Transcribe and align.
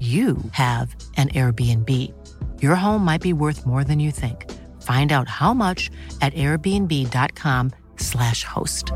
you 0.00 0.36
have 0.52 0.94
an 1.16 1.30
Airbnb. 1.30 1.90
Your 2.60 2.74
home 2.74 3.02
might 3.02 3.22
be 3.22 3.32
worth 3.32 3.64
more 3.64 3.82
than 3.82 3.98
you 3.98 4.10
think. 4.10 4.52
Find 4.82 5.10
out 5.10 5.26
how 5.26 5.54
much 5.54 5.90
at 6.20 6.34
airbnb.com/slash 6.34 8.44
host. 8.44 8.92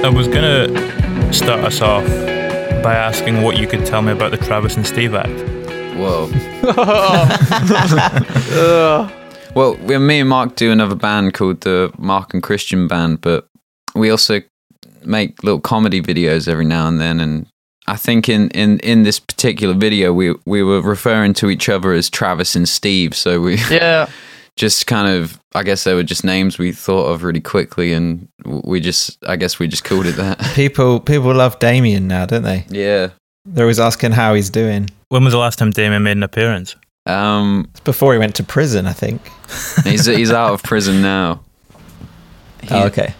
I 0.00 0.10
was 0.10 0.28
gonna 0.28 0.68
start 1.34 1.60
us 1.60 1.82
off 1.82 2.06
by 2.82 2.94
asking 2.94 3.42
what 3.42 3.58
you 3.58 3.66
could 3.66 3.84
tell 3.84 4.00
me 4.00 4.12
about 4.12 4.30
the 4.30 4.38
Travis 4.38 4.76
and 4.76 4.86
Steve 4.86 5.14
act. 5.14 5.28
Whoa. 5.98 6.30
Uh, 8.50 9.10
well, 9.54 9.76
we, 9.76 9.98
me 9.98 10.20
and 10.20 10.28
Mark 10.28 10.56
do 10.56 10.70
another 10.70 10.94
band 10.94 11.34
called 11.34 11.60
the 11.62 11.92
Mark 11.98 12.34
and 12.34 12.42
Christian 12.42 12.86
Band, 12.88 13.20
but 13.20 13.48
we 13.94 14.10
also 14.10 14.40
make 15.04 15.42
little 15.42 15.60
comedy 15.60 16.00
videos 16.02 16.48
every 16.48 16.64
now 16.64 16.86
and 16.88 17.00
then. 17.00 17.20
And 17.20 17.46
I 17.86 17.96
think 17.96 18.28
in, 18.28 18.50
in, 18.50 18.78
in 18.80 19.02
this 19.04 19.18
particular 19.18 19.74
video, 19.74 20.12
we 20.12 20.34
we 20.46 20.62
were 20.62 20.82
referring 20.82 21.34
to 21.34 21.50
each 21.50 21.68
other 21.68 21.92
as 21.92 22.10
Travis 22.10 22.54
and 22.56 22.68
Steve. 22.68 23.14
So 23.16 23.40
we 23.40 23.56
Yeah. 23.70 24.08
just 24.56 24.86
kind 24.86 25.08
of, 25.08 25.40
I 25.54 25.62
guess 25.62 25.84
they 25.84 25.94
were 25.94 26.02
just 26.02 26.24
names 26.24 26.58
we 26.58 26.72
thought 26.72 27.06
of 27.06 27.22
really 27.22 27.40
quickly, 27.40 27.92
and 27.92 28.28
we 28.44 28.80
just, 28.80 29.18
I 29.26 29.36
guess 29.36 29.58
we 29.58 29.66
just 29.68 29.84
called 29.84 30.06
it 30.06 30.16
that. 30.16 30.38
People 30.54 31.00
people 31.00 31.34
love 31.34 31.58
Damien 31.58 32.06
now, 32.08 32.26
don't 32.26 32.42
they? 32.42 32.64
yeah. 32.68 33.10
They're 33.50 33.64
always 33.64 33.80
asking 33.80 34.12
how 34.12 34.34
he's 34.34 34.50
doing. 34.50 34.90
When 35.08 35.24
was 35.24 35.32
the 35.32 35.38
last 35.38 35.58
time 35.58 35.70
Damien 35.70 36.02
made 36.02 36.18
an 36.18 36.22
appearance? 36.22 36.76
Um, 37.08 37.66
It's 37.70 37.80
before 37.80 38.12
he 38.12 38.18
went 38.18 38.34
to 38.36 38.44
prison, 38.44 38.86
I 38.86 38.92
think. 38.92 39.20
he's 39.84 40.06
he's 40.06 40.30
out 40.30 40.52
of 40.52 40.62
prison 40.62 41.02
now. 41.02 41.40
oh, 42.70 42.86
okay. 42.86 43.14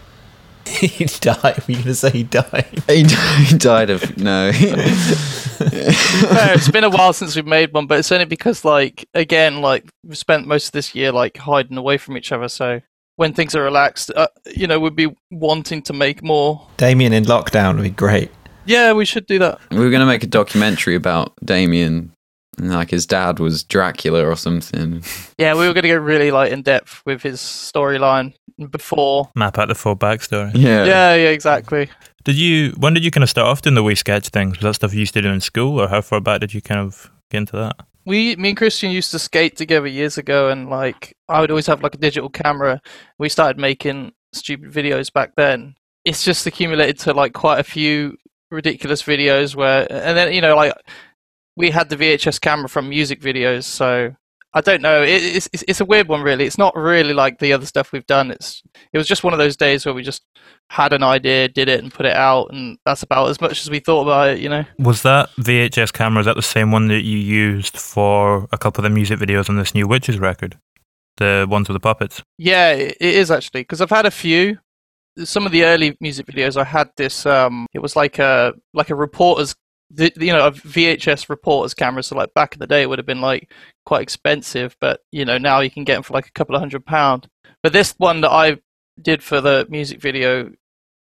he 0.69 1.05
died. 1.05 1.57
Were 1.57 1.63
you 1.67 1.75
going 1.75 1.83
to 1.85 1.95
say 1.95 2.11
he 2.11 2.23
died? 2.23 2.83
He, 2.87 3.03
he 3.03 3.57
died 3.57 3.89
of 3.89 4.17
no. 4.17 4.51
Fair, 4.51 6.53
it's 6.53 6.69
been 6.69 6.83
a 6.83 6.89
while 6.89 7.13
since 7.13 7.35
we've 7.35 7.45
made 7.45 7.73
one, 7.73 7.87
but 7.87 7.99
it's 7.99 8.11
only 8.11 8.25
because, 8.25 8.63
like, 8.63 9.07
again, 9.13 9.61
like 9.61 9.89
we've 10.03 10.17
spent 10.17 10.47
most 10.47 10.67
of 10.67 10.71
this 10.73 10.95
year 10.95 11.11
like 11.11 11.37
hiding 11.37 11.77
away 11.77 11.97
from 11.97 12.17
each 12.17 12.31
other. 12.31 12.47
So 12.47 12.81
when 13.15 13.33
things 13.33 13.55
are 13.55 13.63
relaxed, 13.63 14.11
uh, 14.15 14.27
you 14.55 14.67
know, 14.67 14.79
we'd 14.79 14.95
be 14.95 15.13
wanting 15.31 15.81
to 15.83 15.93
make 15.93 16.23
more. 16.23 16.67
Damien 16.77 17.13
in 17.13 17.25
lockdown 17.25 17.75
would 17.75 17.83
be 17.83 17.89
great. 17.89 18.31
Yeah, 18.65 18.93
we 18.93 19.05
should 19.05 19.25
do 19.25 19.39
that. 19.39 19.59
we 19.71 19.79
were 19.79 19.89
gonna 19.89 20.05
make 20.05 20.23
a 20.23 20.27
documentary 20.27 20.95
about 20.95 21.33
Damien, 21.43 21.93
and 21.93 22.11
like 22.59 22.89
his 22.89 23.05
dad 23.05 23.39
was 23.39 23.63
Dracula 23.63 24.25
or 24.25 24.35
something. 24.35 25.03
Yeah, 25.37 25.53
we 25.53 25.67
were 25.67 25.73
going 25.73 25.83
to 25.83 25.89
go 25.89 25.97
really 25.97 26.31
like 26.31 26.51
in 26.51 26.61
depth 26.61 27.01
with 27.05 27.23
his 27.23 27.39
storyline 27.39 28.33
before. 28.69 29.29
Map 29.35 29.57
out 29.57 29.67
the 29.67 29.75
full 29.75 29.95
backstory. 29.95 30.51
Yeah. 30.53 30.85
Yeah, 30.85 31.15
yeah, 31.15 31.29
exactly. 31.29 31.89
Did 32.23 32.35
you? 32.35 32.71
When 32.77 32.93
did 32.93 33.03
you 33.03 33.11
kind 33.11 33.23
of 33.23 33.29
start 33.29 33.47
off 33.47 33.61
doing 33.61 33.75
the 33.75 33.83
wee 33.83 33.95
sketch 33.95 34.29
things? 34.29 34.57
Was 34.57 34.63
that 34.63 34.73
stuff 34.75 34.93
you 34.93 34.99
used 34.99 35.13
to 35.13 35.21
do 35.21 35.29
in 35.29 35.41
school, 35.41 35.81
or 35.81 35.87
how 35.87 36.01
far 36.01 36.19
back 36.19 36.41
did 36.41 36.53
you 36.53 36.61
kind 36.61 36.81
of 36.81 37.09
get 37.31 37.39
into 37.39 37.55
that? 37.55 37.77
We, 38.05 38.35
me 38.37 38.49
and 38.49 38.57
Christian 38.57 38.91
used 38.91 39.11
to 39.11 39.19
skate 39.19 39.55
together 39.55 39.87
years 39.87 40.17
ago, 40.17 40.49
and 40.49 40.69
like 40.69 41.15
I 41.27 41.41
would 41.41 41.51
always 41.51 41.67
have 41.67 41.81
like 41.81 41.95
a 41.95 41.99
digital 41.99 42.29
camera. 42.29 42.81
We 43.17 43.29
started 43.29 43.59
making 43.59 44.13
stupid 44.33 44.71
videos 44.71 45.11
back 45.11 45.35
then. 45.35 45.75
It's 46.05 46.23
just 46.23 46.45
accumulated 46.45 46.99
to 46.99 47.13
like 47.13 47.33
quite 47.33 47.59
a 47.59 47.63
few 47.63 48.17
ridiculous 48.51 49.03
videos 49.03 49.55
where, 49.55 49.87
and 49.91 50.17
then 50.17 50.33
you 50.33 50.41
know 50.41 50.55
like 50.55 50.73
we 51.59 51.69
had 51.69 51.89
the 51.89 51.97
VHS 51.97 52.39
camera 52.39 52.69
from 52.69 52.87
music 52.87 53.19
videos, 53.19 53.65
so 53.65 54.15
I 54.53 54.61
don't 54.61 54.81
know. 54.81 55.03
It, 55.03 55.21
it's 55.35 55.49
it's 55.51 55.81
a 55.81 55.85
weird 55.85 56.07
one, 56.07 56.21
really. 56.21 56.45
It's 56.45 56.57
not 56.57 56.73
really 56.75 57.13
like 57.13 57.39
the 57.39 57.51
other 57.51 57.65
stuff 57.65 57.91
we've 57.91 58.07
done. 58.07 58.31
It's 58.31 58.63
it 58.93 58.97
was 58.97 59.07
just 59.07 59.25
one 59.25 59.33
of 59.33 59.39
those 59.39 59.57
days 59.57 59.85
where 59.85 59.93
we 59.93 60.01
just 60.01 60.23
had 60.69 60.93
an 60.93 61.03
idea, 61.03 61.49
did 61.49 61.67
it, 61.67 61.83
and 61.83 61.93
put 61.93 62.05
it 62.05 62.15
out, 62.15 62.47
and 62.53 62.77
that's 62.85 63.03
about 63.03 63.29
as 63.29 63.41
much 63.41 63.61
as 63.61 63.69
we 63.69 63.79
thought 63.79 64.03
about 64.03 64.29
it. 64.29 64.39
You 64.39 64.47
know. 64.47 64.63
Was 64.79 65.03
that 65.03 65.29
VHS 65.31 65.91
camera? 65.91 66.21
Is 66.21 66.25
that 66.27 66.37
the 66.37 66.41
same 66.41 66.71
one 66.71 66.87
that 66.87 67.01
you 67.01 67.17
used 67.17 67.77
for 67.77 68.47
a 68.53 68.57
couple 68.57 68.83
of 68.83 68.89
the 68.89 68.95
music 68.95 69.19
videos 69.19 69.49
on 69.49 69.57
this 69.57 69.75
new 69.75 69.85
Witches 69.85 70.17
record? 70.17 70.57
The 71.17 71.45
ones 71.49 71.67
with 71.67 71.75
the 71.75 71.81
puppets. 71.81 72.23
Yeah, 72.37 72.71
it 72.71 72.95
it 73.01 73.15
is 73.15 73.29
actually 73.29 73.61
because 73.61 73.81
I've 73.81 73.89
had 73.89 74.05
a 74.05 74.11
few. 74.11 74.59
Some 75.25 75.45
of 75.45 75.51
the 75.51 75.65
early 75.65 75.97
music 75.99 76.27
videos, 76.27 76.55
I 76.55 76.63
had 76.63 76.89
this. 76.95 77.25
Um, 77.25 77.67
it 77.73 77.79
was 77.79 77.97
like 77.97 78.17
a 78.19 78.53
like 78.73 78.89
a 78.89 78.95
reporter's, 78.95 79.53
the, 79.91 80.11
you 80.17 80.31
know, 80.31 80.47
a 80.47 80.51
VHS 80.51 81.29
reporter's 81.29 81.73
camera. 81.73 82.03
So 82.03 82.15
like 82.15 82.33
back 82.33 82.53
in 82.53 82.59
the 82.59 82.67
day, 82.67 82.81
it 82.81 82.89
would 82.89 82.99
have 82.99 83.05
been 83.05 83.21
like 83.21 83.51
quite 83.85 84.01
expensive, 84.01 84.75
but 84.79 85.01
you 85.11 85.25
know 85.25 85.37
now 85.37 85.59
you 85.59 85.71
can 85.71 85.83
get 85.83 85.95
them 85.95 86.03
for 86.03 86.13
like 86.13 86.27
a 86.27 86.31
couple 86.31 86.55
of 86.55 86.59
hundred 86.59 86.85
pound. 86.85 87.27
But 87.63 87.73
this 87.73 87.93
one 87.97 88.21
that 88.21 88.31
I 88.31 88.57
did 89.01 89.23
for 89.23 89.41
the 89.41 89.65
music 89.69 90.01
video 90.01 90.51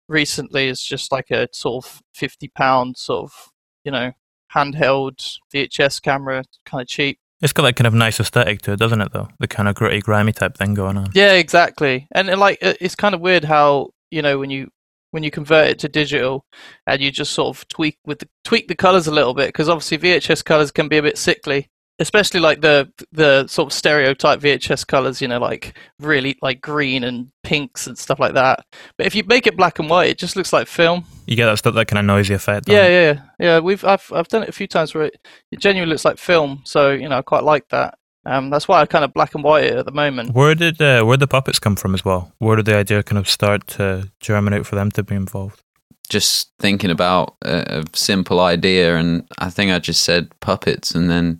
recently 0.08 0.68
is 0.68 0.82
just 0.82 1.12
like 1.12 1.32
a 1.32 1.48
sort 1.52 1.86
of 1.86 2.02
fifty 2.14 2.48
pound 2.48 2.98
sort 2.98 3.24
of 3.24 3.52
you 3.84 3.92
know 3.92 4.12
handheld 4.54 5.38
VHS 5.54 6.02
camera, 6.02 6.44
kind 6.66 6.82
of 6.82 6.88
cheap. 6.88 7.20
It's 7.42 7.54
got 7.54 7.64
that 7.64 7.76
kind 7.76 7.88
of 7.88 7.94
nice 7.94 8.20
aesthetic 8.20 8.62
to 8.64 8.74
it, 8.74 8.80
doesn't 8.80 9.02
it? 9.02 9.12
Though 9.12 9.30
the 9.40 9.48
kind 9.48 9.68
of 9.70 9.76
gritty, 9.76 10.02
grimy 10.02 10.32
type 10.32 10.58
thing 10.58 10.74
going 10.74 10.98
on. 10.98 11.10
Yeah, 11.14 11.34
exactly. 11.34 12.08
And 12.14 12.30
uh, 12.30 12.38
like 12.38 12.58
it's 12.62 12.96
kind 12.96 13.16
of 13.16 13.22
weird 13.22 13.44
how 13.44 13.92
you 14.12 14.22
know 14.22 14.40
when 14.40 14.50
you 14.50 14.70
when 15.16 15.24
you 15.24 15.32
convert 15.32 15.70
it 15.70 15.80
to 15.80 15.88
digital 15.88 16.46
and 16.86 17.02
you 17.02 17.10
just 17.10 17.32
sort 17.32 17.56
of 17.56 17.66
tweak 17.70 17.98
with 18.06 18.20
the, 18.20 18.28
tweak 18.44 18.68
the 18.68 18.76
colors 18.76 19.08
a 19.08 19.12
little 19.12 19.34
bit 19.34 19.48
because 19.48 19.70
obviously 19.70 19.98
VHS 19.98 20.44
colors 20.44 20.72
can 20.72 20.90
be 20.90 20.98
a 20.98 21.02
bit 21.02 21.18
sickly, 21.18 21.70
especially 22.00 22.42
like 22.42 22.60
the 22.60 22.92
the 23.14 23.48
sort 23.48 23.68
of 23.68 23.74
stereotype 23.74 24.42
VHS 24.42 24.86
colors. 24.86 25.22
You 25.22 25.30
know, 25.30 25.40
like 25.40 25.78
really 26.02 26.38
like 26.42 26.60
green 26.60 27.06
and 27.06 27.30
pinks 27.44 27.88
and 27.88 27.98
stuff 27.98 28.20
like 28.20 28.34
that. 28.34 28.66
But 28.98 29.08
if 29.08 29.16
you 29.16 29.24
make 29.24 29.48
it 29.48 29.56
black 29.56 29.80
and 29.80 29.90
white, 29.90 30.10
it 30.10 30.18
just 30.18 30.36
looks 30.36 30.52
like 30.52 30.68
film. 30.68 31.06
You 31.28 31.38
get 31.38 31.46
that 31.46 31.60
stuff, 31.60 31.76
that 31.76 31.88
kind 31.88 32.00
of 32.00 32.06
noisy 32.06 32.34
effect. 32.34 32.68
Yeah, 32.68 32.86
yeah, 32.86 32.90
yeah. 32.90 33.22
yeah. 33.40 33.60
We've 33.60 33.86
I've 33.86 34.12
I've 34.14 34.28
done 34.28 34.44
it 34.44 34.50
a 34.50 34.52
few 34.52 34.68
times 34.68 34.94
where 34.94 35.06
it, 35.06 35.16
it 35.50 35.60
genuinely 35.60 35.94
looks 35.94 36.04
like 36.04 36.18
film. 36.18 36.62
So 36.66 36.92
you 36.92 37.08
know, 37.08 37.20
I 37.20 37.22
quite 37.22 37.44
like 37.46 37.70
that. 37.70 37.98
Um, 38.26 38.50
that's 38.50 38.68
why 38.68 38.82
I 38.82 38.86
kind 38.86 39.06
of 39.06 39.14
black 39.14 39.36
and 39.36 39.44
white 39.44 39.66
it 39.66 39.78
at 39.78 39.86
the 39.86 39.92
moment. 39.92 40.34
Where 40.34 40.56
did 40.56 40.82
uh, 40.82 41.04
where 41.04 41.18
the 41.18 41.28
puppets 41.28 41.60
come 41.60 41.76
from 41.76 41.94
as 41.94 42.04
well? 42.04 42.32
Where 42.40 42.56
did 42.56 42.66
the 42.66 42.76
idea 42.76 43.04
kind 43.04 43.20
of 43.20 43.30
start 43.30 43.68
to 43.68 44.10
germinate 44.20 44.66
for 44.66 44.76
them 44.76 44.92
to 44.92 45.04
be 45.04 45.16
involved? 45.16 45.62
Just 46.10 46.52
thinking 46.60 46.92
about 46.92 47.36
a, 47.44 47.82
a 47.82 47.84
simple 47.94 48.40
idea, 48.40 48.98
and 48.98 49.28
I 49.38 49.50
think 49.50 49.72
I 49.72 49.80
just 49.80 50.02
said 50.04 50.32
puppets, 50.40 50.92
and 50.96 51.10
then 51.10 51.40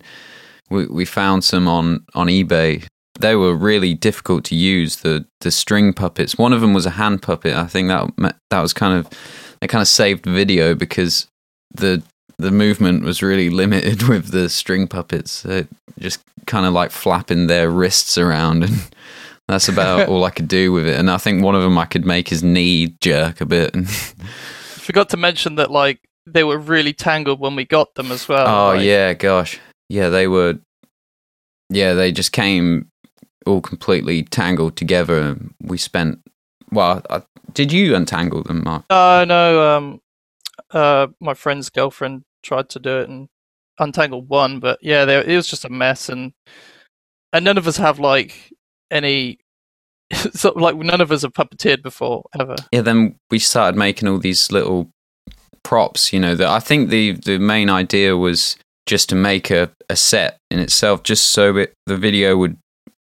we 0.70 0.86
we 0.86 1.04
found 1.04 1.44
some 1.44 1.68
on 1.68 2.04
on 2.14 2.28
eBay. 2.28 2.86
they 3.18 3.34
were 3.34 3.54
really 3.56 3.94
difficult 3.94 4.44
to 4.44 4.54
use. 4.54 4.96
The 4.96 5.26
the 5.40 5.50
string 5.50 5.92
puppets. 5.92 6.38
One 6.38 6.52
of 6.52 6.60
them 6.60 6.74
was 6.74 6.86
a 6.86 6.90
hand 6.90 7.22
puppet. 7.22 7.54
I 7.54 7.66
think 7.66 7.88
that 7.88 8.36
that 8.50 8.60
was 8.60 8.72
kind 8.72 8.98
of 8.98 9.08
they 9.60 9.66
kind 9.66 9.82
of 9.82 9.88
saved 9.88 10.24
video 10.24 10.74
because 10.74 11.28
the 11.74 12.02
the 12.38 12.50
movement 12.50 13.02
was 13.02 13.22
really 13.22 13.50
limited 13.62 14.04
with 14.04 14.30
the 14.30 14.48
string 14.48 14.86
puppets. 14.86 15.44
It 15.44 15.68
just 15.98 16.20
kind 16.46 16.66
of 16.66 16.72
like 16.72 16.90
flapping 16.90 17.46
their 17.46 17.70
wrists 17.70 18.18
around 18.18 18.64
and. 18.64 18.74
That's 19.48 19.68
about 19.68 20.08
all 20.08 20.24
I 20.24 20.30
could 20.30 20.48
do 20.48 20.72
with 20.72 20.88
it, 20.88 20.98
and 20.98 21.08
I 21.08 21.18
think 21.18 21.44
one 21.44 21.54
of 21.54 21.62
them 21.62 21.78
I 21.78 21.84
could 21.84 22.04
make 22.04 22.26
his 22.28 22.42
knee 22.42 22.96
jerk 23.00 23.40
a 23.40 23.46
bit. 23.46 23.76
And 23.76 23.88
Forgot 23.88 25.08
to 25.10 25.16
mention 25.16 25.54
that 25.54 25.70
like 25.70 26.00
they 26.26 26.42
were 26.42 26.58
really 26.58 26.92
tangled 26.92 27.38
when 27.38 27.54
we 27.54 27.64
got 27.64 27.94
them 27.94 28.10
as 28.10 28.28
well. 28.28 28.48
Oh 28.48 28.74
like. 28.74 28.84
yeah, 28.84 29.14
gosh, 29.14 29.60
yeah, 29.88 30.08
they 30.08 30.26
were. 30.26 30.58
Yeah, 31.70 31.94
they 31.94 32.10
just 32.10 32.32
came 32.32 32.90
all 33.46 33.60
completely 33.60 34.24
tangled 34.24 34.76
together. 34.76 35.36
We 35.62 35.78
spent. 35.78 36.20
Well, 36.72 37.02
I, 37.08 37.22
did 37.52 37.72
you 37.72 37.94
untangle 37.94 38.42
them, 38.42 38.64
Mark? 38.64 38.84
Uh, 38.90 39.24
no. 39.26 39.76
Um, 39.76 40.00
uh, 40.70 41.08
my 41.20 41.34
friend's 41.34 41.70
girlfriend 41.70 42.22
tried 42.42 42.68
to 42.70 42.78
do 42.78 42.98
it 42.98 43.08
and 43.08 43.28
untangled 43.78 44.28
one, 44.28 44.60
but 44.60 44.78
yeah, 44.82 45.04
they, 45.04 45.18
it 45.18 45.36
was 45.36 45.48
just 45.48 45.64
a 45.64 45.70
mess, 45.70 46.08
and 46.08 46.32
and 47.32 47.44
none 47.44 47.58
of 47.58 47.66
us 47.66 47.76
have 47.76 47.98
like 47.98 48.52
any. 48.90 49.38
so, 50.32 50.52
like 50.54 50.76
none 50.76 51.00
of 51.00 51.10
us 51.10 51.22
have 51.22 51.32
puppeteered 51.32 51.82
before 51.82 52.24
ever. 52.38 52.56
Yeah, 52.72 52.82
then 52.82 53.16
we 53.30 53.38
started 53.38 53.76
making 53.76 54.08
all 54.08 54.18
these 54.18 54.50
little 54.52 54.90
props. 55.62 56.12
You 56.12 56.20
know, 56.20 56.34
that 56.34 56.48
I 56.48 56.60
think 56.60 56.90
the 56.90 57.12
the 57.12 57.38
main 57.38 57.70
idea 57.70 58.16
was 58.16 58.56
just 58.86 59.08
to 59.08 59.14
make 59.14 59.50
a, 59.50 59.70
a 59.90 59.96
set 59.96 60.38
in 60.50 60.60
itself, 60.60 61.02
just 61.02 61.28
so 61.28 61.56
it, 61.56 61.74
the 61.86 61.96
video 61.96 62.36
would 62.36 62.56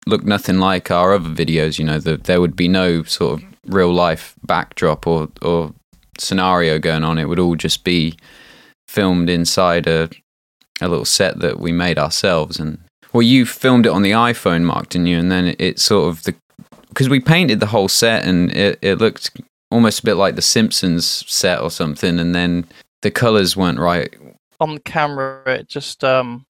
look 0.08 0.24
nothing 0.24 0.60
like 0.60 0.90
our 0.90 1.14
other 1.14 1.30
videos. 1.30 1.78
You 1.78 1.86
know, 1.86 2.00
that 2.00 2.26
there 2.26 2.42
would 2.42 2.56
be 2.56 2.68
no 2.68 3.04
sort 3.04 3.42
of 3.42 3.48
real 3.68 3.94
life 3.94 4.36
backdrop 4.44 5.08
or 5.08 5.30
or 5.42 5.74
scenario 6.20 6.80
going 6.80 7.04
on. 7.04 7.18
It 7.18 7.30
would 7.30 7.40
all 7.40 7.56
just 7.56 7.84
be 7.84 8.18
filmed 8.88 9.30
inside 9.30 9.88
a 9.88 10.10
a 10.82 10.88
little 10.88 11.06
set 11.06 11.40
that 11.40 11.60
we 11.60 11.72
made 11.72 11.98
ourselves. 11.98 12.60
And 12.60 12.80
well, 13.14 13.22
you 13.22 13.46
filmed 13.46 13.86
it 13.86 13.92
on 13.92 14.02
the 14.02 14.12
iPhone, 14.12 14.64
Mark, 14.64 14.90
didn't 14.90 15.08
you? 15.08 15.18
And 15.18 15.32
then 15.32 15.48
it, 15.48 15.62
it 15.62 15.80
sort 15.80 16.10
of 16.10 16.24
the 16.24 16.36
because 16.90 17.10
we 17.10 17.20
painted 17.20 17.60
the 17.60 17.66
whole 17.66 17.88
set 17.88 18.26
and 18.26 18.52
it, 18.56 18.80
it 18.82 19.00
looked 19.00 19.32
almost 19.70 20.00
a 20.00 20.06
bit 20.06 20.14
like 20.16 20.36
the 20.36 20.42
Simpsons 20.42 21.06
set 21.06 21.62
or 21.62 21.70
something. 21.70 22.20
And 22.20 22.34
then 22.34 22.66
the 23.02 23.12
colors 23.12 23.58
weren't 23.58 23.80
right. 23.80 24.16
On 24.60 24.76
the 24.76 24.80
camera, 24.82 25.44
it 25.46 25.68
just 25.68 26.04
um 26.04 26.46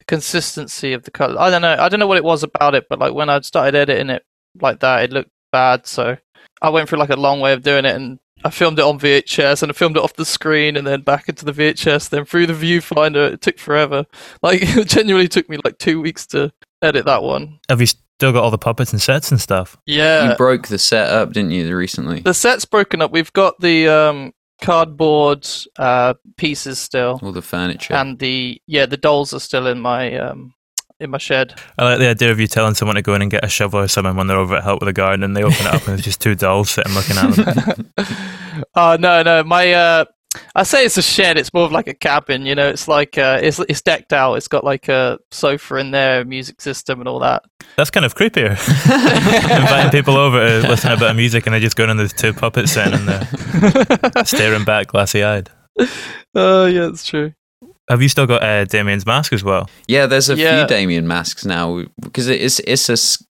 the 0.00 0.04
consistency 0.06 0.92
of 0.92 1.04
the 1.04 1.10
color. 1.10 1.40
I 1.40 1.50
don't 1.50 1.62
know. 1.62 1.76
I 1.78 1.88
don't 1.88 2.00
know 2.00 2.06
what 2.06 2.18
it 2.18 2.24
was 2.24 2.42
about 2.42 2.74
it, 2.74 2.86
but 2.88 2.98
like 2.98 3.14
when 3.14 3.28
I 3.28 3.40
started 3.40 3.74
editing 3.74 4.10
it 4.10 4.24
like 4.60 4.80
that, 4.80 5.04
it 5.04 5.12
looked 5.12 5.30
bad. 5.52 5.86
So 5.86 6.16
I 6.62 6.70
went 6.70 6.88
through 6.88 6.98
like 6.98 7.10
a 7.10 7.16
long 7.16 7.40
way 7.40 7.52
of 7.52 7.62
doing 7.62 7.84
it 7.84 7.94
and 7.94 8.18
I 8.44 8.50
filmed 8.50 8.78
it 8.78 8.84
on 8.84 9.00
VHS 9.00 9.62
and 9.62 9.70
I 9.70 9.72
filmed 9.72 9.96
it 9.96 10.02
off 10.02 10.14
the 10.14 10.24
screen 10.24 10.76
and 10.76 10.86
then 10.86 11.00
back 11.00 11.28
into 11.28 11.46
the 11.46 11.52
VHS, 11.52 12.10
then 12.10 12.26
through 12.26 12.46
the 12.46 12.52
viewfinder. 12.52 13.32
It 13.32 13.40
took 13.40 13.58
forever. 13.58 14.04
Like 14.42 14.60
it 14.62 14.88
genuinely 14.88 15.28
took 15.28 15.48
me 15.48 15.58
like 15.64 15.78
two 15.78 16.00
weeks 16.00 16.26
to 16.28 16.52
edit 16.82 17.06
that 17.06 17.22
one. 17.22 17.58
Have 17.70 17.80
you 17.80 17.86
still 17.86 18.32
got 18.32 18.44
all 18.44 18.50
the 18.50 18.58
puppets 18.58 18.92
and 18.92 19.00
sets 19.00 19.30
and 19.30 19.40
stuff? 19.40 19.78
Yeah. 19.86 20.30
You 20.30 20.36
broke 20.36 20.68
the 20.68 20.78
set 20.78 21.08
up, 21.08 21.32
didn't 21.32 21.52
you, 21.52 21.74
recently? 21.74 22.20
The 22.20 22.34
set's 22.34 22.66
broken 22.66 23.00
up. 23.00 23.10
We've 23.10 23.32
got 23.32 23.58
the 23.60 23.88
um, 23.88 24.34
cardboard 24.60 25.46
uh, 25.78 26.14
pieces 26.36 26.78
still, 26.78 27.18
all 27.22 27.32
the 27.32 27.42
furniture, 27.42 27.94
and 27.94 28.18
the 28.18 28.60
yeah, 28.66 28.86
the 28.86 28.96
dolls 28.96 29.34
are 29.34 29.40
still 29.40 29.66
in 29.66 29.80
my 29.80 30.16
um, 30.16 30.54
in 31.04 31.10
my 31.10 31.18
shed. 31.18 31.60
I 31.78 31.84
like 31.84 31.98
the 31.98 32.08
idea 32.08 32.30
of 32.32 32.40
you 32.40 32.46
telling 32.46 32.74
someone 32.74 32.96
to 32.96 33.02
go 33.02 33.14
in 33.14 33.22
and 33.22 33.30
get 33.30 33.44
a 33.44 33.48
shovel 33.48 33.80
or 33.80 33.88
something 33.88 34.16
when 34.16 34.26
they're 34.26 34.38
over 34.38 34.56
at 34.56 34.64
help 34.64 34.80
with 34.80 34.88
the 34.88 34.92
garden, 34.92 35.22
and 35.22 35.36
they 35.36 35.42
open 35.44 35.66
it 35.66 35.74
up 35.74 35.82
and 35.82 35.88
there's 35.88 36.02
just 36.02 36.20
two 36.20 36.34
dolls 36.34 36.70
sitting 36.70 36.94
looking 36.94 37.16
at 37.16 37.36
them. 37.36 37.92
Oh 38.76 38.96
no, 38.98 39.22
no, 39.22 39.42
my 39.42 39.72
uh, 39.72 40.04
I 40.54 40.62
say 40.62 40.84
it's 40.84 40.96
a 40.96 41.02
shed. 41.02 41.36
It's 41.36 41.52
more 41.52 41.64
of 41.64 41.72
like 41.72 41.88
a 41.88 41.94
cabin. 41.94 42.46
You 42.46 42.54
know, 42.54 42.68
it's 42.68 42.88
like 42.88 43.18
uh, 43.18 43.38
it's 43.42 43.58
it's 43.60 43.82
decked 43.82 44.12
out. 44.12 44.34
It's 44.34 44.48
got 44.48 44.64
like 44.64 44.88
a 44.88 45.18
sofa 45.30 45.76
in 45.76 45.90
there, 45.90 46.20
a 46.20 46.24
music 46.24 46.60
system, 46.60 47.00
and 47.00 47.08
all 47.08 47.18
that. 47.20 47.42
That's 47.76 47.90
kind 47.90 48.06
of 48.06 48.14
creepier. 48.14 48.50
Inviting 49.60 49.90
people 49.90 50.16
over 50.16 50.38
to 50.38 50.68
listen 50.68 50.90
to 50.90 50.96
a 50.96 50.98
bit 50.98 51.10
of 51.10 51.16
music, 51.16 51.46
and 51.46 51.54
they 51.54 51.60
just 51.60 51.76
go 51.76 51.84
in 51.84 51.90
and 51.90 51.98
there's 51.98 52.12
two 52.12 52.32
puppets 52.32 52.72
sitting 52.72 52.94
in 52.94 53.06
there, 53.06 53.26
staring 54.24 54.64
back, 54.64 54.88
glassy 54.88 55.22
eyed. 55.24 55.50
Oh 56.34 56.66
yeah, 56.66 56.86
that's 56.86 57.04
true. 57.06 57.32
Have 57.90 58.00
you 58.00 58.08
still 58.08 58.26
got 58.26 58.42
uh, 58.42 58.64
Damien's 58.64 59.04
mask 59.06 59.32
as 59.32 59.44
well? 59.44 59.68
Yeah, 59.88 60.06
there's 60.06 60.30
a 60.30 60.36
Yeah. 60.36 60.60
few 60.66 60.68
Damien 60.76 61.06
masks 61.06 61.44
now 61.44 61.82
because 62.00 62.28
it's 62.28 62.58
it's 62.60 62.88
a 62.88 62.94
s- 62.94 63.22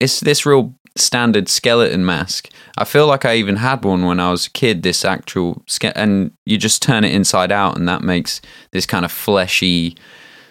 it's 0.00 0.20
this 0.20 0.44
real 0.44 0.74
standard 0.96 1.48
skeleton 1.48 2.04
mask. 2.04 2.50
I 2.76 2.84
feel 2.84 3.06
like 3.06 3.24
I 3.24 3.36
even 3.36 3.56
had 3.56 3.84
one 3.84 4.04
when 4.04 4.20
I 4.20 4.30
was 4.30 4.46
a 4.46 4.50
kid. 4.50 4.82
This 4.82 5.04
actual 5.04 5.62
ske- 5.66 5.92
and 5.96 6.32
you 6.44 6.58
just 6.58 6.82
turn 6.82 7.02
it 7.04 7.12
inside 7.14 7.50
out, 7.50 7.76
and 7.78 7.88
that 7.88 8.02
makes 8.02 8.40
this 8.72 8.84
kind 8.86 9.04
of 9.04 9.10
fleshy 9.12 9.96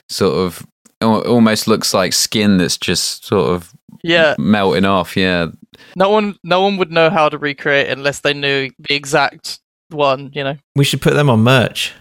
sort 0.09 0.35
of 0.35 0.65
almost 1.01 1.67
looks 1.67 1.93
like 1.93 2.13
skin 2.13 2.57
that's 2.57 2.77
just 2.77 3.25
sort 3.25 3.51
of 3.53 3.71
Yeah, 4.03 4.35
melting 4.39 4.85
off. 4.85 5.15
Yeah, 5.15 5.47
no 5.95 6.09
one, 6.09 6.35
no 6.43 6.61
one 6.61 6.77
would 6.77 6.91
know 6.91 7.09
how 7.09 7.29
to 7.29 7.37
recreate 7.37 7.87
it 7.89 7.97
unless 7.97 8.21
they 8.21 8.33
knew 8.33 8.69
the 8.79 8.95
exact 8.95 9.59
one. 9.89 10.31
You 10.33 10.43
know, 10.43 10.57
We 10.75 10.83
should 10.85 11.01
put 11.01 11.13
them 11.13 11.29
on 11.29 11.41
merch. 11.43 11.93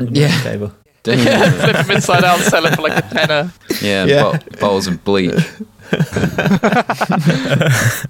On 0.00 0.14
Yeah. 0.14 0.40
table. 0.42 0.72
yeah, 1.14 1.50
flip 1.50 1.76
them 1.86 1.90
inside 1.96 2.24
out, 2.24 2.40
sell 2.40 2.62
them 2.62 2.74
for 2.74 2.82
like 2.82 3.04
a 3.04 3.08
tenner. 3.14 3.52
yeah, 3.82 4.04
Yeah. 4.04 4.38
bo- 4.50 4.58
bowls 4.58 4.86
of 4.86 5.02
bleach. 5.04 5.34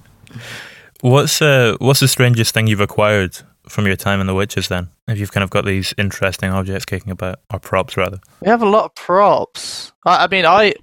What's 1.01 1.41
uh, 1.43 1.75
what's 1.79 1.99
the 1.99 2.07
strangest 2.07 2.55
thing 2.55 2.65
you've 2.65 2.81
acquired 2.81 3.37
from 3.69 3.85
your 3.85 3.95
time 3.95 4.19
in 4.19 4.25
the 4.25 4.33
Witches? 4.33 4.67
Then, 4.67 4.89
if 5.07 5.19
you've 5.19 5.31
kind 5.31 5.43
of 5.43 5.51
got 5.51 5.63
these 5.63 5.93
interesting 5.95 6.49
objects 6.49 6.85
kicking 6.85 7.11
about, 7.11 7.39
or 7.53 7.59
props 7.59 7.95
rather. 7.95 8.19
We 8.41 8.49
have 8.49 8.63
a 8.63 8.69
lot 8.69 8.85
of 8.85 8.95
props. 8.95 9.93
I, 10.05 10.23
I 10.23 10.27
mean, 10.27 10.45
I 10.45 10.73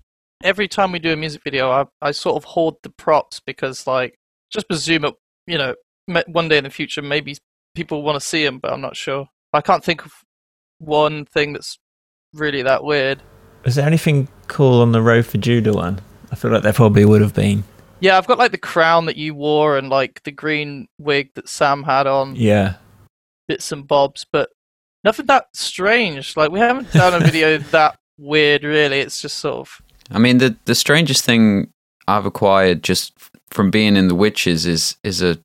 every 0.44 0.69
time 0.69 0.93
we 0.93 1.00
do 1.00 1.12
a 1.12 1.17
music 1.17 1.43
video, 1.43 1.69
I 1.70 1.87
I 2.00 2.12
sort 2.12 2.37
of 2.37 2.44
hoard 2.44 2.76
the 2.84 2.90
props 2.90 3.40
because 3.44 3.88
like 3.88 4.17
just 4.52 4.69
presume 4.69 5.05
it. 5.05 5.14
You 5.49 5.58
know, 5.58 5.75
one 6.28 6.49
day 6.49 6.58
in 6.58 6.64
the 6.64 6.70
future, 6.70 7.02
maybe 7.02 7.37
people 7.75 8.05
want 8.05 8.14
to 8.14 8.20
see 8.25 8.44
them, 8.44 8.60
but 8.60 8.72
I'm 8.72 8.81
not 8.81 8.96
sure. 8.96 9.28
I 9.52 9.62
can't 9.62 9.82
think 9.82 10.06
of 10.06 10.12
one 10.78 11.25
thing 11.25 11.55
that's 11.55 11.76
really 12.34 12.62
that 12.62 12.84
weird. 12.84 13.20
Is 13.64 13.76
there 13.76 13.86
anything 13.86 14.28
cool 14.48 14.81
on 14.82 14.92
the 14.92 15.00
Road 15.02 15.26
for 15.26 15.38
Judah 15.38 15.72
one? 15.72 16.00
I 16.31 16.36
feel 16.36 16.50
like 16.50 16.62
there 16.62 16.72
probably 16.72 17.04
would 17.04 17.20
have 17.22 17.34
been. 17.34 17.64
Yeah, 18.00 18.19
I've 18.19 18.26
got 18.26 18.38
like 18.38 18.50
the 18.50 18.58
crown 18.58 19.06
that 19.06 19.16
you 19.16 19.34
wore 19.34 19.78
and 19.78 19.88
like 19.88 20.22
the 20.25 20.31
green 20.32 20.88
wig 20.98 21.31
that 21.34 21.48
Sam 21.48 21.84
had 21.84 22.06
on, 22.06 22.34
Yeah. 22.36 22.74
bits 23.48 23.72
and 23.72 23.86
bobs, 23.86 24.26
but 24.31 24.50
nothing 25.05 25.26
that 25.26 25.46
strange. 25.55 26.36
Like 26.36 26.50
we 26.50 26.58
haven't 26.58 26.93
done 26.93 27.14
a 27.14 27.24
video 27.24 27.56
that 27.70 27.96
weird, 28.19 28.64
really. 28.64 29.00
It's 29.00 29.20
just 29.22 29.38
sort 29.38 29.56
of 29.60 29.81
I 30.10 30.19
mean, 30.19 30.38
the 30.38 30.56
the 30.67 30.74
strangest 30.74 31.24
thing 31.24 31.70
I've 32.06 32.26
acquired 32.26 32.82
just 32.82 33.14
from 33.50 33.70
being 33.70 33.96
in 33.96 34.08
the 34.08 34.14
Witches 34.14 34.67
is 34.67 34.96
is 35.03 35.22
a 35.22 35.38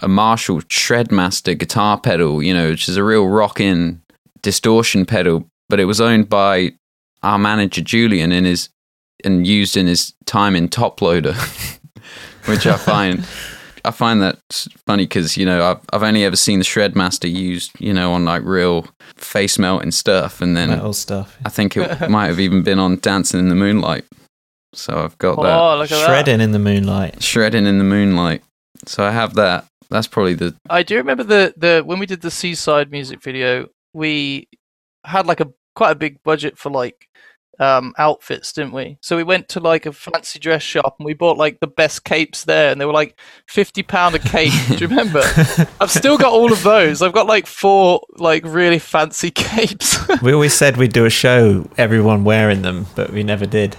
a 0.00 0.06
Marshall 0.08 0.60
Shredmaster 0.62 1.58
guitar 1.58 1.98
pedal, 1.98 2.42
you 2.42 2.52
know, 2.54 2.70
which 2.70 2.88
is 2.88 2.96
a 2.96 3.02
real 3.04 3.26
rockin' 3.26 4.02
distortion 4.42 5.06
pedal, 5.06 5.46
but 5.68 5.80
it 5.80 5.84
was 5.84 6.00
owned 6.00 6.28
by 6.28 6.72
our 7.22 7.38
manager 7.38 7.80
Julian 7.80 8.32
in 8.32 8.44
his 8.44 8.68
and 9.24 9.46
used 9.46 9.76
in 9.76 9.86
his 9.86 10.12
time 10.26 10.54
in 10.54 10.68
Toploader, 10.68 11.34
which 12.46 12.66
I 12.66 12.76
find 12.76 13.26
I 13.84 13.90
find 13.90 14.22
that 14.22 14.38
funny 14.86 15.04
because 15.04 15.36
you 15.36 15.46
know 15.46 15.64
I've 15.64 15.80
I've 15.92 16.02
only 16.02 16.24
ever 16.24 16.36
seen 16.36 16.58
the 16.58 16.64
Shredmaster 16.64 17.32
used, 17.32 17.72
you 17.78 17.92
know, 17.92 18.12
on 18.12 18.24
like 18.24 18.42
real 18.44 18.86
face 19.16 19.58
melting 19.58 19.92
stuff, 19.92 20.40
and 20.40 20.56
then 20.56 20.70
Metal 20.70 20.92
stuff. 20.92 21.36
I 21.44 21.48
think 21.48 21.76
it 21.76 22.08
might 22.10 22.26
have 22.26 22.40
even 22.40 22.62
been 22.62 22.78
on 22.78 22.98
Dancing 23.00 23.40
in 23.40 23.48
the 23.48 23.54
Moonlight. 23.54 24.04
So 24.74 25.04
I've 25.04 25.16
got 25.18 25.40
that 25.42 25.58
oh 25.58 25.78
look 25.78 25.92
at 25.92 26.04
Shredding 26.04 26.40
in 26.40 26.50
the 26.50 26.58
moonlight. 26.58 27.22
shredding 27.22 27.66
in 27.66 27.78
the 27.78 27.84
moonlight. 27.84 28.42
So 28.86 29.04
I 29.04 29.12
have 29.12 29.34
that. 29.34 29.66
That's 29.88 30.08
probably 30.08 30.34
the. 30.34 30.56
I 30.68 30.82
do 30.82 30.96
remember 30.96 31.22
the 31.22 31.54
the 31.56 31.82
when 31.84 31.98
we 31.98 32.06
did 32.06 32.22
the 32.22 32.30
Seaside 32.30 32.90
music 32.90 33.22
video, 33.22 33.68
we 33.92 34.48
had 35.04 35.26
like 35.26 35.40
a 35.40 35.52
quite 35.74 35.90
a 35.90 35.94
big 35.96 36.22
budget 36.22 36.56
for 36.58 36.70
like 36.70 37.08
um 37.60 37.94
outfits, 37.98 38.52
didn't 38.52 38.72
we? 38.72 38.98
So 39.00 39.16
we 39.16 39.22
went 39.22 39.48
to 39.50 39.60
like 39.60 39.86
a 39.86 39.92
fancy 39.92 40.40
dress 40.40 40.62
shop 40.62 40.96
and 40.98 41.06
we 41.06 41.14
bought 41.14 41.38
like 41.38 41.60
the 41.60 41.68
best 41.68 42.02
capes 42.04 42.44
there, 42.44 42.72
and 42.72 42.80
they 42.80 42.84
were 42.84 42.92
like 42.92 43.18
fifty 43.46 43.82
pound 43.84 44.14
a 44.16 44.18
cape. 44.18 44.52
do 44.68 44.74
you 44.76 44.88
remember? 44.88 45.22
I've 45.80 45.90
still 45.90 46.18
got 46.18 46.32
all 46.32 46.52
of 46.52 46.62
those. 46.64 47.00
I've 47.00 47.12
got 47.12 47.26
like 47.28 47.46
four 47.46 48.00
like 48.16 48.42
really 48.44 48.80
fancy 48.80 49.30
capes. 49.34 49.96
we 50.20 50.32
always 50.32 50.52
said 50.54 50.76
we'd 50.76 50.92
do 50.92 51.04
a 51.04 51.10
show, 51.10 51.68
everyone 51.78 52.24
wearing 52.24 52.62
them, 52.62 52.86
but 52.96 53.10
we 53.10 53.22
never 53.22 53.46
did. 53.46 53.76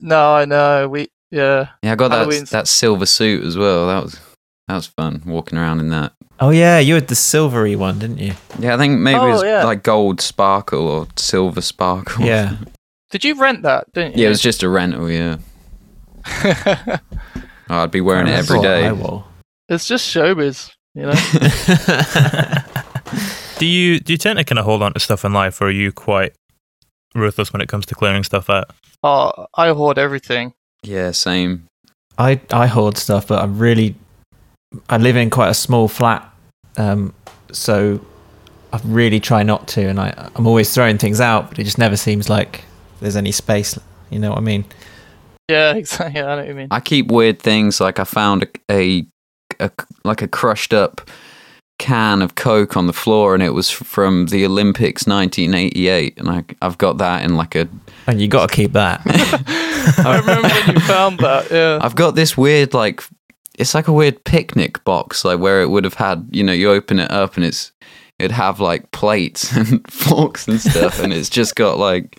no, 0.00 0.34
I 0.34 0.44
know. 0.46 0.88
We 0.88 1.08
yeah. 1.30 1.68
yeah. 1.82 1.92
I 1.92 1.96
got 1.96 2.08
that 2.08 2.20
Halloween's- 2.26 2.50
that 2.50 2.68
silver 2.68 3.06
suit 3.06 3.44
as 3.44 3.58
well. 3.58 3.86
That 3.88 4.02
was 4.04 4.20
that 4.68 4.74
was 4.74 4.86
fun 4.86 5.22
walking 5.26 5.58
around 5.58 5.80
in 5.80 5.88
that. 5.90 6.12
Oh 6.40 6.50
yeah, 6.50 6.78
you 6.78 6.94
had 6.94 7.08
the 7.08 7.14
silvery 7.14 7.76
one, 7.76 7.98
didn't 7.98 8.18
you? 8.18 8.32
Yeah, 8.58 8.74
I 8.74 8.78
think 8.78 8.98
maybe 9.00 9.18
Oh, 9.18 9.28
it 9.28 9.32
was 9.32 9.42
yeah. 9.42 9.64
like 9.64 9.82
gold 9.82 10.20
sparkle 10.20 10.88
or 10.88 11.06
silver 11.16 11.60
sparkle. 11.60 12.24
Yeah. 12.24 12.56
Did 13.10 13.24
you 13.24 13.38
rent 13.40 13.62
that? 13.62 13.92
Didn't 13.92 14.16
you? 14.16 14.22
yeah, 14.22 14.26
it 14.26 14.30
was 14.30 14.40
just 14.40 14.64
a 14.64 14.68
rental. 14.68 15.08
Yeah, 15.08 15.36
Oh, 16.26 16.98
I'd 17.82 17.90
be 17.90 18.00
wearing 18.00 18.26
it 18.26 18.32
every 18.32 18.60
day. 18.60 18.88
I 18.88 18.94
day. 18.94 19.22
It's 19.68 19.86
just 19.86 20.12
showbiz, 20.12 20.72
you 20.94 21.02
know. 21.02 21.12
do 23.58 23.66
you 23.66 24.00
do 24.00 24.12
you 24.12 24.16
tend 24.18 24.38
to 24.38 24.44
kind 24.44 24.58
of 24.58 24.64
hold 24.64 24.82
on 24.82 24.92
to 24.94 25.00
stuff 25.00 25.24
in 25.24 25.32
life, 25.32 25.60
or 25.60 25.66
are 25.66 25.70
you 25.70 25.92
quite 25.92 26.34
ruthless 27.14 27.52
when 27.52 27.62
it 27.62 27.68
comes 27.68 27.86
to 27.86 27.94
clearing 27.94 28.24
stuff 28.24 28.50
out? 28.50 28.70
oh, 29.02 29.46
I 29.54 29.68
hoard 29.70 29.98
everything. 29.98 30.54
Yeah, 30.82 31.10
same. 31.12 31.66
I 32.18 32.40
I 32.50 32.66
hoard 32.66 32.96
stuff, 32.96 33.28
but 33.28 33.42
I'm 33.42 33.58
really 33.58 33.94
I 34.88 34.98
live 34.98 35.16
in 35.16 35.30
quite 35.30 35.48
a 35.48 35.54
small 35.54 35.88
flat, 35.88 36.28
um, 36.76 37.14
so 37.52 38.00
I 38.72 38.80
really 38.84 39.20
try 39.20 39.42
not 39.42 39.68
to, 39.68 39.88
and 39.88 40.00
I 40.00 40.30
I'm 40.34 40.46
always 40.46 40.72
throwing 40.74 40.98
things 40.98 41.20
out, 41.20 41.48
but 41.48 41.58
it 41.58 41.64
just 41.64 41.78
never 41.78 41.96
seems 41.96 42.28
like 42.28 42.64
there's 43.00 43.16
any 43.16 43.32
space. 43.32 43.78
You 44.10 44.18
know 44.18 44.30
what 44.30 44.38
I 44.38 44.42
mean? 44.42 44.64
Yeah, 45.48 45.74
exactly. 45.76 46.20
I 46.20 46.24
know 46.24 46.36
what 46.36 46.48
you 46.48 46.54
mean. 46.54 46.68
I 46.70 46.80
keep 46.80 47.10
weird 47.10 47.40
things 47.40 47.80
like 47.80 47.98
I 47.98 48.04
found 48.04 48.44
a, 48.68 48.72
a, 48.72 49.06
a 49.60 49.70
like 50.04 50.22
a 50.22 50.28
crushed 50.28 50.72
up 50.72 51.08
can 51.78 52.22
of 52.22 52.34
Coke 52.34 52.76
on 52.76 52.86
the 52.86 52.92
floor, 52.92 53.34
and 53.34 53.42
it 53.42 53.50
was 53.50 53.68
from 53.70 54.26
the 54.26 54.44
Olympics 54.44 55.06
1988, 55.06 56.18
and 56.18 56.30
I 56.30 56.44
I've 56.62 56.78
got 56.78 56.98
that 56.98 57.24
in 57.24 57.36
like 57.36 57.54
a 57.54 57.68
And 58.06 58.20
you 58.20 58.28
got 58.28 58.48
to 58.48 58.54
keep 58.54 58.72
that. 58.72 59.02
I 59.98 60.18
remember 60.18 60.48
when 60.48 60.74
you 60.76 60.80
found 60.80 61.18
that. 61.20 61.50
Yeah. 61.50 61.78
I've 61.82 61.96
got 61.96 62.14
this 62.14 62.36
weird 62.36 62.74
like 62.74 63.02
it's 63.58 63.74
like 63.74 63.88
a 63.88 63.92
weird 63.92 64.22
picnic 64.24 64.82
box, 64.84 65.24
like 65.24 65.38
where 65.40 65.62
it 65.62 65.70
would 65.70 65.84
have 65.84 65.94
had 65.94 66.26
you 66.30 66.42
know 66.42 66.52
you 66.52 66.70
open 66.70 66.98
it 66.98 67.10
up 67.10 67.36
and 67.36 67.44
it's 67.44 67.72
it'd 68.18 68.32
have 68.32 68.60
like 68.60 68.90
plates 68.92 69.52
and 69.56 69.90
forks 69.90 70.46
and 70.48 70.60
stuff, 70.60 70.98
and 71.00 71.12
it's 71.12 71.28
just 71.28 71.54
got 71.56 71.78
like 71.78 72.18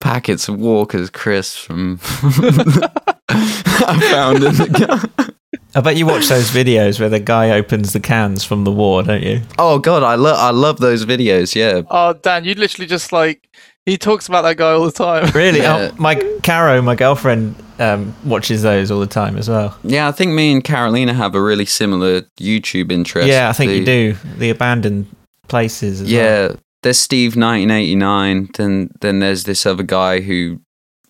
packets 0.00 0.48
of 0.48 0.58
Walker's 0.58 1.10
crisps 1.10 1.56
from 1.58 1.98
I 3.28 4.08
found 4.10 4.44
in 4.44 4.54
the 4.54 4.68
gun. 5.18 5.34
I 5.74 5.80
bet 5.80 5.96
you 5.96 6.06
watch 6.06 6.26
those 6.28 6.50
videos 6.50 6.98
where 6.98 7.08
the 7.08 7.20
guy 7.20 7.50
opens 7.50 7.92
the 7.92 8.00
cans 8.00 8.42
from 8.44 8.64
the 8.64 8.72
war, 8.72 9.02
don't 9.02 9.22
you? 9.22 9.42
Oh 9.58 9.78
god, 9.78 10.02
I 10.02 10.16
love 10.16 10.36
I 10.38 10.50
love 10.50 10.78
those 10.78 11.04
videos. 11.04 11.54
Yeah, 11.54 11.82
Oh, 11.90 12.12
Dan, 12.14 12.44
you'd 12.44 12.58
literally 12.58 12.86
just 12.86 13.12
like 13.12 13.48
he 13.90 13.98
talks 13.98 14.28
about 14.28 14.42
that 14.42 14.56
guy 14.56 14.70
all 14.72 14.84
the 14.84 14.92
time. 14.92 15.30
Really? 15.34 15.60
Yeah. 15.60 15.90
Oh, 15.92 15.96
my 15.98 16.14
Caro, 16.42 16.80
my 16.80 16.94
girlfriend, 16.94 17.54
um, 17.78 18.14
watches 18.24 18.62
those 18.62 18.90
all 18.90 19.00
the 19.00 19.06
time 19.06 19.36
as 19.36 19.48
well. 19.48 19.76
yeah. 19.82 20.06
I 20.08 20.12
think 20.12 20.32
me 20.32 20.52
and 20.52 20.62
Carolina 20.62 21.12
have 21.14 21.34
a 21.34 21.42
really 21.42 21.66
similar 21.66 22.22
YouTube 22.38 22.92
interest. 22.92 23.28
yeah, 23.28 23.48
I 23.48 23.52
think 23.52 23.72
you 23.72 23.84
do. 23.84 24.12
The 24.38 24.50
abandoned 24.50 25.06
places. 25.48 26.00
As 26.02 26.06
well. 26.12 26.22
Yeah, 26.22 26.52
there's 26.82 26.98
Steve 26.98 27.32
1989. 27.36 28.50
Then 28.56 28.90
then 29.00 29.18
there's 29.20 29.44
this 29.44 29.66
other 29.66 29.82
guy 29.82 30.20
who 30.20 30.60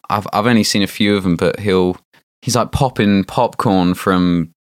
I've 0.09 0.27
I've 0.33 0.47
only 0.47 0.65
seen 0.65 0.83
a 0.83 0.87
few 0.87 1.17
of 1.17 1.23
them, 1.25 1.37
but 1.37 1.61
he'll 1.61 1.97
he's 2.43 2.57
like 2.57 2.73
popping 2.73 3.25
popcorn 3.25 3.95
from 3.95 4.53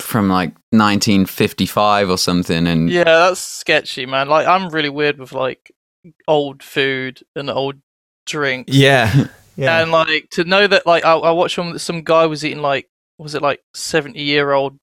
from 0.00 0.28
like 0.28 0.50
1955 0.70 2.10
or 2.10 2.18
something, 2.18 2.66
and 2.66 2.90
Yeah, 2.90 3.04
that's 3.04 3.40
sketchy, 3.40 4.06
man. 4.06 4.28
Like 4.28 4.46
I'm 4.46 4.68
really 4.70 4.88
weird 4.90 5.18
with 5.18 5.32
like 5.32 5.72
old 6.28 6.62
food 6.62 7.22
and 7.36 7.48
old 7.50 7.76
drinks. 8.26 8.72
Yeah. 8.74 9.26
Yeah. 9.56 9.80
And 9.82 9.92
like 9.92 10.30
to 10.32 10.42
know 10.42 10.66
that 10.66 10.84
like 10.84 11.04
I, 11.04 11.12
I 11.12 11.30
watched 11.30 11.56
one 11.58 11.72
that 11.74 11.78
some 11.78 12.02
guy 12.02 12.26
was 12.26 12.44
eating 12.44 12.60
like 12.60 12.88
was 13.18 13.36
it 13.36 13.40
like 13.42 13.60
seventy 13.72 14.24
year 14.24 14.50
old 14.50 14.76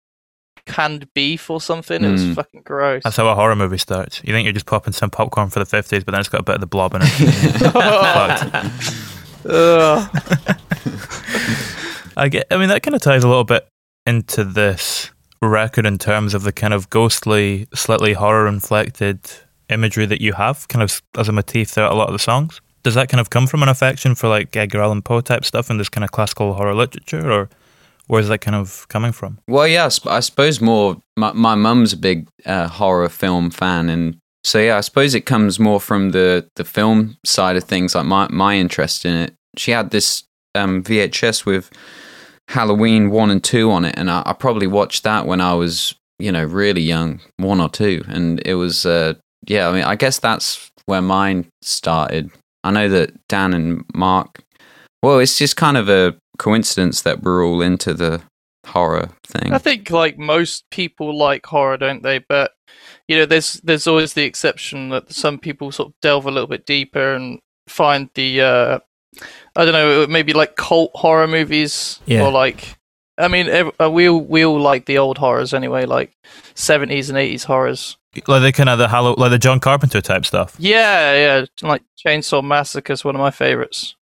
canned 0.66 1.14
beef 1.14 1.50
or 1.50 1.60
something? 1.60 2.02
It 2.02 2.10
was 2.10 2.24
Mm. 2.24 2.36
fucking 2.36 2.62
gross. 2.62 3.04
That's 3.04 3.18
how 3.18 3.28
a 3.28 3.36
horror 3.36 3.58
movie 3.58 3.78
starts. 3.78 4.22
You 4.24 4.32
think 4.32 4.46
you're 4.46 4.54
just 4.54 4.66
popping 4.68 4.94
some 4.94 5.10
popcorn 5.10 5.50
for 5.50 5.60
the 5.60 5.66
fifties, 5.66 6.06
but 6.06 6.14
then 6.14 6.22
it's 6.22 6.30
got 6.30 6.40
a 6.40 6.44
bit 6.46 6.56
of 6.56 6.62
the 6.62 6.68
blob 6.68 6.94
in 6.96 7.02
it. 7.04 7.12
I 12.18 12.28
get. 12.30 12.48
I 12.52 12.58
mean, 12.58 12.70
that 12.70 12.84
kind 12.84 12.96
of 12.96 13.02
ties 13.02 13.24
a 13.24 13.28
little 13.28 13.44
bit 13.44 13.68
into 14.06 14.44
this 14.46 15.12
record 15.42 15.86
in 15.86 15.98
terms 15.98 16.34
of 16.34 16.44
the 16.44 16.52
kind 16.54 16.74
of 16.74 16.90
ghostly, 16.90 17.68
slightly 17.74 18.14
horror-inflected 18.14 19.20
imagery 19.72 20.06
that 20.06 20.22
you 20.22 20.34
have, 20.34 20.68
kind 20.68 20.84
of 20.84 21.02
as 21.18 21.30
a 21.30 21.32
motif 21.32 21.70
throughout 21.70 21.92
a 21.92 21.96
lot 21.96 22.08
of 22.08 22.14
the 22.14 22.20
songs. 22.20 22.62
Does 22.84 22.96
that 22.96 23.10
kind 23.10 23.22
of 23.22 23.30
come 23.30 23.48
from 23.48 23.62
an 23.64 23.70
affection 23.70 24.16
for 24.16 24.28
like 24.28 24.56
Edgar 24.56 24.82
Allan 24.82 25.02
Poe 25.02 25.22
type 25.22 25.46
stuff 25.46 25.70
and 25.70 25.80
this 25.80 25.90
kind 25.90 26.04
of 26.04 26.12
classical 26.12 26.54
horror 26.54 26.74
literature, 26.74 27.32
or 27.32 27.50
where's 28.08 28.28
that 28.28 28.40
kind 28.40 28.56
of 28.56 28.88
coming 28.90 29.12
from? 29.12 29.40
Well, 29.48 29.68
yeah, 29.68 29.90
I, 30.06 30.20
suppose 30.20 30.62
more. 30.62 30.98
My 31.16 31.56
mum's 31.56 31.94
a 31.94 31.98
big 31.98 32.28
uh, 32.46 32.68
horror 32.68 33.10
film 33.10 33.52
fan, 33.52 33.90
and 33.90 34.18
so 34.44 34.60
yeah, 34.60 34.78
I 34.78 34.82
suppose 34.82 35.14
it 35.14 35.26
comes 35.26 35.60
more 35.60 35.80
from 35.80 36.12
the 36.12 36.48
the 36.56 36.66
film 36.66 37.18
side 37.26 37.56
of 37.56 37.64
things, 37.64 37.94
like 37.96 38.06
my 38.06 38.28
my 38.30 38.56
interest 38.56 39.06
in 39.06 39.14
it. 39.14 39.34
She 39.58 39.72
had 39.72 39.92
this 39.92 40.24
um, 40.56 40.84
VHS 40.84 41.46
with 41.46 41.70
Halloween 42.48 43.12
one 43.12 43.30
and 43.30 43.44
two 43.44 43.72
on 43.72 43.86
it, 43.86 43.96
and 43.98 44.10
I, 44.10 44.24
I 44.26 44.34
probably 44.34 44.68
watched 44.68 45.04
that 45.04 45.28
when 45.28 45.40
I 45.40 45.54
was 45.54 45.96
you 46.20 46.32
know 46.32 46.44
really 46.44 46.82
young, 46.82 47.22
one 47.38 47.60
or 47.60 47.70
two, 47.70 48.04
and 48.08 48.42
it 48.46 48.56
was 48.56 48.86
uh, 48.86 49.14
yeah. 49.48 49.70
I 49.70 49.72
mean, 49.74 49.84
I 49.84 49.96
guess 49.96 50.20
that's 50.20 50.70
where 50.86 51.02
mine 51.02 51.48
started. 51.62 52.32
I 52.64 52.72
know 52.72 52.90
that 52.90 53.12
Dan 53.28 53.54
and 53.54 53.84
Mark. 53.94 54.42
Well, 55.04 55.20
it's 55.20 55.38
just 55.38 55.58
kind 55.58 55.78
of 55.78 55.90
a 55.90 56.16
coincidence 56.38 57.02
that 57.02 57.24
we're 57.24 57.46
all 57.46 57.62
into 57.62 57.94
the 57.94 58.22
horror 58.68 59.10
thing. 59.26 59.52
I 59.54 59.58
think 59.58 59.90
like 59.90 60.18
most 60.18 60.64
people 60.70 61.18
like 61.18 61.46
horror, 61.46 61.78
don't 61.78 62.04
they? 62.04 62.20
But 62.20 62.54
you 63.08 63.18
know, 63.18 63.26
there's 63.26 63.54
there's 63.64 63.88
always 63.88 64.14
the 64.14 64.24
exception 64.24 64.90
that 64.90 65.12
some 65.12 65.40
people 65.40 65.72
sort 65.72 65.90
of 65.90 65.94
delve 66.02 66.26
a 66.28 66.32
little 66.32 66.48
bit 66.48 66.66
deeper 66.66 67.14
and 67.14 67.40
find 67.68 68.10
the 68.14 68.42
uh, 68.42 68.80
I 69.56 69.66
don't 69.66 69.74
know, 69.74 70.06
maybe 70.08 70.34
like 70.34 70.56
cult 70.56 70.92
horror 70.96 71.28
movies 71.28 72.00
Yeah. 72.06 72.26
or 72.26 72.32
like. 72.32 72.78
I 73.18 73.28
mean, 73.28 73.50
uh, 73.80 73.90
we 73.90 74.10
all, 74.10 74.22
we 74.22 74.46
all 74.46 74.60
like 74.60 74.86
the 74.86 74.98
old 74.98 75.18
horrors 75.20 75.54
anyway, 75.54 75.86
like 75.86 76.12
seventies 76.56 77.10
and 77.10 77.18
eighties 77.20 77.44
horrors. 77.44 77.98
Like 78.28 78.42
the 78.42 78.52
kind 78.52 78.70
of 78.70 78.78
the 78.78 78.88
Hallow, 78.90 79.16
like 79.18 79.32
the 79.32 79.40
John 79.40 79.60
Carpenter 79.60 80.02
type 80.02 80.26
stuff. 80.26 80.56
Yeah, 80.60 81.14
yeah, 81.16 81.46
like 81.68 81.82
Chainsaw 82.06 82.44
Massacre 82.44 82.92
is 82.94 83.06
one 83.06 83.16
of 83.16 83.20
my 83.20 83.32
favorites. 83.32 83.96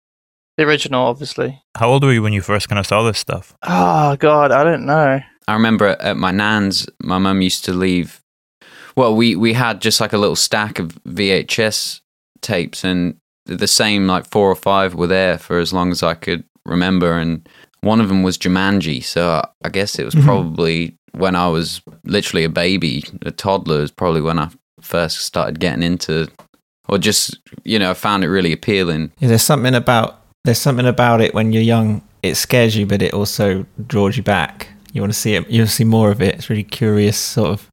The 0.57 0.65
original, 0.65 1.07
obviously. 1.07 1.63
How 1.77 1.89
old 1.91 2.03
were 2.03 2.13
you 2.13 2.23
when 2.23 2.33
you 2.33 2.41
first 2.43 2.69
kind 2.69 2.79
of 2.79 2.87
saw 2.87 3.03
this 3.03 3.19
stuff? 3.19 3.55
Oh 3.63 4.17
God, 4.17 4.51
I 4.51 4.65
don't 4.65 4.87
know. 4.87 5.21
I 5.47 5.53
remember 5.53 5.87
at, 5.89 6.01
at 6.01 6.17
my 6.17 6.31
nan's, 6.31 6.89
my 7.03 7.19
mum 7.19 7.43
used 7.43 7.65
to 7.67 7.73
leave. 7.73 8.21
Well, 8.97 9.15
we 9.15 9.37
we 9.37 9.53
had 9.53 9.81
just 9.81 10.01
like 10.01 10.13
a 10.13 10.19
little 10.19 10.37
stack 10.37 10.79
of 10.79 10.89
VHS 11.05 12.01
tapes, 12.43 12.85
and 12.85 13.17
the 13.47 13.69
same 13.69 14.07
like 14.07 14.27
four 14.27 14.51
or 14.51 14.57
five 14.57 14.95
were 14.95 15.07
there 15.07 15.39
for 15.39 15.59
as 15.59 15.73
long 15.73 15.91
as 15.93 16.03
I 16.03 16.15
could 16.15 16.45
remember, 16.65 17.13
and 17.19 17.49
one 17.83 18.01
of 18.01 18.09
them 18.09 18.23
was 18.23 18.37
Jumanji. 18.39 19.05
So 19.05 19.43
I 19.63 19.69
guess 19.69 19.99
it 19.99 20.05
was 20.05 20.15
Mhm. 20.15 20.25
probably 20.25 20.97
when 21.19 21.37
I 21.37 21.49
was 21.49 21.83
literally 22.05 22.45
a 22.45 22.49
baby, 22.49 23.05
a 23.23 23.31
toddler, 23.31 23.83
is 23.83 23.91
probably 23.91 24.21
when 24.21 24.39
I 24.39 24.51
first 24.81 25.21
started 25.21 25.61
getting 25.61 25.83
into, 25.83 26.29
or 26.89 26.99
just 26.99 27.39
you 27.65 27.79
know, 27.79 27.91
I 27.91 27.95
found 27.95 28.25
it 28.25 28.29
really 28.29 28.53
appealing. 28.53 29.13
Yeah, 29.19 29.29
there's 29.29 29.43
something 29.43 29.75
about 29.75 30.23
there's 30.45 30.59
something 30.59 30.87
about 30.87 31.21
it 31.21 31.35
when 31.35 31.53
you're 31.53 31.63
young. 31.63 32.03
It 32.23 32.37
scares 32.37 32.77
you, 32.77 32.87
but 32.87 33.03
it 33.03 33.13
also 33.13 33.67
draws 33.87 34.17
you 34.17 34.23
back. 34.23 34.69
You 34.93 35.03
want 35.03 35.13
to 35.13 35.19
see 35.19 35.35
it. 35.35 35.49
You 35.51 35.61
want 35.61 35.71
to 35.71 35.77
see 35.77 35.85
more 35.85 36.11
of 36.11 36.23
it. 36.23 36.35
It's 36.37 36.51
really 36.51 36.65
curious, 36.65 37.19
sort 37.19 37.51
of. 37.51 37.71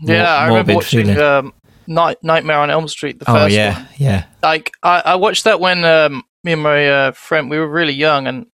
Mor- 0.00 0.14
yeah, 0.14 0.34
I 0.34 0.46
remember 0.48 0.72
morbid 0.72 0.76
watching 0.76 1.06
feeling. 1.06 1.20
um, 1.20 1.52
Night 1.86 2.18
Nightmare 2.22 2.58
on 2.58 2.70
Elm 2.70 2.88
Street, 2.88 3.18
the 3.18 3.24
first 3.24 3.36
oh 3.36 3.42
one. 3.42 3.50
yeah, 3.52 3.86
yeah. 3.96 4.24
like 4.42 4.70
I, 4.82 5.02
I 5.04 5.14
watched 5.16 5.44
that 5.44 5.60
when 5.60 5.84
um, 5.84 6.22
me 6.44 6.52
and 6.52 6.62
my 6.62 6.88
uh, 6.88 7.12
friend 7.12 7.50
we 7.50 7.58
were 7.58 7.68
really 7.68 7.92
young 7.92 8.26
and 8.26 8.46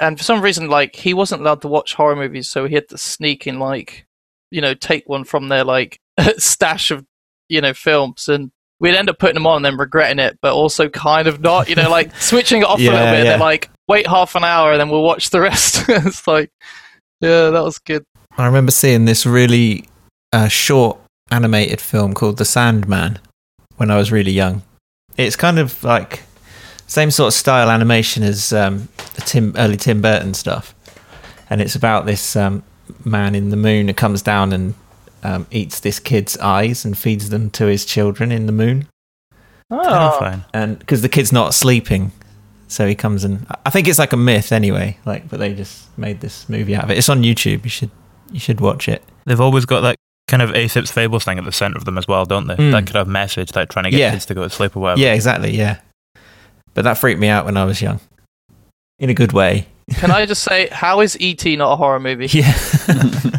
and 0.00 0.18
for 0.18 0.24
some 0.24 0.40
reason 0.40 0.68
like 0.68 0.96
he 0.96 1.14
wasn't 1.14 1.40
allowed 1.40 1.62
to 1.62 1.68
watch 1.68 1.94
horror 1.94 2.16
movies 2.16 2.48
so 2.48 2.66
he 2.66 2.74
had 2.74 2.88
to 2.88 2.98
sneak 2.98 3.46
in 3.46 3.58
like 3.58 4.06
you 4.50 4.60
know 4.60 4.74
take 4.74 5.08
one 5.08 5.24
from 5.24 5.48
their 5.48 5.64
like 5.64 5.98
stash 6.38 6.90
of 6.90 7.04
you 7.48 7.60
know 7.60 7.74
films 7.74 8.28
and 8.28 8.50
we'd 8.80 8.94
end 8.94 9.10
up 9.10 9.18
putting 9.18 9.34
them 9.34 9.46
on 9.46 9.56
and 9.56 9.64
then 9.64 9.76
regretting 9.76 10.18
it 10.18 10.38
but 10.40 10.54
also 10.54 10.88
kind 10.88 11.26
of 11.26 11.40
not 11.40 11.68
you 11.68 11.74
know 11.74 11.90
like 11.90 12.14
switching 12.20 12.62
it 12.62 12.66
off 12.66 12.78
a 12.78 12.82
little 12.82 12.98
bit 12.98 13.24
yeah. 13.24 13.36
like 13.36 13.70
wait 13.88 14.06
half 14.06 14.34
an 14.34 14.44
hour 14.44 14.72
and 14.72 14.80
then 14.80 14.88
we'll 14.88 15.02
watch 15.02 15.30
the 15.30 15.40
rest 15.40 15.84
it's 15.88 16.26
like 16.26 16.50
yeah 17.20 17.50
that 17.50 17.62
was 17.62 17.78
good 17.78 18.04
I 18.38 18.46
remember 18.46 18.70
seeing 18.70 19.04
this 19.04 19.26
really 19.26 19.88
uh, 20.32 20.46
short 20.46 21.00
animated 21.32 21.80
film 21.80 22.14
called 22.14 22.36
The 22.36 22.44
Sandman 22.44 23.18
when 23.76 23.90
I 23.90 23.96
was 23.96 24.12
really 24.12 24.30
young. 24.30 24.62
It's 25.16 25.34
kind 25.34 25.58
of 25.58 25.82
like 25.82 26.22
same 26.88 27.10
sort 27.12 27.28
of 27.28 27.34
style 27.34 27.70
animation 27.70 28.24
as 28.24 28.52
um, 28.52 28.88
the 29.14 29.20
Tim 29.20 29.54
early 29.56 29.76
Tim 29.76 30.02
Burton 30.02 30.34
stuff, 30.34 30.74
and 31.48 31.60
it's 31.60 31.76
about 31.76 32.04
this 32.06 32.34
um, 32.34 32.64
man 33.04 33.34
in 33.36 33.50
the 33.50 33.56
moon 33.56 33.86
who 33.88 33.94
comes 33.94 34.20
down 34.22 34.52
and 34.52 34.74
um, 35.22 35.46
eats 35.52 35.78
this 35.80 36.00
kid's 36.00 36.36
eyes 36.38 36.84
and 36.84 36.98
feeds 36.98 37.30
them 37.30 37.50
to 37.50 37.66
his 37.66 37.84
children 37.84 38.32
in 38.32 38.46
the 38.46 38.52
moon, 38.52 38.86
oh, 39.70 39.82
Terrifying. 39.88 40.44
and 40.52 40.78
because 40.80 41.02
the 41.02 41.08
kid's 41.08 41.32
not 41.32 41.54
sleeping. 41.54 42.10
So 42.70 42.86
he 42.86 42.94
comes 42.94 43.24
and 43.24 43.46
I 43.64 43.70
think 43.70 43.88
it's 43.88 43.98
like 43.98 44.12
a 44.12 44.16
myth 44.18 44.52
anyway. 44.52 44.98
Like, 45.06 45.30
but 45.30 45.40
they 45.40 45.54
just 45.54 45.86
made 45.98 46.20
this 46.20 46.46
movie 46.50 46.76
out 46.76 46.84
of 46.84 46.90
it. 46.90 46.98
It's 46.98 47.08
on 47.08 47.22
YouTube. 47.22 47.64
You 47.64 47.70
should 47.70 47.90
you 48.30 48.38
should 48.38 48.60
watch 48.60 48.88
it. 48.88 49.02
They've 49.24 49.40
always 49.40 49.64
got 49.64 49.80
that 49.80 49.96
kind 50.28 50.42
of 50.42 50.54
Aesop's 50.54 50.90
Fables 50.90 51.24
thing 51.24 51.38
at 51.38 51.44
the 51.46 51.52
center 51.52 51.78
of 51.78 51.86
them 51.86 51.96
as 51.96 52.06
well, 52.06 52.26
don't 52.26 52.46
they? 52.46 52.56
Mm. 52.56 52.72
That 52.72 52.84
kind 52.84 52.96
of 52.96 53.08
message, 53.08 53.56
like 53.56 53.70
trying 53.70 53.84
to 53.84 53.90
get 53.90 54.00
Yeah. 54.00 54.10
kids 54.10 54.26
to 54.26 54.34
go 54.34 54.42
to 54.42 54.50
sleep 54.50 54.76
or 54.76 54.80
whatever. 54.80 55.00
Yeah, 55.00 55.14
exactly. 55.14 55.56
Yeah, 55.56 55.78
but 56.78 56.84
that 56.84 56.96
freaked 56.96 57.18
me 57.18 57.26
out 57.26 57.44
when 57.44 57.56
I 57.56 57.64
was 57.64 57.82
young, 57.82 57.98
in 59.00 59.10
a 59.10 59.14
good 59.14 59.32
way. 59.32 59.66
Can 59.94 60.12
I 60.12 60.26
just 60.26 60.44
say, 60.44 60.68
how 60.68 61.00
is 61.00 61.18
ET 61.20 61.44
not 61.44 61.72
a 61.72 61.76
horror 61.76 61.98
movie? 61.98 62.28
Yeah. 62.32 62.56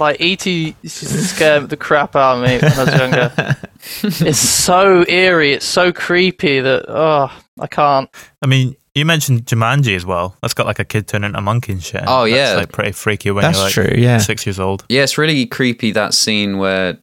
Like 0.00 0.18
ET 0.18 0.46
used 0.46 1.38
to 1.38 1.66
the 1.68 1.76
crap 1.78 2.16
out 2.16 2.38
of 2.38 2.42
me 2.42 2.58
when 2.58 2.72
I 2.72 2.84
was 2.84 2.94
younger. 2.98 3.56
it's 4.26 4.38
so 4.38 5.04
eerie, 5.06 5.52
it's 5.52 5.66
so 5.66 5.92
creepy 5.92 6.58
that 6.58 6.86
oh, 6.88 7.30
I 7.60 7.66
can't. 7.66 8.08
I 8.42 8.46
mean, 8.46 8.74
you 8.94 9.04
mentioned 9.04 9.44
Jumanji 9.44 9.94
as 9.94 10.06
well. 10.06 10.36
That's 10.40 10.54
got 10.54 10.64
like 10.64 10.78
a 10.78 10.86
kid 10.86 11.06
turning 11.06 11.26
into 11.26 11.38
a 11.38 11.42
monkey 11.42 11.72
and 11.72 11.82
shit. 11.82 12.02
Oh, 12.06 12.24
yeah, 12.24 12.54
That's, 12.54 12.56
like 12.56 12.72
pretty 12.72 12.92
freaky 12.92 13.30
when 13.30 13.42
That's 13.42 13.58
you're 13.58 13.64
like 13.66 13.92
true, 13.92 14.02
yeah. 14.02 14.18
six 14.18 14.46
years 14.46 14.58
old. 14.58 14.86
Yeah, 14.88 15.02
it's 15.02 15.18
really 15.18 15.44
creepy 15.44 15.92
that 15.92 16.14
scene 16.14 16.56
where 16.56 16.96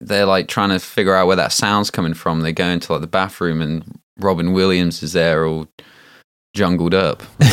they're 0.00 0.26
like 0.26 0.48
trying 0.48 0.70
to 0.70 0.80
figure 0.80 1.14
out 1.14 1.28
where 1.28 1.36
that 1.36 1.52
sound's 1.52 1.90
coming 1.90 2.14
from. 2.14 2.40
They 2.40 2.52
go 2.52 2.66
into 2.66 2.92
like 2.92 3.00
the 3.00 3.06
bathroom 3.06 3.62
and 3.62 4.01
Robin 4.18 4.52
Williams 4.52 5.02
is 5.02 5.12
there 5.12 5.46
all 5.46 5.68
jungled 6.54 6.94
up. 6.94 7.22
I 7.40 7.46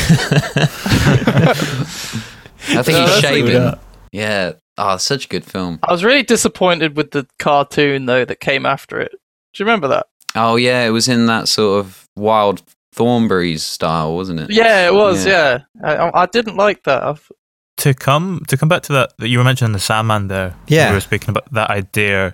think 2.84 2.98
No, 2.98 3.01
he's 3.01 3.10
that's 3.10 3.22
shaving. 3.22 3.74
Yeah. 4.12 4.54
Oh, 4.78 4.98
such 4.98 5.25
a 5.25 5.28
good 5.28 5.46
film. 5.46 5.80
I 5.84 5.92
was 5.92 6.04
really 6.04 6.24
disappointed 6.24 6.96
with 6.96 7.12
the 7.12 7.28
cartoon 7.38 8.06
though 8.06 8.25
that 8.25 8.39
came 8.39 8.66
after 8.66 9.00
it. 9.00 9.12
Do 9.12 9.63
you 9.63 9.66
remember 9.66 9.88
that? 9.89 10.08
Oh 10.36 10.56
yeah, 10.56 10.86
it 10.86 10.92
was 10.92 11.08
in 11.08 11.25
that 11.25 11.48
sort 11.48 11.80
of 11.80 12.08
wild 12.16 12.62
Thornberrys 12.96 13.62
style, 13.62 14.16
wasn't 14.16 14.39
it? 14.39 14.51
Yeah, 14.51 14.88
it 14.88 14.94
was. 14.94 15.25
Yeah, 15.25 15.60
I, 15.84 16.12
I 16.13 16.25
didn't 16.28 16.56
like 16.56 16.84
that. 16.84 17.04
I've, 17.04 17.32
To 17.78 17.94
come 17.94 18.44
to 18.48 18.58
come 18.58 18.70
back 18.70 18.84
to 18.84 18.94
that, 18.94 19.13
that 19.18 19.28
you 19.28 19.38
were 19.38 19.44
mentioning 19.44 19.74
the 19.74 19.80
Sandman 19.80 20.28
there. 20.28 20.56
Yeah. 20.68 20.89
we 20.89 20.96
were 20.96 21.01
speaking 21.01 21.30
about 21.30 21.51
that 21.54 21.70
idea 21.70 22.34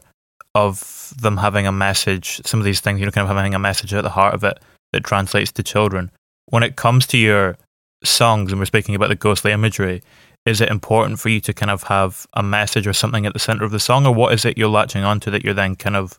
of 0.56 1.14
them 1.22 1.38
having 1.38 1.68
a 1.68 1.72
message. 1.72 2.42
Some 2.46 2.60
of 2.60 2.66
these 2.66 2.80
things, 2.80 3.00
you 3.00 3.06
know, 3.06 3.12
kind 3.12 3.30
of 3.30 3.36
having 3.36 3.54
a 3.54 3.60
message 3.60 3.94
at 3.94 4.04
the 4.04 4.10
heart 4.10 4.34
of 4.34 4.44
it 4.44 4.58
that 4.94 5.04
translates 5.04 5.52
to 5.52 5.64
children. 5.64 6.10
When 6.48 6.64
it 6.64 6.78
comes 6.78 7.06
to 7.08 7.18
your 7.18 7.58
songs, 8.04 8.52
and 8.52 8.60
we're 8.60 8.66
speaking 8.66 8.96
about 8.96 9.10
the 9.10 9.16
ghostly 9.16 9.52
imagery, 9.52 10.02
is 10.46 10.62
it 10.62 10.70
important 10.70 11.20
for 11.20 11.30
you 11.30 11.42
to 11.42 11.54
kind 11.54 11.72
of 11.72 11.84
have 11.84 12.26
a 12.34 12.44
message 12.44 12.88
or 12.88 12.94
something 12.94 13.26
at 13.26 13.34
the 13.34 13.40
center 13.40 13.66
of 13.66 13.72
the 13.72 13.80
song, 13.80 14.06
or 14.06 14.14
what 14.14 14.34
is 14.34 14.46
it 14.46 14.58
you're 14.58 14.70
latching 14.70 15.04
onto 15.04 15.30
that 15.32 15.44
you're 15.44 15.54
then 15.54 15.76
kind 15.76 15.96
of 15.96 16.18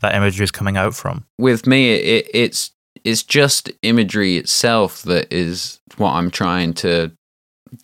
that 0.00 0.14
imagery 0.14 0.44
is 0.44 0.50
coming 0.50 0.76
out 0.76 0.94
from? 0.94 1.24
With 1.38 1.66
me, 1.66 1.92
it, 1.94 2.28
it's 2.32 2.70
it's 3.04 3.22
just 3.22 3.70
imagery 3.82 4.36
itself 4.36 5.02
that 5.02 5.32
is 5.32 5.80
what 5.96 6.12
I'm 6.12 6.30
trying 6.30 6.72
to 6.74 7.12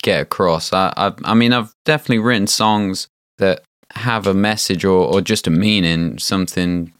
get 0.01 0.21
across. 0.21 0.73
I, 0.73 0.93
I 0.97 1.13
I 1.25 1.33
mean, 1.33 1.53
I've 1.53 1.73
definitely 1.85 2.19
written 2.19 2.47
songs 2.47 3.07
that 3.37 3.63
have 3.95 4.27
a 4.27 4.33
message 4.33 4.85
or 4.85 5.05
or 5.13 5.21
just 5.21 5.47
a 5.47 5.51
meaning, 5.51 6.17
something 6.19 6.93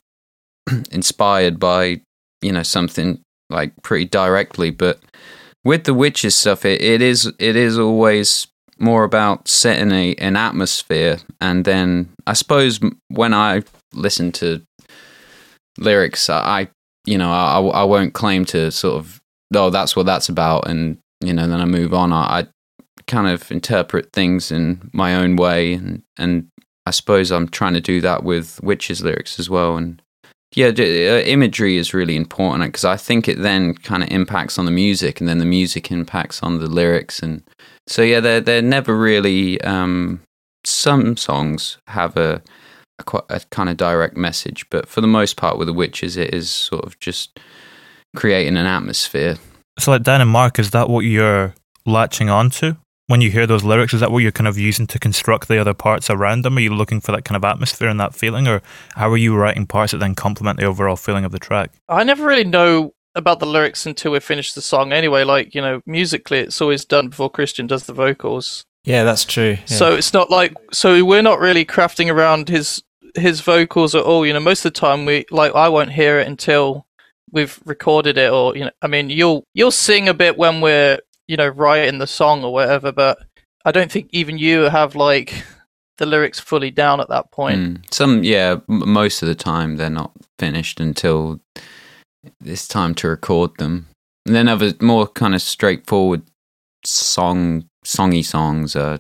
inspired 0.91 1.59
by 1.59 2.01
you 2.41 2.51
know 2.51 2.63
something 2.63 3.21
like 3.49 3.73
pretty 3.83 4.05
directly, 4.05 4.71
but 4.71 4.99
with 5.63 5.83
the 5.83 5.93
witches 5.93 6.35
stuff, 6.35 6.65
it, 6.65 6.81
it 6.81 7.01
is 7.01 7.31
it 7.39 7.55
is 7.55 7.77
always 7.77 8.47
more 8.79 9.03
about 9.03 9.47
setting 9.47 9.91
a 9.91 10.15
an 10.15 10.35
atmosphere, 10.35 11.19
and 11.39 11.65
then 11.65 12.09
I 12.25 12.33
suppose 12.33 12.79
when 13.09 13.33
I 13.33 13.63
listen 13.93 14.31
to 14.33 14.61
lyrics, 15.77 16.29
I, 16.29 16.69
you 17.05 17.17
know 17.17 17.31
I, 17.31 17.59
I 17.59 17.83
won't 17.83 18.13
claim 18.13 18.45
to 18.45 18.71
sort 18.71 18.95
of 18.95 19.21
oh 19.53 19.69
that's 19.69 19.95
what 19.95 20.05
that's 20.05 20.29
about, 20.29 20.67
and 20.67 20.97
you 21.21 21.33
know 21.33 21.47
then 21.47 21.61
I 21.61 21.65
move 21.65 21.93
on. 21.93 22.11
I, 22.11 22.39
I 22.39 22.47
kind 23.07 23.27
of 23.27 23.51
interpret 23.51 24.11
things 24.13 24.51
in 24.51 24.89
my 24.93 25.15
own 25.15 25.35
way, 25.35 25.73
and 25.73 26.01
and 26.17 26.47
I 26.85 26.91
suppose 26.91 27.31
I'm 27.31 27.47
trying 27.47 27.73
to 27.73 27.81
do 27.81 28.01
that 28.01 28.23
with 28.23 28.59
witches 28.63 29.03
lyrics 29.03 29.39
as 29.39 29.49
well, 29.49 29.77
and 29.77 30.01
yeah, 30.53 30.67
uh, 30.67 31.21
imagery 31.25 31.77
is 31.77 31.93
really 31.93 32.15
important 32.15 32.63
because 32.65 32.85
I 32.85 32.97
think 32.97 33.27
it 33.27 33.39
then 33.39 33.75
kind 33.75 34.03
of 34.03 34.09
impacts 34.09 34.57
on 34.57 34.65
the 34.65 34.71
music, 34.71 35.19
and 35.19 35.29
then 35.29 35.37
the 35.37 35.45
music 35.45 35.91
impacts 35.91 36.43
on 36.43 36.59
the 36.59 36.67
lyrics, 36.67 37.19
and 37.19 37.43
so 37.87 38.01
yeah, 38.01 38.19
they're 38.19 38.41
they're 38.41 38.61
never 38.61 38.95
really. 38.95 39.61
Um, 39.61 40.21
some 40.63 41.17
songs 41.17 41.77
have 41.87 42.17
a 42.17 42.41
a, 42.99 43.21
a 43.29 43.41
kind 43.49 43.69
of 43.69 43.77
direct 43.77 44.17
message, 44.17 44.69
but 44.69 44.87
for 44.87 45.01
the 45.01 45.07
most 45.07 45.37
part, 45.37 45.57
with 45.57 45.67
the 45.67 45.73
witches, 45.73 46.17
it 46.17 46.33
is 46.33 46.49
sort 46.49 46.85
of 46.85 46.99
just 46.99 47.39
creating 48.15 48.57
an 48.57 48.65
atmosphere. 48.65 49.37
So, 49.79 49.91
like 49.91 50.03
Dan 50.03 50.21
and 50.21 50.29
Mark, 50.29 50.59
is 50.59 50.71
that 50.71 50.89
what 50.89 51.05
you're 51.05 51.53
latching 51.85 52.29
onto 52.29 52.75
when 53.11 53.21
you 53.21 53.29
hear 53.29 53.45
those 53.45 53.63
lyrics? 53.63 53.93
Is 53.93 53.99
that 53.99 54.11
what 54.11 54.19
you're 54.19 54.31
kind 54.31 54.47
of 54.47 54.57
using 54.57 54.87
to 54.87 54.97
construct 54.97 55.49
the 55.49 55.59
other 55.59 55.73
parts 55.73 56.09
around 56.09 56.43
them? 56.43 56.57
Are 56.57 56.61
you 56.61 56.73
looking 56.73 57.01
for 57.01 57.11
that 57.11 57.25
kind 57.25 57.35
of 57.35 57.43
atmosphere 57.43 57.89
and 57.89 57.99
that 57.99 58.15
feeling, 58.15 58.47
or 58.47 58.61
how 58.95 59.09
are 59.11 59.17
you 59.17 59.35
writing 59.35 59.67
parts 59.67 59.91
that 59.91 59.99
then 59.99 60.15
complement 60.15 60.59
the 60.59 60.65
overall 60.65 60.95
feeling 60.95 61.25
of 61.25 61.33
the 61.33 61.37
track? 61.37 61.71
I 61.89 62.05
never 62.05 62.25
really 62.25 62.45
know 62.45 62.93
about 63.13 63.39
the 63.39 63.45
lyrics 63.45 63.85
until 63.85 64.13
we 64.13 64.21
finish 64.21 64.53
the 64.53 64.61
song. 64.61 64.93
Anyway, 64.93 65.25
like 65.25 65.53
you 65.53 65.61
know, 65.61 65.81
musically, 65.85 66.39
it's 66.39 66.61
always 66.61 66.85
done 66.85 67.09
before 67.09 67.29
Christian 67.29 67.67
does 67.67 67.85
the 67.85 67.93
vocals. 67.93 68.65
Yeah, 68.85 69.03
that's 69.03 69.25
true. 69.25 69.57
Yeah. 69.59 69.65
So 69.65 69.93
it's 69.93 70.13
not 70.13 70.31
like 70.31 70.53
so 70.71 71.03
we're 71.03 71.21
not 71.21 71.39
really 71.39 71.65
crafting 71.65 72.09
around 72.11 72.47
his 72.47 72.81
his 73.15 73.41
vocals 73.41 73.93
at 73.93 74.03
all. 74.03 74.25
You 74.25 74.33
know, 74.33 74.39
most 74.39 74.65
of 74.65 74.73
the 74.73 74.79
time 74.79 75.05
we 75.05 75.25
like 75.29 75.53
I 75.53 75.67
won't 75.67 75.91
hear 75.91 76.19
it 76.19 76.27
until 76.27 76.87
we've 77.29 77.59
recorded 77.65 78.17
it, 78.17 78.31
or 78.31 78.55
you 78.55 78.63
know, 78.63 78.71
I 78.81 78.87
mean, 78.87 79.09
you'll 79.09 79.43
you'll 79.53 79.71
sing 79.71 80.07
a 80.07 80.13
bit 80.13 80.37
when 80.37 80.61
we're 80.61 80.99
you 81.31 81.37
know 81.37 81.47
writing 81.47 81.99
the 81.99 82.07
song 82.07 82.43
or 82.43 82.51
whatever, 82.51 82.91
but 82.91 83.17
I 83.63 83.71
don't 83.71 83.89
think 83.89 84.09
even 84.11 84.37
you 84.37 84.63
have 84.63 84.95
like 84.97 85.45
the 85.97 86.05
lyrics 86.05 86.41
fully 86.41 86.71
down 86.71 86.99
at 86.99 87.07
that 87.07 87.31
point. 87.31 87.59
Mm. 87.61 87.93
Some, 87.93 88.23
yeah, 88.25 88.57
m- 88.67 88.91
most 88.91 89.21
of 89.21 89.29
the 89.29 89.35
time 89.35 89.77
they're 89.77 89.89
not 89.89 90.11
finished 90.39 90.81
until 90.81 91.39
it's 92.43 92.67
time 92.67 92.93
to 92.95 93.07
record 93.07 93.57
them. 93.59 93.87
And 94.25 94.35
then 94.35 94.49
other 94.49 94.73
more 94.81 95.07
kind 95.07 95.33
of 95.33 95.41
straightforward 95.41 96.23
song, 96.85 97.63
songy 97.85 98.25
songs 98.25 98.75
are 98.75 98.99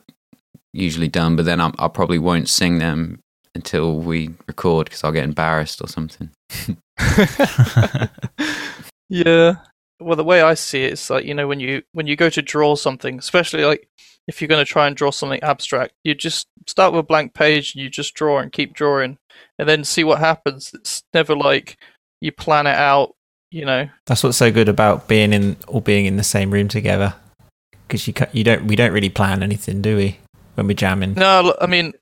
usually 0.71 1.09
done, 1.09 1.35
but 1.35 1.43
then 1.43 1.59
I, 1.59 1.73
I 1.79 1.89
probably 1.89 2.19
won't 2.19 2.47
sing 2.47 2.77
them 2.77 3.19
until 3.53 3.99
we 3.99 4.29
record 4.47 4.85
because 4.85 5.03
I'll 5.03 5.11
get 5.11 5.25
embarrassed 5.25 5.81
or 5.81 5.89
something. 5.89 6.29
Yeah. 9.13 9.55
Well, 10.01 10.15
the 10.15 10.23
way 10.23 10.41
I 10.41 10.53
see 10.55 10.83
it 10.83 10.93
is 10.93 11.09
like 11.09 11.25
you 11.25 11.33
know 11.33 11.47
when 11.47 11.59
you 11.59 11.83
when 11.93 12.07
you 12.07 12.15
go 12.15 12.29
to 12.29 12.41
draw 12.41 12.75
something, 12.75 13.19
especially 13.19 13.63
like 13.65 13.87
if 14.27 14.41
you're 14.41 14.47
going 14.47 14.63
to 14.63 14.71
try 14.71 14.87
and 14.87 14.95
draw 14.95 15.11
something 15.11 15.41
abstract, 15.43 15.93
you 16.03 16.13
just 16.13 16.47
start 16.67 16.93
with 16.93 16.99
a 16.99 17.03
blank 17.03 17.33
page 17.33 17.73
and 17.75 17.83
you 17.83 17.89
just 17.89 18.13
draw 18.13 18.39
and 18.39 18.51
keep 18.51 18.73
drawing, 18.73 19.17
and 19.57 19.67
then 19.67 19.83
see 19.83 20.03
what 20.03 20.19
happens. 20.19 20.71
It's 20.73 21.03
never 21.13 21.35
like 21.35 21.77
you 22.21 22.31
plan 22.31 22.67
it 22.67 22.75
out. 22.75 23.15
You 23.51 23.65
know. 23.65 23.89
That's 24.05 24.23
what's 24.23 24.37
so 24.37 24.51
good 24.51 24.69
about 24.69 25.07
being 25.07 25.33
in 25.33 25.57
or 25.67 25.81
being 25.81 26.05
in 26.05 26.15
the 26.17 26.23
same 26.23 26.51
room 26.51 26.67
together. 26.67 27.13
Because 27.87 28.07
you 28.07 28.13
you 28.31 28.43
don't 28.43 28.65
we 28.65 28.75
don't 28.75 28.93
really 28.93 29.09
plan 29.09 29.43
anything, 29.43 29.81
do 29.81 29.97
we? 29.97 30.19
When 30.55 30.67
we're 30.67 30.73
jamming, 30.73 31.13
No, 31.13 31.55
i 31.61 31.65
mean 31.65 31.93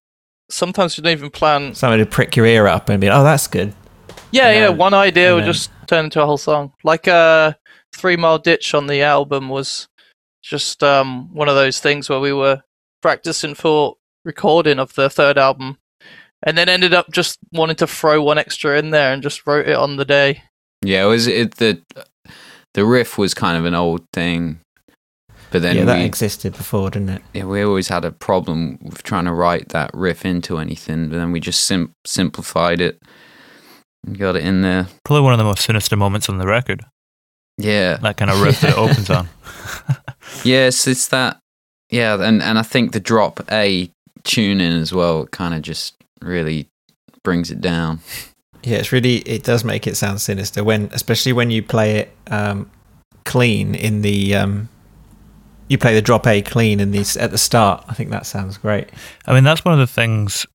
sometimes 0.49 0.97
you 0.97 1.03
don't 1.03 1.12
even 1.12 1.29
plan. 1.29 1.73
someone 1.75 1.99
would 1.99 2.09
prick 2.12 2.35
your 2.35 2.45
ear 2.45 2.67
up 2.67 2.89
and 2.89 2.99
be, 2.99 3.09
"Oh, 3.09 3.23
that's 3.23 3.47
good." 3.47 3.73
Yeah, 4.31 4.51
yeah. 4.51 4.69
One 4.69 4.93
idea 4.93 5.35
then- 5.35 5.45
just 5.45 5.71
turn 5.88 6.05
into 6.05 6.21
a 6.21 6.25
whole 6.25 6.38
song. 6.38 6.73
Like 6.83 7.07
uh, 7.07 7.53
Three 7.93 8.15
Mile 8.15 8.39
Ditch 8.39 8.73
on 8.73 8.88
the 8.88 9.02
album 9.02 9.49
was 9.49 9.88
just 10.41 10.84
um 10.84 11.34
one 11.34 11.49
of 11.49 11.56
those 11.56 11.80
things 11.80 12.10
where 12.10 12.19
we 12.19 12.34
were 12.34 12.62
practicing 13.02 13.56
for 13.56 13.95
recording 14.25 14.80
of 14.80 14.93
the 14.93 15.10
third 15.10 15.38
album, 15.38 15.78
and 16.43 16.58
then 16.58 16.69
ended 16.69 16.93
up 16.93 17.12
just 17.12 17.39
wanting 17.52 17.75
to 17.78 17.88
throw 17.88 18.21
one 18.21 18.38
extra 18.38 18.78
in 18.78 18.91
there 18.91 19.13
and 19.13 19.23
just 19.23 19.45
wrote 19.45 19.67
it 19.67 19.75
on 19.75 19.97
the 19.97 20.06
day. 20.06 20.43
Yeah, 20.84 21.06
it 21.06 21.08
was 21.08 21.28
it 21.28 21.56
the 21.56 21.82
the 22.73 22.86
riff 22.86 23.17
was 23.17 23.34
kind 23.34 23.58
of 23.58 23.65
an 23.65 23.73
old 23.73 24.06
thing, 24.13 24.60
but 25.52 25.62
then 25.62 25.78
yeah, 25.78 25.86
that 25.86 25.97
we, 25.97 26.06
existed 26.06 26.54
before, 26.54 26.89
didn't 26.91 27.10
it? 27.10 27.21
yeah, 27.34 27.45
we 27.45 27.62
always 27.62 27.88
had 27.88 28.06
a 28.06 28.12
problem 28.12 28.78
with 28.82 29.04
trying 29.04 29.25
to 29.25 29.34
write 29.34 29.69
that 29.69 29.91
riff 29.93 30.25
into 30.25 30.58
anything, 30.58 31.10
but 31.10 31.17
then 31.17 31.32
we 31.32 31.39
just 31.39 31.65
sim- 31.65 31.93
simplified 32.06 32.80
it 32.80 33.02
and 34.06 34.17
got 34.17 34.36
it 34.36 34.43
in 34.43 34.62
there. 34.62 34.88
Probably 35.04 35.23
one 35.23 35.34
of 35.34 35.39
the 35.39 35.45
most 35.45 35.65
sinister 35.65 35.95
moments 35.95 36.30
on 36.30 36.38
the 36.38 36.47
record. 36.47 36.86
Yeah, 37.59 37.97
That 37.97 38.15
kind 38.17 38.31
of 38.31 38.41
riff 38.41 38.61
that 38.61 38.71
it 38.71 38.77
opens 38.77 39.09
on. 39.09 39.27
yes, 40.43 40.87
it's 40.87 41.07
that. 41.09 41.39
Yeah, 41.89 42.15
and 42.21 42.41
and 42.41 42.57
I 42.57 42.63
think 42.63 42.91
the 42.93 42.99
drop 42.99 43.41
A 43.51 43.89
tuning 44.23 44.73
as 44.73 44.93
well 44.93 45.25
kind 45.27 45.53
of 45.53 45.61
just 45.61 45.95
really 46.21 46.67
brings 47.23 47.51
it 47.51 47.61
down. 47.61 47.99
Yeah, 48.63 48.77
it's 48.77 48.91
really 48.91 49.17
it 49.19 49.43
does 49.43 49.63
make 49.63 49.87
it 49.87 49.97
sound 49.97 50.21
sinister 50.21 50.63
when, 50.63 50.89
especially 50.93 51.33
when 51.33 51.49
you 51.51 51.63
play 51.63 51.97
it 51.97 52.11
um, 52.27 52.69
clean 53.25 53.75
in 53.75 54.01
the 54.03 54.35
um, 54.35 54.69
you 55.67 55.77
play 55.77 55.93
the 55.95 56.01
drop 56.01 56.27
A 56.27 56.41
clean 56.41 56.79
in 56.79 56.91
these 56.91 57.17
at 57.17 57.31
the 57.31 57.37
start. 57.37 57.83
I 57.87 57.93
think 57.93 58.09
that 58.11 58.25
sounds 58.25 58.57
great. 58.57 58.89
I 59.25 59.33
mean, 59.33 59.43
that's 59.43 59.65
one 59.65 59.73
of 59.73 59.79
the 59.79 59.87
things 59.87 60.45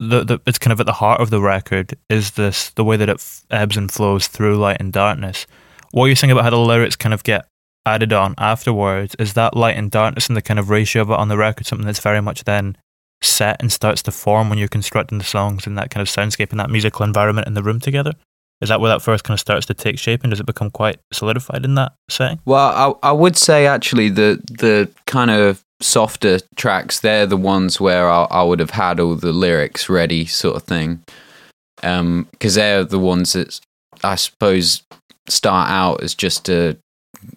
that, 0.00 0.26
that 0.28 0.40
it's 0.46 0.58
kind 0.58 0.72
of 0.72 0.80
at 0.80 0.86
the 0.86 0.92
heart 0.92 1.20
of 1.20 1.30
the 1.30 1.40
record 1.40 1.96
is 2.08 2.32
this 2.32 2.70
the 2.70 2.84
way 2.84 2.96
that 2.96 3.08
it 3.08 3.16
f- 3.16 3.44
ebbs 3.50 3.76
and 3.76 3.90
flows 3.90 4.26
through 4.28 4.56
light 4.56 4.78
and 4.80 4.92
darkness. 4.92 5.46
What 5.90 6.06
you're 6.06 6.16
saying 6.16 6.30
about 6.30 6.44
how 6.44 6.50
the 6.50 6.58
lyrics 6.58 6.96
kind 6.96 7.14
of 7.14 7.24
get 7.24 7.46
added 7.86 8.12
on 8.12 8.34
afterwards 8.36 9.14
is 9.18 9.32
that 9.34 9.56
light 9.56 9.76
and 9.76 9.90
darkness 9.90 10.28
and 10.28 10.36
the 10.36 10.42
kind 10.42 10.60
of 10.60 10.68
ratio 10.68 11.02
of 11.02 11.10
it 11.10 11.14
on 11.14 11.28
the 11.28 11.38
record 11.38 11.66
something 11.66 11.86
that's 11.86 12.00
very 12.00 12.20
much 12.20 12.44
then 12.44 12.76
set 13.22 13.60
and 13.60 13.72
starts 13.72 14.02
to 14.02 14.12
form 14.12 14.48
when 14.48 14.58
you're 14.58 14.68
constructing 14.68 15.18
the 15.18 15.24
songs 15.24 15.66
and 15.66 15.76
that 15.78 15.90
kind 15.90 16.02
of 16.02 16.08
soundscape 16.08 16.50
and 16.50 16.60
that 16.60 16.70
musical 16.70 17.04
environment 17.04 17.46
in 17.46 17.54
the 17.54 17.62
room 17.62 17.80
together. 17.80 18.12
Is 18.60 18.68
that 18.68 18.80
where 18.80 18.90
that 18.90 19.02
first 19.02 19.24
kind 19.24 19.36
of 19.36 19.40
starts 19.40 19.66
to 19.66 19.74
take 19.74 19.98
shape, 19.98 20.24
and 20.24 20.30
does 20.30 20.40
it 20.40 20.46
become 20.46 20.70
quite 20.70 20.98
solidified 21.12 21.64
in 21.64 21.76
that 21.76 21.92
setting? 22.10 22.40
Well, 22.44 22.98
I, 23.02 23.08
I 23.10 23.12
would 23.12 23.36
say 23.36 23.66
actually 23.66 24.08
the 24.08 24.42
the 24.50 24.90
kind 25.06 25.30
of 25.30 25.62
softer 25.80 26.40
tracks, 26.56 26.98
they're 26.98 27.26
the 27.26 27.36
ones 27.36 27.80
where 27.80 28.10
I, 28.10 28.24
I 28.24 28.42
would 28.42 28.58
have 28.58 28.70
had 28.70 28.98
all 28.98 29.14
the 29.14 29.32
lyrics 29.32 29.88
ready, 29.88 30.26
sort 30.26 30.56
of 30.56 30.64
thing. 30.64 31.04
Because 31.76 32.00
um, 32.00 32.28
they're 32.40 32.82
the 32.82 32.98
ones 32.98 33.34
that 33.34 33.60
I 34.02 34.16
suppose 34.16 34.82
start 35.28 35.70
out 35.70 36.02
as 36.02 36.14
just 36.14 36.48
a 36.48 36.76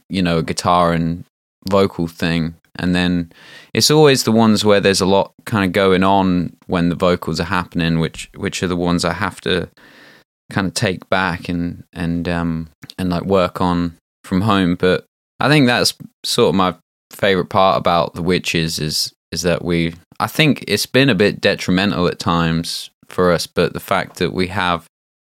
you 0.09 0.21
know 0.21 0.39
a 0.39 0.43
guitar 0.43 0.93
and 0.93 1.23
vocal 1.69 2.07
thing, 2.07 2.55
and 2.75 2.95
then 2.95 3.31
it's 3.73 3.91
always 3.91 4.23
the 4.23 4.31
ones 4.31 4.63
where 4.65 4.79
there's 4.79 5.01
a 5.01 5.05
lot 5.05 5.33
kind 5.45 5.65
of 5.65 5.71
going 5.71 6.03
on 6.03 6.55
when 6.67 6.89
the 6.89 6.95
vocals 6.95 7.39
are 7.39 7.45
happening, 7.45 7.99
which 7.99 8.29
which 8.35 8.61
are 8.63 8.67
the 8.67 8.75
ones 8.75 9.05
I 9.05 9.13
have 9.13 9.41
to 9.41 9.69
kind 10.51 10.67
of 10.67 10.73
take 10.73 11.09
back 11.09 11.49
and 11.49 11.83
and 11.93 12.27
um 12.27 12.69
and 12.97 13.09
like 13.09 13.23
work 13.23 13.61
on 13.61 13.97
from 14.23 14.41
home. 14.41 14.75
But 14.75 15.05
I 15.39 15.49
think 15.49 15.67
that's 15.67 15.93
sort 16.23 16.49
of 16.49 16.55
my 16.55 16.75
favorite 17.11 17.49
part 17.49 17.77
about 17.77 18.13
the 18.13 18.21
witches 18.21 18.79
is 18.79 19.13
is 19.31 19.41
that 19.43 19.63
we 19.63 19.95
I 20.19 20.27
think 20.27 20.63
it's 20.67 20.85
been 20.85 21.09
a 21.09 21.15
bit 21.15 21.41
detrimental 21.41 22.07
at 22.07 22.19
times 22.19 22.89
for 23.07 23.31
us, 23.31 23.47
but 23.47 23.73
the 23.73 23.79
fact 23.79 24.17
that 24.17 24.33
we 24.33 24.47
have 24.47 24.85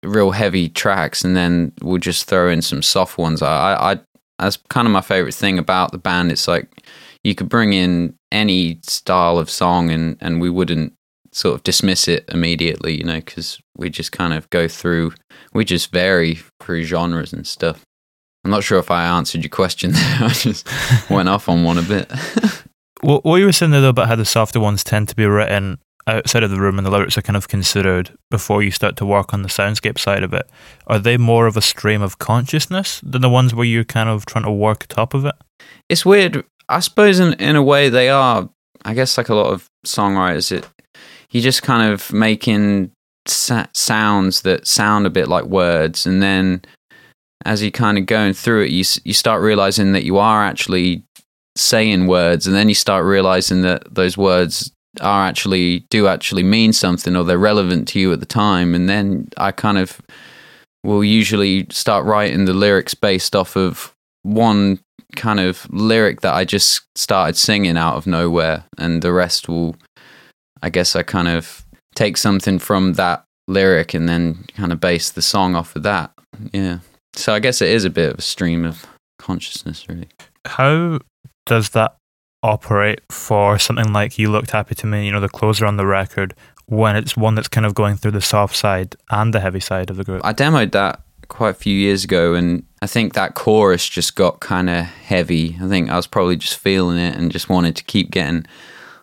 real 0.04 0.32
heavy 0.32 0.70
tracks 0.70 1.24
and 1.24 1.36
then 1.36 1.72
we'll 1.82 1.98
just 1.98 2.26
throw 2.26 2.50
in 2.50 2.62
some 2.62 2.82
soft 2.82 3.18
ones. 3.18 3.42
I, 3.42 3.94
I 3.94 4.00
that's 4.38 4.58
kind 4.70 4.88
of 4.88 4.94
my 4.94 5.02
favorite 5.02 5.34
thing 5.34 5.60
about 5.60 5.92
the 5.92 5.98
band. 5.98 6.32
It's 6.32 6.48
like 6.48 6.88
you 7.24 7.36
could 7.36 7.50
bring 7.50 7.74
in 7.74 8.16
any 8.32 8.80
style 8.84 9.38
of 9.38 9.50
song 9.50 9.90
and 9.90 10.18
and 10.22 10.40
we 10.40 10.50
wouldn't 10.50 10.94
sort 11.32 11.56
of 11.56 11.64
dismiss 11.64 12.08
it 12.08 12.26
immediately, 12.30 12.98
you 12.98 13.04
know, 13.04 13.20
because 13.20 13.60
we 13.78 13.90
just 13.90 14.12
kind 14.12 14.34
of 14.34 14.50
go 14.50 14.68
through, 14.68 15.14
we 15.54 15.66
just 15.66 15.92
vary 15.92 16.40
through 16.60 16.84
genres 16.84 17.34
and 17.34 17.46
stuff. 17.46 17.84
I'm 18.44 18.52
not 18.52 18.64
sure 18.64 18.80
if 18.80 18.90
I 18.90 19.04
answered 19.04 19.44
your 19.44 19.50
question 19.50 19.92
there. 19.94 20.18
I 20.22 20.30
just 20.30 20.68
went 21.10 21.30
off 21.30 21.50
on 21.50 21.64
one 21.64 21.78
a 21.78 21.82
bit. 21.82 22.12
what, 23.02 23.24
what 23.26 23.36
you 23.36 23.46
were 23.46 23.52
saying 23.52 23.72
there, 23.72 23.82
though, 23.82 23.90
about 23.90 24.08
how 24.08 24.16
the 24.16 24.26
softer 24.26 24.60
ones 24.60 24.84
tend 24.84 25.10
to 25.10 25.16
be 25.16 25.26
written 25.26 25.80
outside 26.08 26.44
of 26.44 26.50
the 26.50 26.60
room 26.60 26.78
and 26.78 26.86
the 26.86 26.92
lyrics 26.92 27.18
are 27.18 27.22
kind 27.22 27.38
of 27.38 27.48
considered 27.48 28.12
before 28.32 28.64
you 28.64 28.72
start 28.72 28.96
to 28.98 29.06
work 29.06 29.34
on 29.34 29.44
the 29.44 29.50
soundscape 29.50 30.00
side 30.00 30.24
of 30.24 30.34
it, 30.34 30.50
are 30.88 31.00
they 31.00 31.18
more 31.18 31.48
of 31.48 31.56
a 31.58 31.62
stream 31.62 32.02
of 32.02 32.20
consciousness 32.20 33.02
than 33.02 33.22
the 33.22 33.30
ones 33.30 33.54
where 33.54 33.66
you're 33.66 33.84
kind 33.84 34.10
of 34.10 34.26
trying 34.26 34.46
to 34.46 34.52
work 34.52 34.88
top 34.88 35.14
of 35.14 35.26
it? 35.26 35.36
It's 35.88 36.06
weird. 36.06 36.44
I 36.68 36.80
suppose 36.80 37.20
in, 37.20 37.34
in 37.34 37.56
a 37.56 37.64
way 37.64 37.90
they 37.90 38.10
are. 38.10 38.50
I 38.86 38.94
guess 38.94 39.18
like 39.18 39.30
a 39.30 39.36
lot 39.36 39.52
of 39.52 39.70
songwriters, 39.86 40.52
it 40.52 40.68
you're 41.32 41.44
just 41.44 41.64
kind 41.64 41.92
of 41.92 42.12
making 42.12 42.92
sa- 43.28 43.68
sounds 43.74 44.42
that 44.42 44.68
sound 44.68 45.06
a 45.06 45.10
bit 45.10 45.28
like 45.28 45.46
words, 45.46 46.06
and 46.06 46.22
then 46.22 46.62
as 47.46 47.62
you 47.62 47.72
kind 47.72 47.98
of 47.98 48.06
going 48.06 48.34
through 48.34 48.64
it, 48.64 48.72
you 48.72 48.84
you 49.04 49.14
start 49.14 49.42
realizing 49.42 49.92
that 49.94 50.06
you 50.06 50.18
are 50.18 50.44
actually 50.44 51.04
saying 51.58 52.08
words, 52.08 52.48
and 52.48 52.56
then 52.56 52.70
you 52.70 52.76
start 52.76 53.04
realizing 53.04 53.62
that 53.62 53.94
those 53.94 54.18
words 54.18 54.72
are 55.02 55.26
actually 55.26 55.86
do 55.90 56.08
actually 56.08 56.44
mean 56.44 56.74
something 56.74 57.16
or 57.16 57.24
they're 57.24 57.38
relevant 57.38 57.88
to 57.90 58.00
you 58.00 58.12
at 58.12 58.20
the 58.20 58.26
time, 58.26 58.74
and 58.76 58.90
then 58.90 59.30
I 59.38 59.52
kind 59.52 59.78
of 59.78 60.02
will 60.84 61.04
usually 61.04 61.68
start 61.70 62.06
writing 62.06 62.46
the 62.46 62.54
lyrics 62.54 62.94
based 62.94 63.36
off 63.36 63.56
of 63.56 63.94
one 64.24 64.80
kind 65.16 65.40
of 65.40 65.68
lyric 65.72 66.22
that 66.22 66.34
I 66.34 66.46
just 66.46 66.82
started 66.96 67.36
singing 67.36 67.78
out 67.78 67.96
of 67.96 68.08
nowhere, 68.08 68.64
and 68.78 69.02
the 69.02 69.14
rest 69.14 69.48
will 69.48 69.76
I 70.62 70.70
guess 70.70 70.96
I 70.96 71.04
kind 71.04 71.28
of 71.28 71.66
take 71.96 72.18
something 72.18 72.60
from 72.60 72.94
that 72.94 73.24
lyric 73.48 73.94
and 73.94 74.08
then 74.08 74.46
kind 74.56 74.72
of 74.72 74.80
base 74.80 75.10
the 75.12 75.22
song 75.22 75.56
off 75.56 75.76
of 75.76 75.84
that. 75.84 76.12
Yeah. 76.54 76.80
So 77.14 77.34
I 77.34 77.40
guess 77.40 77.62
it 77.62 77.70
is 77.70 77.86
a 77.86 77.90
bit 77.90 78.12
of 78.12 78.20
a 78.20 78.22
stream 78.22 78.66
of 78.66 78.86
consciousness, 79.18 79.88
really. 79.90 80.08
How 80.46 81.00
does 81.46 81.70
that 81.72 81.96
operate 82.44 83.02
for 83.10 83.60
something 83.60 83.92
like 83.92 84.18
You 84.18 84.32
Looked 84.32 84.52
Happy 84.52 84.76
to 84.76 84.88
Me, 84.88 85.06
you 85.06 85.12
know, 85.12 85.20
the 85.20 85.30
closer 85.30 85.66
on 85.66 85.78
the 85.78 85.86
record, 85.86 86.34
when 86.66 86.96
it's 86.96 87.18
one 87.18 87.36
that's 87.36 87.48
kind 87.48 87.66
of 87.66 87.74
going 87.74 87.96
through 87.96 88.12
the 88.12 88.22
soft 88.22 88.56
side 88.56 88.96
and 89.10 89.34
the 89.34 89.40
heavy 89.40 89.60
side 89.60 89.90
of 89.90 89.98
the 89.98 90.04
group? 90.04 90.22
I 90.24 90.34
demoed 90.34 90.72
that 90.72 91.02
quite 91.28 91.50
a 91.50 91.56
few 91.56 91.76
years 91.76 92.04
ago 92.04 92.34
and 92.34 92.64
I 92.82 92.88
think 92.88 93.14
that 93.14 93.36
chorus 93.36 93.88
just 93.88 94.16
got 94.16 94.40
kind 94.40 94.70
of 94.70 94.86
heavy. 94.86 95.58
I 95.62 95.68
think 95.68 95.90
I 95.90 95.96
was 95.96 96.08
probably 96.08 96.36
just 96.36 96.58
feeling 96.58 96.98
it 96.98 97.16
and 97.16 97.32
just 97.32 97.50
wanted 97.50 97.76
to 97.78 97.84
keep 97.84 98.12
getting 98.12 98.46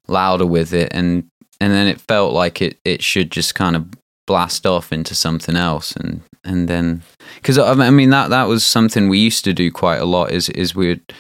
louder 0.09 0.47
with 0.47 0.73
it 0.73 0.89
and 0.93 1.29
and 1.61 1.73
then 1.73 1.89
it 1.89 2.01
felt 2.01 2.33
like 2.33 2.63
it 2.63 2.79
it 2.85 3.03
should 3.03 3.31
just 3.33 3.55
kind 3.55 3.75
of 3.75 3.87
blast 4.27 4.67
off 4.67 4.93
into 4.93 5.15
something 5.15 5.57
else 5.57 5.97
and 5.97 6.23
and 6.45 6.69
then 6.69 7.03
because 7.37 7.59
I 7.59 7.91
mean 7.91 8.11
that 8.11 8.31
that 8.31 8.45
was 8.45 8.65
something 8.65 9.09
we 9.09 9.19
used 9.19 9.45
to 9.45 9.53
do 9.53 9.71
quite 9.71 10.01
a 10.01 10.05
lot 10.05 10.31
is 10.31 10.49
is 10.51 10.75
we 10.75 10.89
would 10.89 11.13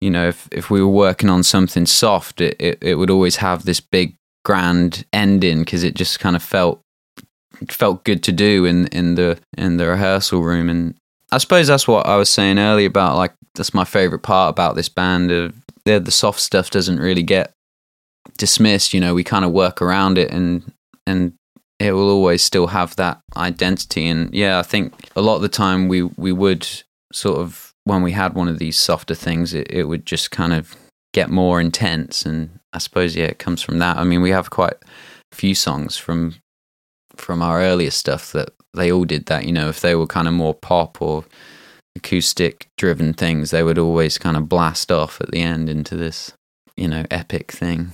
you 0.00 0.10
know 0.10 0.28
if 0.28 0.48
if 0.50 0.70
we 0.70 0.80
were 0.80 0.88
working 0.88 1.30
on 1.30 1.42
something 1.42 1.86
soft 1.86 2.40
it 2.40 2.56
it, 2.58 2.78
it 2.82 2.94
would 2.96 3.10
always 3.10 3.36
have 3.36 3.64
this 3.64 3.80
big 3.80 4.14
grand 4.44 5.04
ending 5.12 5.60
because 5.60 5.84
it 5.84 5.94
just 5.94 6.20
kind 6.20 6.36
of 6.36 6.42
felt 6.42 6.80
felt 7.68 8.04
good 8.04 8.22
to 8.22 8.32
do 8.32 8.64
in 8.64 8.86
in 8.88 9.14
the 9.14 9.38
in 9.56 9.76
the 9.76 9.86
rehearsal 9.86 10.42
room 10.42 10.68
and 10.68 10.94
I 11.32 11.38
suppose 11.38 11.68
that's 11.68 11.86
what 11.86 12.06
I 12.06 12.16
was 12.16 12.28
saying 12.28 12.58
earlier 12.58 12.88
about 12.88 13.16
like 13.16 13.34
that's 13.54 13.74
my 13.74 13.84
favorite 13.84 14.22
part 14.22 14.50
about 14.50 14.74
this 14.74 14.88
band 14.88 15.30
of 15.30 15.54
the 15.84 16.00
the 16.00 16.10
soft 16.10 16.40
stuff 16.40 16.70
doesn't 16.70 16.98
really 16.98 17.22
get 17.22 17.52
dismissed, 18.38 18.94
you 18.94 19.00
know, 19.00 19.14
we 19.14 19.24
kind 19.24 19.44
of 19.44 19.52
work 19.52 19.80
around 19.82 20.18
it 20.18 20.30
and 20.30 20.72
and 21.06 21.34
it 21.78 21.92
will 21.92 22.10
always 22.10 22.42
still 22.42 22.66
have 22.66 22.94
that 22.96 23.20
identity. 23.36 24.06
And 24.06 24.34
yeah, 24.34 24.58
I 24.58 24.62
think 24.62 24.92
a 25.16 25.22
lot 25.22 25.36
of 25.36 25.42
the 25.42 25.48
time 25.48 25.88
we 25.88 26.02
we 26.02 26.32
would 26.32 26.66
sort 27.12 27.38
of 27.38 27.69
when 27.90 28.02
we 28.02 28.12
had 28.12 28.34
one 28.34 28.46
of 28.46 28.60
these 28.60 28.78
softer 28.78 29.16
things, 29.16 29.52
it, 29.52 29.66
it 29.68 29.84
would 29.84 30.06
just 30.06 30.30
kind 30.30 30.52
of 30.52 30.76
get 31.12 31.28
more 31.28 31.60
intense. 31.60 32.24
And 32.24 32.60
I 32.72 32.78
suppose 32.78 33.16
yeah, 33.16 33.24
it 33.24 33.40
comes 33.40 33.62
from 33.62 33.80
that. 33.80 33.96
I 33.96 34.04
mean, 34.04 34.22
we 34.22 34.30
have 34.30 34.50
quite 34.50 34.74
a 35.32 35.34
few 35.34 35.54
songs 35.54 35.96
from 35.96 36.36
from 37.16 37.42
our 37.42 37.60
earlier 37.60 37.90
stuff 37.90 38.32
that 38.32 38.50
they 38.74 38.92
all 38.92 39.04
did 39.04 39.26
that. 39.26 39.44
You 39.44 39.52
know, 39.52 39.68
if 39.68 39.80
they 39.80 39.96
were 39.96 40.06
kind 40.06 40.28
of 40.28 40.34
more 40.34 40.54
pop 40.54 41.02
or 41.02 41.24
acoustic 41.96 42.68
driven 42.78 43.12
things, 43.12 43.50
they 43.50 43.64
would 43.64 43.78
always 43.78 44.18
kind 44.18 44.36
of 44.36 44.48
blast 44.48 44.92
off 44.92 45.20
at 45.20 45.32
the 45.32 45.42
end 45.42 45.68
into 45.68 45.96
this, 45.96 46.32
you 46.76 46.86
know, 46.86 47.04
epic 47.10 47.50
thing. 47.50 47.90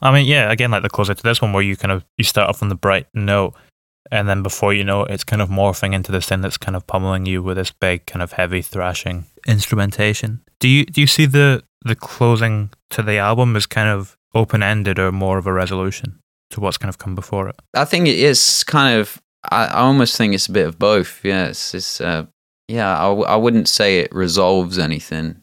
I 0.00 0.12
mean, 0.12 0.26
yeah, 0.26 0.50
again, 0.50 0.70
like 0.70 0.82
the 0.82 0.88
closer 0.88 1.14
to 1.14 1.22
this 1.22 1.42
one, 1.42 1.52
where 1.52 1.62
you 1.62 1.76
kind 1.76 1.92
of 1.92 2.04
you 2.16 2.24
start 2.24 2.48
off 2.48 2.62
on 2.62 2.68
the 2.68 2.76
bright 2.76 3.08
note, 3.12 3.54
and 4.10 4.28
then 4.28 4.42
before 4.42 4.72
you 4.72 4.84
know 4.84 5.04
it, 5.04 5.12
it's 5.12 5.24
kind 5.24 5.42
of 5.42 5.48
morphing 5.48 5.94
into 5.94 6.12
this 6.12 6.26
thing 6.26 6.40
that's 6.40 6.56
kind 6.56 6.76
of 6.76 6.86
pummeling 6.86 7.26
you 7.26 7.42
with 7.42 7.56
this 7.56 7.70
big 7.70 8.06
kind 8.06 8.22
of 8.22 8.32
heavy 8.32 8.62
thrashing 8.62 9.26
instrumentation. 9.46 10.42
Do 10.58 10.68
you 10.68 10.84
do 10.84 11.00
you 11.00 11.06
see 11.06 11.26
the 11.26 11.62
the 11.84 11.94
closing 11.94 12.70
to 12.90 13.02
the 13.02 13.18
album 13.18 13.56
as 13.56 13.66
kind 13.66 13.88
of 13.88 14.16
open 14.34 14.62
ended 14.62 14.98
or 14.98 15.12
more 15.12 15.38
of 15.38 15.46
a 15.46 15.52
resolution 15.52 16.20
to 16.50 16.60
what's 16.60 16.78
kind 16.78 16.88
of 16.88 16.98
come 16.98 17.14
before 17.14 17.48
it? 17.48 17.56
I 17.74 17.84
think 17.84 18.06
it 18.06 18.18
is 18.18 18.64
kind 18.64 18.98
of. 18.98 19.20
I, 19.50 19.66
I 19.66 19.80
almost 19.80 20.16
think 20.16 20.34
it's 20.34 20.48
a 20.48 20.52
bit 20.52 20.66
of 20.66 20.78
both. 20.78 21.24
Yes, 21.24 21.74
it's, 21.74 21.74
it's 21.74 22.00
uh, 22.00 22.26
yeah. 22.68 22.98
I, 22.98 23.10
I 23.10 23.36
wouldn't 23.36 23.68
say 23.68 24.00
it 24.00 24.14
resolves 24.14 24.78
anything. 24.78 25.42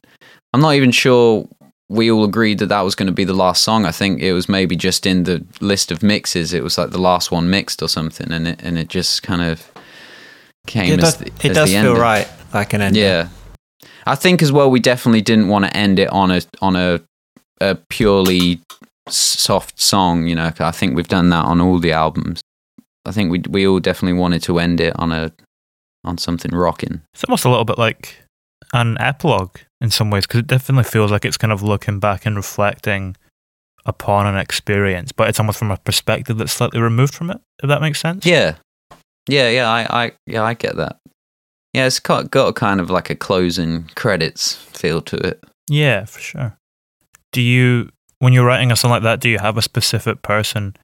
I'm 0.54 0.62
not 0.62 0.76
even 0.76 0.92
sure 0.92 1.48
we 1.90 2.12
all 2.12 2.24
agreed 2.24 2.60
that 2.60 2.68
that 2.68 2.82
was 2.82 2.96
going 2.96 3.08
to 3.08 3.14
be 3.14 3.24
the 3.24 3.34
last 3.34 3.64
song. 3.64 3.86
I 3.86 3.92
think 3.92 4.22
it 4.22 4.34
was 4.34 4.50
maybe 4.50 4.76
just 4.76 5.06
in 5.06 5.24
the 5.24 5.46
list 5.62 5.92
of 5.92 6.04
mixes. 6.04 6.54
It 6.54 6.64
was 6.64 6.78
like 6.78 6.90
the 6.90 7.02
last 7.02 7.32
one 7.32 7.50
mixed 7.50 7.82
or 7.82 7.88
something, 7.88 8.32
and 8.32 8.48
it 8.48 8.62
and 8.62 8.78
it 8.78 8.90
just 8.90 9.24
kind 9.24 9.42
of 9.42 9.72
came. 10.66 10.94
It 10.94 11.00
does, 11.00 11.18
the, 11.18 11.28
it 11.44 11.54
does 11.54 11.70
feel 11.70 11.80
ending. 11.80 12.02
right, 12.02 12.30
like 12.54 12.74
an 12.74 12.82
end. 12.82 12.96
Yeah, 12.98 13.30
I 14.06 14.16
think 14.16 14.42
as 14.42 14.52
well. 14.52 14.70
We 14.70 14.80
definitely 14.80 15.22
didn't 15.22 15.48
want 15.48 15.66
to 15.66 15.76
end 15.76 16.00
it 16.00 16.10
on 16.10 16.32
a 16.32 16.42
on 16.62 16.76
a 16.76 17.02
a 17.62 17.76
purely 17.90 18.62
soft 19.08 19.80
song. 19.80 20.28
You 20.28 20.36
know, 20.36 20.52
I 20.60 20.72
think 20.72 20.96
we've 20.96 21.08
done 21.08 21.30
that 21.30 21.46
on 21.46 21.62
all 21.62 21.80
the 21.80 21.94
albums. 21.94 22.42
I 23.06 23.12
think 23.12 23.32
we 23.32 23.42
we 23.50 23.66
all 23.66 23.80
definitely 23.80 24.20
wanted 24.20 24.44
to 24.44 24.60
end 24.60 24.82
it 24.82 24.98
on 25.00 25.14
a 25.14 25.32
on 26.04 26.18
something 26.18 26.52
rocking. 26.52 27.02
It's 27.14 27.24
almost 27.24 27.46
a 27.46 27.50
little 27.50 27.66
bit 27.66 27.78
like 27.78 28.18
an 28.74 28.98
epilogue 29.00 29.60
in 29.82 29.92
some 29.92 30.10
ways 30.10 30.26
because 30.26 30.40
it 30.40 30.48
definitely 30.48 30.84
feels 30.84 31.12
like 31.12 31.26
it's 31.26 31.38
kind 31.38 31.54
of 31.54 31.62
looking 31.64 32.00
back 32.00 32.26
and 32.26 32.36
reflecting 32.36 33.16
upon 33.86 34.28
an 34.28 34.38
experience, 34.38 35.12
but 35.12 35.30
it's 35.30 35.40
almost 35.40 35.60
from 35.60 35.72
a 35.72 35.78
perspective 35.78 36.38
that's 36.38 36.52
slightly 36.52 36.80
removed 36.80 37.14
from 37.14 37.30
it. 37.30 37.40
If 37.64 37.70
that 37.70 37.82
makes 37.82 38.00
sense. 38.00 38.26
Yeah, 38.26 38.56
yeah, 39.28 39.50
yeah. 39.50 39.70
I, 39.70 40.06
I, 40.06 40.12
yeah, 40.26 40.44
I 40.44 40.54
get 40.54 40.76
that. 40.76 40.98
Yeah, 41.74 41.86
it's 41.86 42.00
got, 42.00 42.32
got 42.32 42.56
kind 42.56 42.80
of 42.80 42.90
like 42.90 43.10
a 43.10 43.16
closing 43.16 43.90
credits 43.96 44.56
feel 44.56 45.02
to 45.04 45.16
it. 45.18 45.44
Yeah, 45.70 46.06
for 46.06 46.20
sure. 46.20 46.58
Do 47.32 47.42
you, 47.42 47.90
when 48.20 48.34
you're 48.34 48.46
writing 48.46 48.72
a 48.72 48.76
song 48.76 48.92
like 48.92 49.04
that, 49.04 49.20
do 49.20 49.30
you 49.30 49.38
have 49.40 49.58
a 49.58 49.62
specific 49.62 50.22
person 50.22 50.76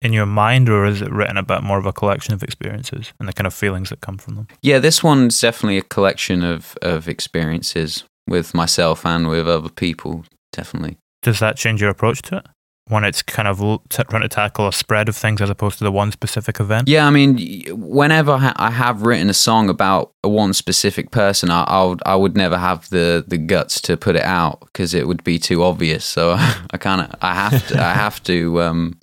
in 0.00 0.12
your 0.12 0.26
mind, 0.26 0.68
or 0.68 0.84
is 0.84 1.02
it 1.02 1.10
written 1.10 1.36
about 1.36 1.64
more 1.64 1.78
of 1.78 1.86
a 1.86 1.92
collection 1.92 2.32
of 2.32 2.42
experiences 2.42 3.12
and 3.18 3.28
the 3.28 3.32
kind 3.32 3.46
of 3.46 3.54
feelings 3.54 3.90
that 3.90 4.00
come 4.00 4.16
from 4.16 4.36
them? 4.36 4.48
Yeah, 4.62 4.78
this 4.78 5.02
one's 5.02 5.40
definitely 5.40 5.78
a 5.78 5.82
collection 5.82 6.44
of 6.44 6.78
of 6.82 7.08
experiences 7.08 8.04
with 8.28 8.54
myself 8.54 9.04
and 9.04 9.28
with 9.28 9.48
other 9.48 9.68
people. 9.68 10.24
Definitely. 10.52 10.98
Does 11.22 11.40
that 11.40 11.56
change 11.56 11.80
your 11.80 11.90
approach 11.90 12.22
to 12.22 12.38
it? 12.38 12.46
when 12.88 13.04
it's 13.04 13.22
kind 13.22 13.46
of 13.46 13.58
t- 13.88 14.02
trying 14.08 14.22
to 14.22 14.28
tackle 14.28 14.66
a 14.66 14.72
spread 14.72 15.08
of 15.08 15.16
things 15.16 15.40
as 15.40 15.50
opposed 15.50 15.78
to 15.78 15.84
the 15.84 15.92
one 15.92 16.10
specific 16.10 16.58
event? 16.58 16.88
Yeah, 16.88 17.06
I 17.06 17.10
mean, 17.10 17.64
whenever 17.70 18.32
I 18.32 18.70
have 18.70 19.02
written 19.02 19.30
a 19.30 19.34
song 19.34 19.68
about 19.68 20.12
a 20.24 20.28
one 20.28 20.54
specific 20.54 21.10
person, 21.10 21.50
I, 21.50 21.64
I 21.64 21.84
would 21.84 22.02
I 22.06 22.16
would 22.16 22.36
never 22.36 22.56
have 22.58 22.88
the, 22.90 23.24
the 23.26 23.38
guts 23.38 23.80
to 23.82 23.96
put 23.96 24.16
it 24.16 24.22
out 24.22 24.60
because 24.60 24.94
it 24.94 25.06
would 25.06 25.22
be 25.22 25.38
too 25.38 25.62
obvious. 25.62 26.04
So 26.04 26.32
I 26.70 26.76
kind 26.78 27.02
of 27.02 27.14
I 27.20 27.34
have 27.34 27.66
to 27.68 27.78
I 27.78 27.92
have 27.94 28.22
to 28.24 28.62
um 28.62 28.98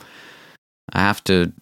I 0.91 0.99
have 0.99 1.23
to 1.25 1.53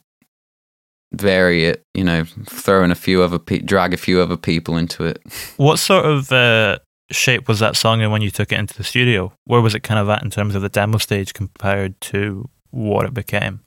vary 1.14 1.66
it. 1.66 1.84
You 1.94 2.06
know, 2.06 2.24
throw 2.46 2.84
in 2.84 2.92
a 2.92 2.96
few 2.96 3.22
other 3.22 3.40
pe- 3.40 3.60
drag 3.60 3.94
a 3.94 3.98
few 3.98 4.22
other 4.22 4.38
people 4.38 4.78
into 4.78 5.04
it. 5.04 5.22
What 5.58 5.78
sort 5.78 6.06
of 6.06 6.32
uh, 6.32 6.80
shape 7.14 7.48
was 7.48 7.60
that 7.60 7.76
song 7.76 8.02
in 8.02 8.12
when 8.12 8.22
you 8.22 8.32
took 8.32 8.52
it 8.52 8.60
into 8.60 8.76
the 8.76 8.84
studio? 8.84 9.34
Where 9.46 9.62
was 9.62 9.76
it 9.76 9.82
kind 9.82 10.00
of 10.00 10.10
at 10.10 10.24
in 10.24 10.30
terms 10.30 10.56
of 10.56 10.62
the 10.62 10.70
demo 10.70 10.98
stage 10.98 11.34
compared 11.34 12.00
to 12.02 12.50
what 12.72 13.06
it 13.06 13.14
became? 13.14 13.62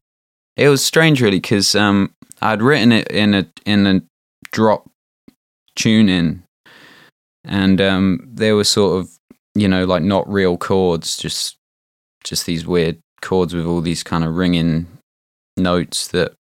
It 0.57 0.69
was 0.69 0.85
strange, 0.85 1.21
really, 1.21 1.39
because 1.39 1.75
um, 1.75 2.15
I'd 2.41 2.63
written 2.63 2.93
it 2.93 3.09
in 3.09 3.35
a 3.35 3.47
in 3.65 3.87
a 3.87 4.03
drop 4.53 4.91
tune 5.75 6.09
in, 6.09 6.43
and 7.45 7.81
um, 7.81 8.27
there 8.27 8.57
were 8.57 8.65
sort 8.65 8.99
of 9.01 9.11
you 9.55 9.69
know 9.69 9.85
like 9.85 10.03
not 10.03 10.31
real 10.31 10.57
chords, 10.57 11.17
just 11.17 11.57
just 12.25 12.47
these 12.47 12.67
weird 12.67 12.99
chords 13.23 13.55
with 13.55 13.67
all 13.67 13.81
these 13.81 14.03
kind 14.03 14.25
of 14.25 14.37
ringing 14.37 14.87
notes 15.57 16.09
that 16.09 16.35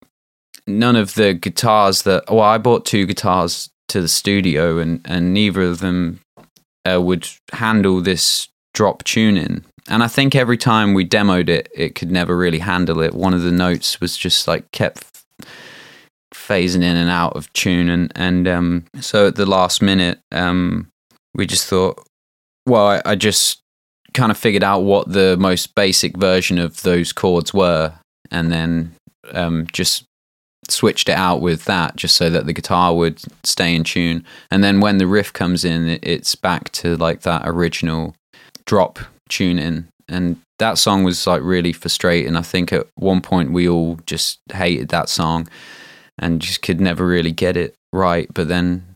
none 0.67 0.97
of 0.97 1.15
the 1.15 1.35
guitars 1.35 2.03
that 2.03 2.25
well 2.31 2.41
I 2.41 2.59
bought 2.59 2.85
two 2.85 3.07
guitars 3.07 3.71
to 3.89 4.01
the 4.01 4.09
studio 4.09 4.79
and 4.79 5.01
and 5.05 5.35
neither 5.35 5.63
of 5.63 5.81
them 5.81 6.21
uh, 6.89 7.01
would 7.01 7.29
handle 7.53 8.01
this 8.01 8.49
drop 8.75 9.05
tuning. 9.05 9.65
And 9.89 10.03
I 10.03 10.09
think 10.09 10.35
every 10.35 10.57
time 10.57 10.95
we 10.95 11.07
demoed 11.07 11.49
it, 11.49 11.69
it 11.75 11.95
could 11.95 12.11
never 12.11 12.37
really 12.37 12.61
handle 12.61 13.01
it. 13.01 13.15
One 13.15 13.35
of 13.35 13.43
the 13.43 13.53
notes 13.53 14.01
was 14.01 14.17
just 14.17 14.49
like 14.49 14.71
kept 14.73 15.05
phasing 16.33 16.83
in 16.83 16.97
and 16.97 17.11
out 17.11 17.37
of 17.37 17.53
tune, 17.53 17.89
and 17.89 18.13
and 18.15 18.49
um, 18.49 18.85
so 19.01 19.29
at 19.29 19.37
the 19.37 19.47
last 19.47 19.83
minute, 19.83 20.21
um, 20.33 20.89
we 21.35 21.47
just 21.47 21.67
thought, 21.69 22.03
well, 22.67 22.87
I, 22.87 23.03
I 23.05 23.15
just 23.15 23.61
kind 24.15 24.31
of 24.31 24.39
figured 24.39 24.65
out 24.65 24.81
what 24.81 25.13
the 25.13 25.37
most 25.37 25.75
basic 25.75 26.17
version 26.17 26.59
of 26.59 26.83
those 26.83 27.13
chords 27.13 27.53
were, 27.53 27.93
and 28.31 28.51
then 28.51 28.95
um, 29.33 29.67
just 29.73 30.05
switched 30.71 31.09
it 31.09 31.17
out 31.17 31.41
with 31.41 31.65
that 31.65 31.97
just 31.97 32.17
so 32.17 32.31
that 32.31 32.47
the 32.47 32.53
guitar 32.53 32.95
would 32.95 33.21
stay 33.45 33.75
in 33.75 33.85
tune. 33.85 34.25
And 34.51 34.63
then 34.63 34.81
when 34.81 34.99
the 34.99 35.07
riff 35.07 35.33
comes 35.33 35.65
in 35.65 35.99
it's 36.03 36.35
back 36.35 36.71
to 36.73 36.97
like 36.97 37.23
that 37.23 37.43
original 37.45 38.15
drop 38.67 38.99
tune 39.29 39.59
in. 39.59 39.89
And 40.09 40.41
that 40.59 40.79
song 40.79 41.05
was 41.05 41.27
like 41.27 41.43
really 41.43 41.73
frustrating. 41.73 42.37
I 42.37 42.43
think 42.43 42.73
at 42.73 42.87
one 42.97 43.21
point 43.21 43.53
we 43.53 43.69
all 43.69 43.99
just 44.07 44.41
hated 44.53 44.89
that 44.89 45.09
song 45.09 45.49
and 46.19 46.41
just 46.41 46.63
could 46.63 46.81
never 46.81 47.07
really 47.07 47.33
get 47.33 47.57
it 47.57 47.75
right. 47.93 48.29
But 48.33 48.49
then 48.49 48.87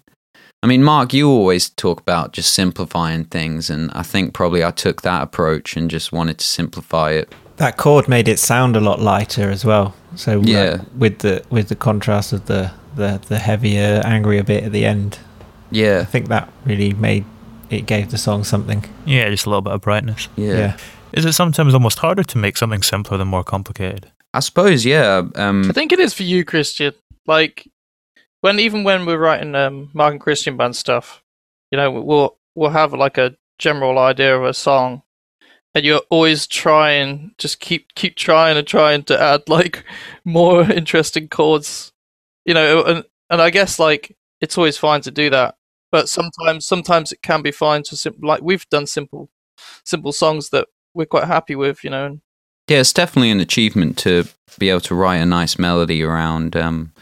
i 0.60 0.66
mean 0.66 0.82
mark 0.82 1.12
you 1.12 1.30
always 1.30 1.70
talk 1.70 2.00
about 2.00 2.32
just 2.32 2.52
simplifying 2.52 3.24
things. 3.24 3.70
And 3.70 3.90
i 3.92 4.02
think 4.02 4.34
probably 4.34 4.64
i 4.64 4.70
took 4.70 5.02
that 5.02 5.22
approach 5.22 5.76
and 5.76 5.90
just 5.90 6.12
wanted 6.12 6.38
to 6.38 6.46
simplify 6.46 7.12
it 7.12 7.32
That 7.58 7.76
chord 7.76 8.08
made 8.08 8.28
it 8.28 8.38
sound 8.38 8.76
a 8.76 8.80
lot 8.80 9.00
lighter 9.00 9.50
as 9.50 9.64
well. 9.64 9.94
So 10.16 10.38
like, 10.38 10.48
Yeah. 10.48 10.80
with 10.96 11.18
the 11.18 11.42
with 11.50 11.68
the 11.68 11.76
contrast 11.76 12.32
of 12.32 12.46
the 12.46 12.70
the 12.96 13.20
the 13.28 13.38
heavier, 13.38 14.00
angrier 14.04 14.42
bit 14.42 14.64
at 14.64 14.72
the 14.72 14.84
end, 14.84 15.18
yeah 15.70 16.00
I 16.00 16.04
think 16.04 16.28
that 16.28 16.48
really 16.64 16.92
made 16.94 17.24
it 17.70 17.86
gave 17.86 18.10
the 18.10 18.18
song 18.18 18.44
something. 18.44 18.84
Yeah, 19.04 19.28
just 19.30 19.46
a 19.46 19.50
little 19.50 19.62
bit 19.62 19.74
of 19.74 19.80
brightness. 19.82 20.28
yeah, 20.36 20.76
Is 21.12 21.24
it 21.26 21.32
sometimes 21.34 21.74
almost 21.74 21.98
harder 21.98 22.24
to 22.24 22.38
make 22.38 22.56
something 22.56 22.82
simpler 22.82 23.18
than 23.18 23.28
more 23.28 23.44
complicated? 23.44 24.10
i 24.34 24.40
suppose 24.40 24.84
yeah 24.84 25.22
um 25.36 25.70
I 25.70 25.72
think 25.72 25.90
it 25.92 25.98
is 26.00 26.12
for 26.14 26.22
you, 26.22 26.44
Christian. 26.44 26.92
Like 27.26 27.66
when 28.40 28.58
even 28.60 28.84
when 28.84 29.04
we're 29.06 29.18
writing 29.18 29.54
um, 29.54 29.90
Mark 29.94 30.12
and 30.12 30.20
Christian 30.20 30.56
band 30.56 30.76
stuff, 30.76 31.22
you 31.72 31.76
know, 31.78 31.90
we'll 31.90 32.36
we'll 32.54 32.70
have 32.70 32.92
like 32.92 33.18
a 33.18 33.34
general 33.58 33.98
idea 33.98 34.36
of 34.36 34.44
a 34.44 34.54
song, 34.54 35.02
and 35.74 35.84
you're 35.84 36.02
always 36.10 36.46
trying, 36.46 37.32
just 37.38 37.60
keep 37.60 37.94
keep 37.94 38.16
trying 38.16 38.56
and 38.56 38.66
trying 38.66 39.02
to 39.04 39.20
add 39.20 39.48
like 39.48 39.84
more 40.24 40.62
interesting 40.62 41.28
chords, 41.28 41.92
you 42.44 42.54
know, 42.54 42.82
and 42.84 43.04
and 43.30 43.42
I 43.42 43.50
guess 43.50 43.78
like 43.78 44.16
it's 44.40 44.56
always 44.58 44.76
fine 44.78 45.00
to 45.02 45.10
do 45.10 45.30
that, 45.30 45.56
but 45.92 46.08
sometimes 46.08 46.66
sometimes 46.66 47.12
it 47.12 47.22
can 47.22 47.42
be 47.42 47.50
fine 47.50 47.82
to 47.84 47.96
sim- 47.96 48.20
like 48.22 48.42
we've 48.42 48.68
done 48.70 48.86
simple 48.86 49.28
simple 49.84 50.12
songs 50.12 50.50
that 50.50 50.68
we're 50.94 51.06
quite 51.06 51.24
happy 51.24 51.54
with, 51.54 51.84
you 51.84 51.90
know, 51.90 52.06
and 52.06 52.20
Yeah, 52.68 52.78
it's 52.78 52.92
definitely 52.92 53.30
an 53.30 53.40
achievement 53.40 53.98
to 53.98 54.24
be 54.58 54.70
able 54.70 54.80
to 54.82 54.94
write 54.94 55.16
a 55.16 55.26
nice 55.26 55.58
melody 55.58 56.02
around, 56.02 56.56
um, 56.56 56.92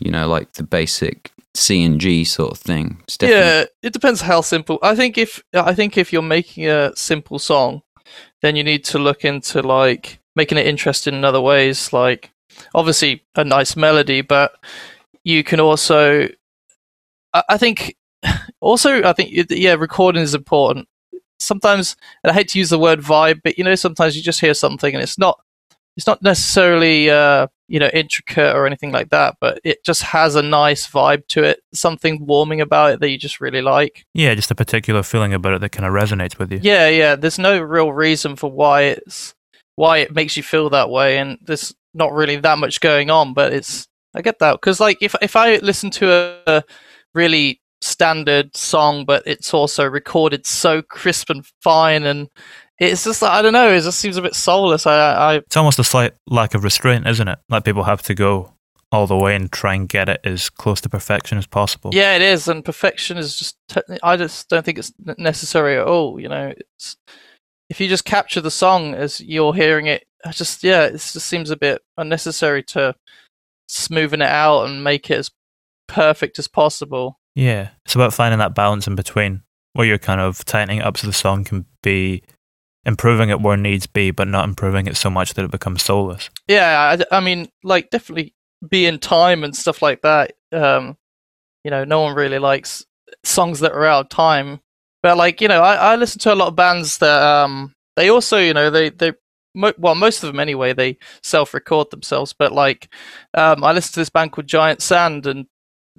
you 0.00 0.10
know, 0.10 0.28
like 0.28 0.52
the 0.52 0.62
basic 0.62 1.30
C 1.54 1.82
and 1.84 2.00
G 2.00 2.24
sort 2.24 2.52
of 2.52 2.58
thing. 2.58 3.02
Definitely, 3.18 3.44
Yeah, 3.44 3.64
it 3.82 3.92
depends 3.92 4.20
how 4.20 4.40
simple. 4.40 4.78
I 4.82 4.94
think 4.94 5.16
if 5.18 5.42
I 5.54 5.74
think 5.74 5.96
if 5.96 6.12
you're 6.12 6.22
making 6.22 6.68
a 6.68 6.94
simple 6.96 7.38
song, 7.38 7.82
then 8.44 8.56
you 8.56 8.62
need 8.62 8.84
to 8.84 8.98
look 8.98 9.24
into 9.24 9.62
like 9.62 10.20
making 10.36 10.58
it 10.58 10.66
interesting 10.66 11.14
in 11.14 11.24
other 11.24 11.40
ways. 11.40 11.94
Like 11.94 12.30
obviously 12.74 13.24
a 13.36 13.42
nice 13.42 13.74
melody, 13.74 14.20
but 14.20 14.52
you 15.24 15.42
can 15.42 15.60
also. 15.60 16.28
I, 17.32 17.42
I 17.48 17.56
think 17.56 17.96
also 18.60 19.02
I 19.02 19.14
think 19.14 19.30
yeah, 19.48 19.72
recording 19.72 20.20
is 20.20 20.34
important. 20.34 20.86
Sometimes, 21.38 21.96
and 22.22 22.30
I 22.30 22.34
hate 22.34 22.48
to 22.48 22.58
use 22.58 22.68
the 22.68 22.78
word 22.78 23.00
vibe, 23.00 23.40
but 23.42 23.56
you 23.56 23.64
know, 23.64 23.74
sometimes 23.76 24.14
you 24.14 24.22
just 24.22 24.42
hear 24.42 24.52
something 24.54 24.94
and 24.94 25.02
it's 25.02 25.18
not 25.18 25.40
it's 25.96 26.06
not 26.06 26.22
necessarily 26.22 27.08
uh, 27.08 27.46
you 27.68 27.78
know 27.78 27.88
intricate 27.92 28.54
or 28.54 28.66
anything 28.66 28.92
like 28.92 29.10
that, 29.10 29.36
but 29.40 29.60
it 29.64 29.84
just 29.84 30.02
has 30.02 30.34
a 30.34 30.42
nice 30.42 30.86
vibe 30.86 31.26
to 31.28 31.42
it, 31.42 31.60
something 31.72 32.26
warming 32.26 32.60
about 32.60 32.92
it 32.92 33.00
that 33.00 33.08
you 33.08 33.18
just 33.18 33.40
really 33.40 33.62
like. 33.62 34.04
Yeah, 34.14 34.34
just 34.34 34.50
a 34.50 34.54
particular 34.54 35.02
feeling 35.02 35.32
about 35.32 35.54
it 35.54 35.60
that 35.62 35.72
kind 35.72 35.86
of 35.86 35.92
resonates 35.92 36.38
with 36.38 36.52
you. 36.52 36.60
Yeah, 36.62 36.88
yeah. 36.88 37.16
There's 37.16 37.38
no 37.38 37.60
real 37.60 37.92
reason 37.92 38.36
for 38.36 38.50
why 38.50 38.82
it's 38.82 39.34
why 39.76 39.98
it 39.98 40.14
makes 40.14 40.36
you 40.36 40.42
feel 40.42 40.70
that 40.70 40.90
way, 40.90 41.18
and 41.18 41.38
there's 41.42 41.74
not 41.94 42.12
really 42.12 42.36
that 42.36 42.58
much 42.58 42.80
going 42.80 43.10
on. 43.10 43.34
But 43.34 43.52
it's 43.52 43.88
I 44.14 44.22
get 44.22 44.38
that 44.40 44.52
because 44.52 44.80
like 44.80 44.98
if 45.00 45.14
if 45.22 45.36
I 45.36 45.56
listen 45.56 45.90
to 45.92 46.10
a, 46.10 46.58
a 46.58 46.62
really 47.14 47.60
standard 47.80 48.56
song, 48.56 49.04
but 49.04 49.22
it's 49.26 49.52
also 49.52 49.84
recorded 49.84 50.46
so 50.46 50.82
crisp 50.82 51.30
and 51.30 51.46
fine, 51.62 52.04
and 52.04 52.28
it's 52.78 53.04
just 53.04 53.22
like 53.22 53.32
I 53.32 53.42
don't 53.42 53.52
know, 53.52 53.72
it 53.72 53.80
just 53.80 53.98
seems 53.98 54.16
a 54.16 54.22
bit 54.22 54.34
soulless. 54.34 54.86
I 54.86 54.96
I 54.96 55.34
It's 55.36 55.56
almost 55.56 55.78
a 55.78 55.84
slight 55.84 56.14
lack 56.28 56.54
of 56.54 56.64
restraint, 56.64 57.06
isn't 57.06 57.28
it? 57.28 57.38
Like 57.48 57.64
people 57.64 57.84
have 57.84 58.02
to 58.02 58.14
go 58.14 58.52
all 58.92 59.06
the 59.06 59.16
way 59.16 59.34
and 59.34 59.50
try 59.50 59.74
and 59.74 59.88
get 59.88 60.08
it 60.08 60.20
as 60.24 60.48
close 60.48 60.80
to 60.82 60.88
perfection 60.88 61.36
as 61.38 61.46
possible. 61.46 61.90
Yeah, 61.92 62.14
it 62.14 62.22
is, 62.22 62.48
and 62.48 62.64
perfection 62.64 63.16
is 63.18 63.36
just. 63.36 63.56
I 64.02 64.16
just 64.16 64.48
don't 64.48 64.64
think 64.64 64.78
it's 64.78 64.92
necessary 65.18 65.78
at 65.78 65.86
all. 65.86 66.20
You 66.20 66.28
know, 66.28 66.52
it's 66.56 66.96
if 67.70 67.80
you 67.80 67.88
just 67.88 68.04
capture 68.04 68.40
the 68.40 68.50
song 68.50 68.94
as 68.94 69.20
you're 69.20 69.54
hearing 69.54 69.86
it, 69.86 70.06
I 70.24 70.30
just 70.30 70.62
yeah, 70.62 70.84
it 70.84 70.92
just 70.92 71.26
seems 71.26 71.50
a 71.50 71.56
bit 71.56 71.82
unnecessary 71.96 72.62
to 72.64 72.94
smoothing 73.68 74.20
it 74.20 74.28
out 74.28 74.64
and 74.64 74.84
make 74.84 75.10
it 75.10 75.18
as 75.18 75.30
perfect 75.86 76.38
as 76.38 76.48
possible. 76.48 77.18
Yeah. 77.34 77.70
It's 77.84 77.94
about 77.94 78.14
finding 78.14 78.38
that 78.38 78.54
balance 78.54 78.86
in 78.86 78.94
between 78.94 79.42
where 79.72 79.86
you're 79.86 79.98
kind 79.98 80.20
of 80.20 80.44
tightening 80.44 80.78
it 80.78 80.84
up 80.84 80.96
so 80.96 81.06
the 81.06 81.12
song 81.12 81.44
can 81.44 81.66
be 81.82 82.22
improving 82.86 83.30
it 83.30 83.40
where 83.40 83.56
needs 83.56 83.86
be, 83.86 84.10
but 84.10 84.28
not 84.28 84.44
improving 84.44 84.86
it 84.86 84.96
so 84.96 85.10
much 85.10 85.34
that 85.34 85.44
it 85.44 85.50
becomes 85.50 85.82
soulless. 85.82 86.30
Yeah, 86.48 86.96
I, 87.10 87.16
I 87.16 87.20
mean, 87.20 87.48
like 87.62 87.90
definitely 87.90 88.34
be 88.68 88.86
in 88.86 88.98
time 88.98 89.44
and 89.44 89.54
stuff 89.56 89.82
like 89.82 90.02
that. 90.02 90.32
Um, 90.52 90.96
you 91.64 91.70
know, 91.70 91.84
no 91.84 92.02
one 92.02 92.14
really 92.14 92.38
likes 92.38 92.84
songs 93.22 93.60
that 93.60 93.72
are 93.72 93.84
out 93.84 94.06
of 94.06 94.08
time. 94.10 94.60
But 95.02 95.16
like, 95.16 95.40
you 95.40 95.48
know, 95.48 95.62
I, 95.62 95.74
I 95.74 95.96
listen 95.96 96.18
to 96.20 96.32
a 96.32 96.34
lot 96.34 96.48
of 96.48 96.56
bands 96.56 96.98
that 96.98 97.22
um 97.22 97.74
they 97.96 98.08
also, 98.08 98.38
you 98.38 98.54
know, 98.54 98.70
they 98.70 98.90
they 98.90 99.12
mo- 99.54 99.74
well, 99.78 99.94
most 99.94 100.22
of 100.22 100.28
them 100.28 100.40
anyway, 100.40 100.72
they 100.72 100.98
self-record 101.22 101.90
themselves. 101.90 102.32
But 102.32 102.52
like, 102.52 102.92
um, 103.34 103.64
I 103.64 103.72
listen 103.72 103.92
to 103.94 104.00
this 104.00 104.10
band 104.10 104.32
called 104.32 104.46
Giant 104.46 104.82
Sand, 104.82 105.26
and 105.26 105.46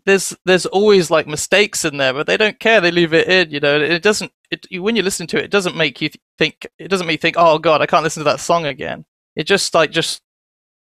there's 0.06 0.36
there's 0.46 0.65
always 0.68 1.10
like 1.10 1.28
mistakes 1.28 1.84
in 1.84 1.98
there, 1.98 2.13
but 2.13 2.28
they 2.28 2.38
don't 2.38 2.60
care. 2.60 2.80
They 2.80 2.91
leave 2.91 3.13
it 3.13 3.28
in, 3.28 3.52
you 3.52 3.60
know. 3.60 3.80
It 3.80 4.04
doesn't. 4.04 4.32
It 4.52 4.82
when 4.82 4.96
you 4.96 5.04
listen 5.04 5.28
to 5.28 5.38
it, 5.38 5.46
it 5.46 5.52
doesn't 5.52 5.76
make 5.76 6.02
you 6.02 6.10
th- 6.10 6.22
think. 6.38 6.68
It 6.78 6.89
doesn't 6.89 7.08
make 7.08 7.20
you 7.20 7.22
think, 7.22 7.38
oh 7.38 7.58
god, 7.58 7.82
I 7.82 7.86
can't 7.86 8.04
listen 8.04 8.22
to 8.22 8.30
that 8.30 8.39
song 8.39 8.65
again. 8.65 9.06
It 9.36 9.46
just 9.46 9.74
like 9.74 9.91
just 9.91 10.22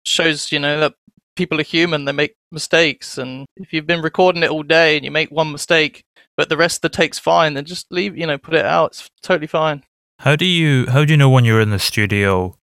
shows, 0.06 0.52
you 0.52 0.60
know, 0.60 0.80
that 0.80 0.96
people 1.36 1.60
are 1.60 1.64
human. 1.64 2.06
They 2.06 2.12
make 2.12 2.36
mistakes, 2.52 3.18
and 3.18 3.46
if 3.58 3.72
you've 3.72 3.88
been 3.88 4.02
recording 4.02 4.44
it 4.44 4.50
all 4.50 4.64
day 4.64 4.96
and 4.96 5.06
you 5.06 5.12
make 5.12 5.30
one 5.30 5.52
mistake, 5.52 6.04
but 6.36 6.50
the 6.50 6.58
rest 6.58 6.78
of 6.78 6.82
the 6.82 6.98
take's 6.98 7.20
fine, 7.20 7.54
then 7.54 7.66
just 7.66 7.92
leave. 7.92 8.18
You 8.18 8.26
know, 8.26 8.38
put 8.38 8.56
it 8.56 8.66
out. 8.66 8.92
It's 8.92 9.10
totally 9.22 9.48
fine. 9.48 9.84
How 10.20 10.36
do 10.36 10.46
you 10.46 10.88
how 10.88 11.06
do 11.06 11.14
you 11.14 11.18
know 11.18 11.30
when 11.30 11.46
you're 11.46 11.62
in 11.62 11.70
the 11.70 11.80
studio 11.80 12.58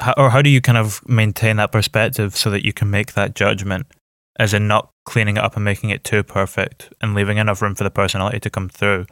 how, 0.00 0.14
or 0.16 0.30
how 0.30 0.42
do 0.42 0.50
you 0.50 0.60
kind 0.60 0.78
of 0.78 1.06
maintain 1.08 1.56
that 1.56 1.72
perspective 1.72 2.36
so 2.36 2.50
that 2.50 2.64
you 2.64 2.72
can 2.72 2.90
make 2.90 3.12
that 3.14 3.34
judgment 3.34 3.86
as 4.40 4.54
in 4.54 4.66
not 4.66 4.90
cleaning 5.04 5.36
it 5.36 5.42
up 5.44 5.54
and 5.56 5.64
making 5.64 5.90
it 5.90 6.02
too 6.02 6.22
perfect 6.22 6.92
and 7.00 7.14
leaving 7.14 7.36
enough 7.38 7.60
room 7.62 7.74
for 7.74 7.84
the 7.84 7.90
personality 7.90 8.40
to 8.40 8.50
come 8.50 8.68
through 8.68 9.04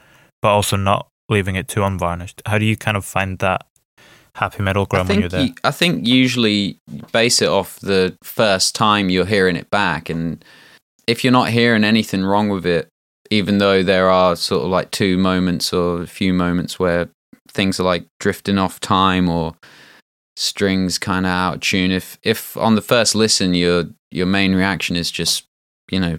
but 0.43 0.49
also 0.49 0.77
not 0.77 1.09
leaving 1.29 1.55
it 1.57 1.69
too 1.69 1.85
unvarnished 1.85 2.41
how 2.47 2.57
do 2.59 2.65
you 2.65 2.77
kind 2.77 2.97
of 2.97 3.05
find 3.05 3.39
that 3.39 3.67
happy 4.35 4.63
middle 4.63 4.87
ground 4.87 5.09
when 5.09 5.21
you're 5.21 5.29
there. 5.29 5.45
you- 5.47 5.55
I 5.65 5.71
think 5.71 6.07
usually 6.07 6.79
base 7.13 7.43
it 7.43 7.49
off 7.49 7.79
the 7.81 8.17
first 8.23 8.75
time 8.75 9.11
you're 9.11 9.27
hearing 9.27 9.57
it 9.57 9.69
back, 9.71 10.09
and 10.09 10.45
if 11.09 11.25
you're 11.25 11.33
not 11.33 11.49
hearing 11.51 11.83
anything 11.83 12.25
wrong 12.25 12.49
with 12.49 12.65
it, 12.65 12.89
even 13.31 13.59
though 13.59 13.83
there 13.83 14.09
are 14.09 14.37
sort 14.37 14.63
of 14.65 14.71
like 14.71 14.91
two 14.93 15.19
moments 15.19 15.73
or 15.73 16.03
a 16.03 16.07
few 16.07 16.33
moments 16.33 16.79
where 16.79 17.09
things 17.51 17.81
are 17.81 17.85
like 17.85 18.07
drifting 18.21 18.59
off 18.59 18.79
time 18.79 19.29
or 19.29 19.55
strings 20.39 20.99
kind 20.99 21.27
of 21.27 21.31
out 21.31 21.55
of 21.57 21.61
tune. 21.61 21.91
If 21.91 22.17
if 22.23 22.57
on 22.57 22.75
the 22.77 22.81
first 22.83 23.15
listen 23.15 23.55
your 23.55 23.85
your 24.11 24.27
main 24.27 24.55
reaction 24.55 24.95
is 24.97 25.11
just 25.11 25.45
you 25.91 25.99
know 26.01 26.19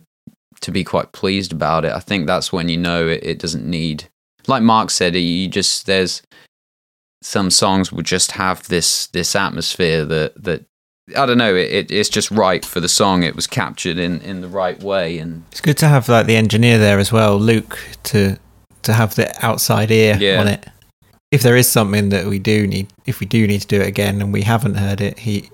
to 0.61 0.71
be 0.71 0.83
quite 0.83 1.13
pleased 1.13 1.53
about 1.53 1.85
it, 1.85 1.93
I 1.93 1.99
think 1.99 2.27
that's 2.27 2.51
when 2.51 2.67
you 2.67 2.77
know 2.77 3.07
it, 3.07 3.21
it 3.23 3.39
doesn't 3.39 3.65
need. 3.65 4.05
Like 4.47 4.61
Mark 4.61 4.89
said, 4.89 5.15
you 5.15 5.47
just 5.47 5.85
there's 5.85 6.21
some 7.21 7.49
songs 7.49 7.91
will 7.91 8.03
just 8.03 8.31
have 8.33 8.67
this 8.67 9.07
this 9.07 9.35
atmosphere 9.35 10.03
that 10.05 10.43
that 10.43 10.65
I 11.15 11.25
don't 11.25 11.37
know. 11.37 11.55
It, 11.55 11.71
it 11.71 11.91
it's 11.91 12.09
just 12.09 12.29
right 12.31 12.63
for 12.65 12.79
the 12.81 12.89
song. 12.89 13.23
It 13.23 13.35
was 13.35 13.47
captured 13.47 13.97
in 13.97 14.19
in 14.21 14.41
the 14.41 14.47
right 14.49 14.81
way, 14.81 15.17
and 15.17 15.43
It's 15.51 15.61
good 15.61 15.77
to 15.77 15.87
have 15.87 16.09
like 16.09 16.25
the 16.27 16.35
engineer 16.35 16.77
there 16.77 16.99
as 16.99 17.11
well, 17.11 17.37
Luke, 17.39 17.79
to 18.03 18.37
to 18.83 18.93
have 18.93 19.15
the 19.15 19.33
outside 19.45 19.91
ear 19.91 20.17
Yeah. 20.19 20.41
on 20.41 20.47
it. 20.47 20.65
If 21.31 21.43
there 21.43 21.55
is 21.55 21.69
something 21.69 22.09
that 22.09 22.25
we 22.25 22.39
do 22.39 22.65
need, 22.65 22.87
if 23.05 23.19
we 23.19 23.25
do 23.25 23.45
need 23.45 23.61
to 23.61 23.67
do 23.67 23.81
it 23.81 23.87
again 23.87 24.21
and 24.21 24.33
we 24.33 24.41
haven't 24.41 24.75
heard 24.75 24.99
it, 24.99 25.19
he 25.19 25.49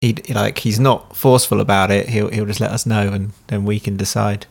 he 0.00 0.14
like 0.30 0.58
he's 0.58 0.80
not 0.80 1.16
forceful 1.16 1.60
about 1.60 1.90
it. 1.90 2.08
He'll 2.08 2.28
he'll 2.28 2.46
just 2.46 2.60
let 2.60 2.72
us 2.72 2.84
know, 2.84 3.12
and 3.12 3.32
then 3.46 3.64
we 3.64 3.78
can 3.78 3.96
decide 3.96 4.46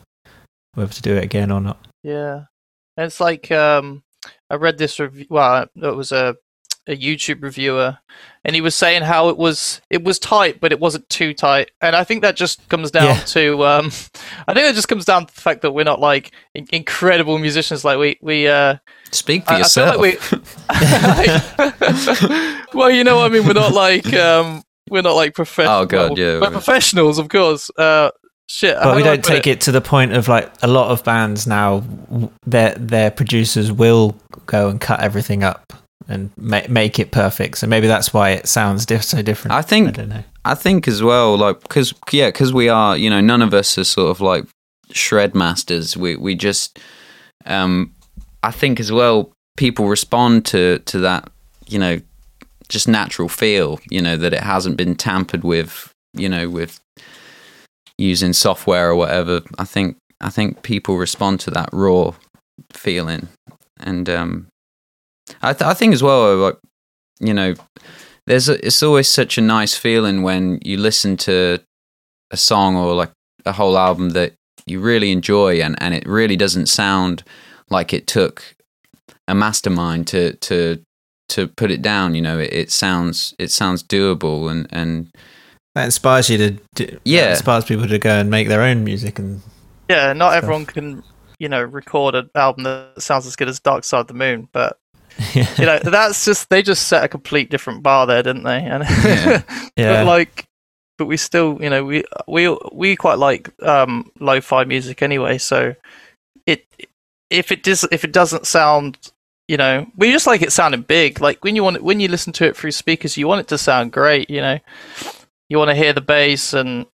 whether 0.74 0.92
to 0.92 1.02
do 1.02 1.16
it 1.16 1.24
again 1.24 1.50
or 1.50 1.60
not. 1.60 1.86
Yeah, 2.02 2.44
and 2.96 3.06
it's 3.06 3.20
like 3.20 3.50
um, 3.52 4.02
I 4.48 4.54
read 4.54 4.78
this 4.78 4.98
review. 4.98 5.26
Well, 5.28 5.66
it 5.76 5.96
was 5.96 6.12
a 6.12 6.36
a 6.86 6.96
YouTube 6.96 7.42
reviewer, 7.42 7.98
and 8.44 8.54
he 8.54 8.60
was 8.60 8.74
saying 8.74 9.02
how 9.02 9.28
it 9.30 9.36
was 9.38 9.80
it 9.90 10.04
was 10.04 10.18
tight, 10.18 10.60
but 10.60 10.72
it 10.72 10.80
wasn't 10.80 11.08
too 11.08 11.32
tight. 11.34 11.70
And 11.80 11.96
I 11.96 12.04
think 12.04 12.22
that 12.22 12.36
just 12.36 12.68
comes 12.68 12.90
down 12.90 13.04
Yeah. 13.16 13.20
to 13.24 13.64
um, 13.64 13.86
I 14.48 14.54
think 14.54 14.66
it 14.70 14.74
just 14.74 14.88
comes 14.88 15.04
down 15.04 15.26
to 15.26 15.34
the 15.34 15.40
fact 15.40 15.62
that 15.62 15.72
we're 15.72 15.84
not 15.84 16.00
like 16.00 16.32
in- 16.54 16.66
incredible 16.72 17.38
musicians. 17.38 17.84
Like 17.84 17.98
we 17.98 18.18
we 18.20 18.48
uh, 18.48 18.76
speak 19.12 19.44
for 19.46 19.52
I- 19.52 19.56
I 19.56 19.58
yourself. 19.58 19.96
like 19.96 20.00
we- 20.00 20.18
well, 22.74 22.90
you 22.90 23.04
know 23.04 23.16
what 23.16 23.30
I 23.30 23.34
mean. 23.34 23.46
We're 23.46 23.52
not 23.54 23.72
like 23.72 24.12
um, 24.14 24.62
we're 24.90 25.02
not 25.02 25.14
like 25.16 25.34
professional. 25.34 25.80
Oh, 25.80 25.86
God, 25.86 26.18
yeah, 26.18 26.34
we're 26.34 26.40
we're- 26.40 26.52
professionals, 26.52 27.18
of 27.18 27.28
course. 27.28 27.70
Uh, 27.78 28.10
shit, 28.48 28.76
But 28.82 28.96
we 28.96 29.02
don't 29.02 29.24
take 29.24 29.46
it 29.46 29.60
to 29.62 29.72
the 29.72 29.80
point 29.80 30.12
of 30.12 30.28
like 30.28 30.50
a 30.62 30.66
lot 30.68 30.90
of 30.90 31.02
bands 31.04 31.46
now. 31.46 31.80
w- 32.10 32.30
Their 32.46 32.74
their 32.74 33.10
producers 33.10 33.72
will 33.72 34.16
go 34.46 34.68
and 34.68 34.80
cut 34.80 35.00
everything 35.00 35.42
up 35.42 35.72
and 36.08 36.30
ma- 36.36 36.68
make 36.68 36.98
it 36.98 37.10
perfect. 37.10 37.58
So 37.58 37.66
maybe 37.66 37.86
that's 37.86 38.12
why 38.12 38.30
it 38.30 38.46
sounds 38.46 38.86
diff- 38.86 39.04
so 39.04 39.22
different. 39.22 39.54
I 39.54 39.58
I 39.58 39.62
think 39.62 39.94
don't 39.94 40.08
know. 40.08 40.24
I 40.44 40.54
think 40.54 40.86
as 40.88 41.02
well, 41.02 41.36
like 41.36 41.60
because 41.60 41.94
yeah, 42.12 42.28
because 42.28 42.52
we 42.52 42.68
are, 42.68 42.96
you 42.96 43.08
know, 43.10 43.20
none 43.20 43.42
of 43.42 43.54
us 43.54 43.78
are 43.78 43.84
sort 43.84 44.10
of 44.10 44.20
like 44.20 44.44
shred 44.92 45.34
masters. 45.34 45.96
We 45.96 46.16
we 46.16 46.34
just, 46.34 46.78
um, 47.46 47.92
I 48.42 48.50
think 48.50 48.80
as 48.80 48.92
well, 48.92 49.32
people 49.56 49.88
respond 49.88 50.44
to 50.46 50.80
to 50.80 50.98
that, 51.00 51.30
you 51.66 51.78
know, 51.78 52.00
just 52.68 52.88
natural 52.88 53.28
feel, 53.28 53.80
you 53.90 54.02
know, 54.02 54.16
that 54.16 54.32
it 54.32 54.42
hasn't 54.42 54.76
been 54.76 54.94
tampered 54.94 55.44
with, 55.44 55.90
you 56.12 56.28
know, 56.28 56.48
with 56.50 56.80
using 57.98 58.32
software 58.32 58.90
or 58.90 58.96
whatever. 58.96 59.40
I 59.58 59.64
think 59.64 59.96
I 60.20 60.30
think 60.30 60.62
people 60.62 60.96
respond 60.96 61.40
to 61.40 61.50
that 61.52 61.70
raw 61.72 62.12
feeling, 62.72 63.28
and 63.80 64.08
um, 64.08 64.46
I 65.42 65.52
th- 65.52 65.62
I 65.68 65.74
think 65.74 65.94
as 65.94 66.02
well, 66.02 66.32
uh, 66.32 66.36
like 66.36 66.58
you 67.20 67.32
know, 67.34 67.54
there's 68.26 68.48
a, 68.48 68.64
it's 68.66 68.82
always 68.82 69.08
such 69.08 69.38
a 69.38 69.40
nice 69.40 69.76
feeling 69.76 70.22
when 70.22 70.58
you 70.64 70.76
listen 70.76 71.16
to 71.18 71.60
a 72.30 72.36
song 72.36 72.76
or 72.76 72.94
like 72.94 73.10
a 73.46 73.52
whole 73.52 73.76
album 73.78 74.10
that 74.10 74.32
you 74.66 74.80
really 74.80 75.12
enjoy 75.12 75.60
and, 75.60 75.76
and 75.80 75.94
it 75.94 76.06
really 76.06 76.36
doesn't 76.36 76.66
sound 76.66 77.22
like 77.70 77.92
it 77.92 78.06
took 78.06 78.54
a 79.28 79.34
mastermind 79.34 80.06
to 80.08 80.32
to 80.36 80.82
to 81.28 81.46
put 81.48 81.70
it 81.70 81.82
down 81.82 82.14
you 82.14 82.22
know 82.22 82.38
it, 82.38 82.52
it 82.52 82.70
sounds 82.70 83.34
it 83.38 83.50
sounds 83.50 83.82
doable 83.82 84.50
and 84.50 84.66
and 84.70 85.10
That 85.74 85.84
inspires 85.84 86.30
you 86.30 86.38
to 86.38 86.50
do, 86.74 86.98
Yeah. 87.04 87.24
That 87.26 87.30
inspires 87.32 87.64
people 87.66 87.86
to 87.88 87.98
go 87.98 88.18
and 88.20 88.30
make 88.30 88.48
their 88.48 88.62
own 88.62 88.84
music 88.84 89.18
and 89.18 89.42
Yeah, 89.88 90.12
not 90.14 90.30
stuff. 90.32 90.42
everyone 90.44 90.66
can, 90.66 91.02
you 91.38 91.48
know, 91.48 91.62
record 91.62 92.14
an 92.14 92.30
album 92.34 92.64
that 92.64 93.00
sounds 93.02 93.26
as 93.26 93.36
good 93.36 93.48
as 93.48 93.60
Dark 93.60 93.84
Side 93.84 94.00
of 94.00 94.06
the 94.08 94.14
Moon, 94.14 94.48
but 94.52 94.78
you 95.34 95.66
know, 95.66 95.78
that's 95.78 96.24
just 96.24 96.50
they 96.50 96.62
just 96.62 96.88
set 96.88 97.04
a 97.04 97.08
complete 97.08 97.50
different 97.50 97.82
bar 97.82 98.06
there, 98.06 98.22
didn't 98.22 98.44
they? 98.44 98.58
And 98.58 98.84
Yeah. 98.84 99.42
Yeah. 99.76 100.04
but 100.04 100.06
like, 100.06 100.46
but 100.98 101.06
we 101.06 101.16
still, 101.16 101.58
you 101.60 101.70
know, 101.70 101.84
we 101.84 102.04
we 102.26 102.56
we 102.72 102.96
quite 102.96 103.18
like 103.18 103.50
um 103.62 104.10
lo-fi 104.20 104.64
music 104.64 105.02
anyway. 105.02 105.38
So 105.38 105.74
it 106.46 106.66
if 107.30 107.50
it 107.52 107.62
does 107.62 107.84
if 107.90 108.04
it 108.04 108.12
doesn't 108.12 108.46
sound, 108.46 109.12
you 109.48 109.56
know, 109.56 109.86
we 109.96 110.12
just 110.12 110.26
like 110.26 110.42
it 110.42 110.52
sounding 110.52 110.82
big. 110.82 111.20
Like 111.20 111.42
when 111.44 111.56
you 111.56 111.64
want 111.64 111.76
it, 111.76 111.84
when 111.84 112.00
you 112.00 112.08
listen 112.08 112.32
to 112.34 112.46
it 112.46 112.56
through 112.56 112.72
speakers, 112.72 113.16
you 113.16 113.26
want 113.26 113.40
it 113.40 113.48
to 113.48 113.58
sound 113.58 113.92
great. 113.92 114.30
You 114.30 114.40
know, 114.40 114.58
you 115.48 115.58
want 115.58 115.70
to 115.70 115.74
hear 115.76 115.92
the 115.92 116.00
bass 116.00 116.52
and 116.52 116.86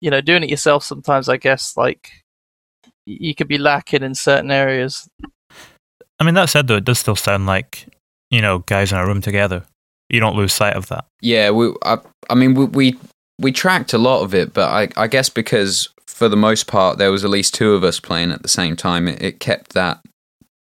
you 0.00 0.10
know, 0.10 0.20
doing 0.20 0.42
it 0.44 0.50
yourself 0.50 0.84
sometimes. 0.84 1.28
I 1.28 1.36
guess 1.36 1.76
like 1.76 2.10
you 3.06 3.34
could 3.34 3.48
be 3.48 3.58
lacking 3.58 4.02
in 4.02 4.14
certain 4.14 4.50
areas. 4.50 5.08
I 6.18 6.24
mean, 6.24 6.34
that 6.34 6.48
said, 6.48 6.66
though, 6.66 6.76
it 6.76 6.84
does 6.84 6.98
still 6.98 7.16
sound 7.16 7.46
like, 7.46 7.86
you 8.30 8.40
know, 8.40 8.60
guys 8.60 8.92
in 8.92 8.98
a 8.98 9.06
room 9.06 9.20
together. 9.20 9.64
You 10.08 10.20
don't 10.20 10.36
lose 10.36 10.52
sight 10.52 10.74
of 10.74 10.86
that. 10.88 11.04
yeah 11.20 11.50
we 11.50 11.74
I, 11.84 11.98
I 12.30 12.34
mean 12.36 12.54
we, 12.54 12.64
we 12.66 12.98
we 13.40 13.50
tracked 13.50 13.92
a 13.92 13.98
lot 13.98 14.22
of 14.22 14.34
it 14.34 14.54
but 14.54 14.68
I, 14.70 15.02
I 15.02 15.08
guess 15.08 15.28
because 15.28 15.88
for 16.06 16.28
the 16.28 16.36
most 16.36 16.68
part 16.68 16.96
there 16.98 17.10
was 17.10 17.24
at 17.24 17.30
least 17.30 17.54
two 17.54 17.74
of 17.74 17.82
us 17.82 17.98
playing 17.98 18.30
at 18.30 18.42
the 18.42 18.48
same 18.48 18.76
time 18.76 19.08
it, 19.08 19.20
it 19.20 19.40
kept 19.40 19.72
that 19.72 19.98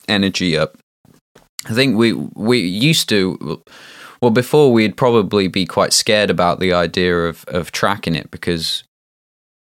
energy 0.07 0.55
up 0.57 0.77
I 1.65 1.73
think 1.73 1.97
we 1.97 2.13
we 2.13 2.59
used 2.59 3.09
to 3.09 3.63
well 4.21 4.31
before 4.31 4.71
we'd 4.71 4.99
probably 4.99 5.49
be 5.49 5.65
quite 5.65 5.95
scared 5.95 6.29
about 6.29 6.61
the 6.61 6.75
idea 6.75 7.17
of 7.21 7.45
of 7.49 7.73
tracking 7.73 8.15
it 8.15 8.31
because 8.31 8.85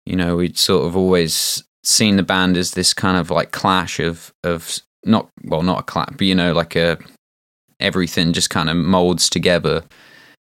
you 0.07 0.15
know 0.15 0.37
we'd 0.37 0.57
sort 0.57 0.87
of 0.87 0.97
always 0.97 1.63
seen 1.83 2.15
the 2.15 2.23
band 2.23 2.57
as 2.57 2.71
this 2.71 2.95
kind 2.95 3.17
of 3.17 3.29
like 3.29 3.51
clash 3.51 3.99
of 3.99 4.33
of 4.43 4.79
not 5.05 5.29
well 5.43 5.63
not 5.63 5.79
a 5.79 5.83
clap, 5.83 6.17
but 6.17 6.21
you 6.21 6.35
know 6.35 6.53
like 6.53 6.75
a 6.75 6.97
everything 7.79 8.33
just 8.33 8.49
kind 8.49 8.69
of 8.69 8.75
molds 8.75 9.29
together. 9.29 9.83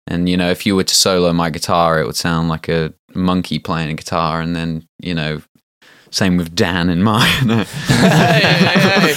And 0.09 0.29
you 0.29 0.37
know 0.37 0.51
if 0.51 0.65
you 0.67 0.77
were 0.77 0.85
to 0.85 0.95
solo 0.95 1.33
my 1.33 1.51
guitar 1.51 2.01
it 2.01 2.07
would 2.07 2.17
sound 2.17 2.49
like 2.49 2.69
a 2.69 2.95
monkey 3.15 3.59
playing 3.59 3.91
a 3.91 3.95
guitar. 3.95 4.41
And 4.41 4.55
then 4.55 4.87
you 5.01 5.15
know 5.15 5.43
same 6.11 6.37
with 6.37 6.55
Dan 6.55 6.89
and 6.89 7.05
mine. 7.05 7.67
Hey, 7.87 9.15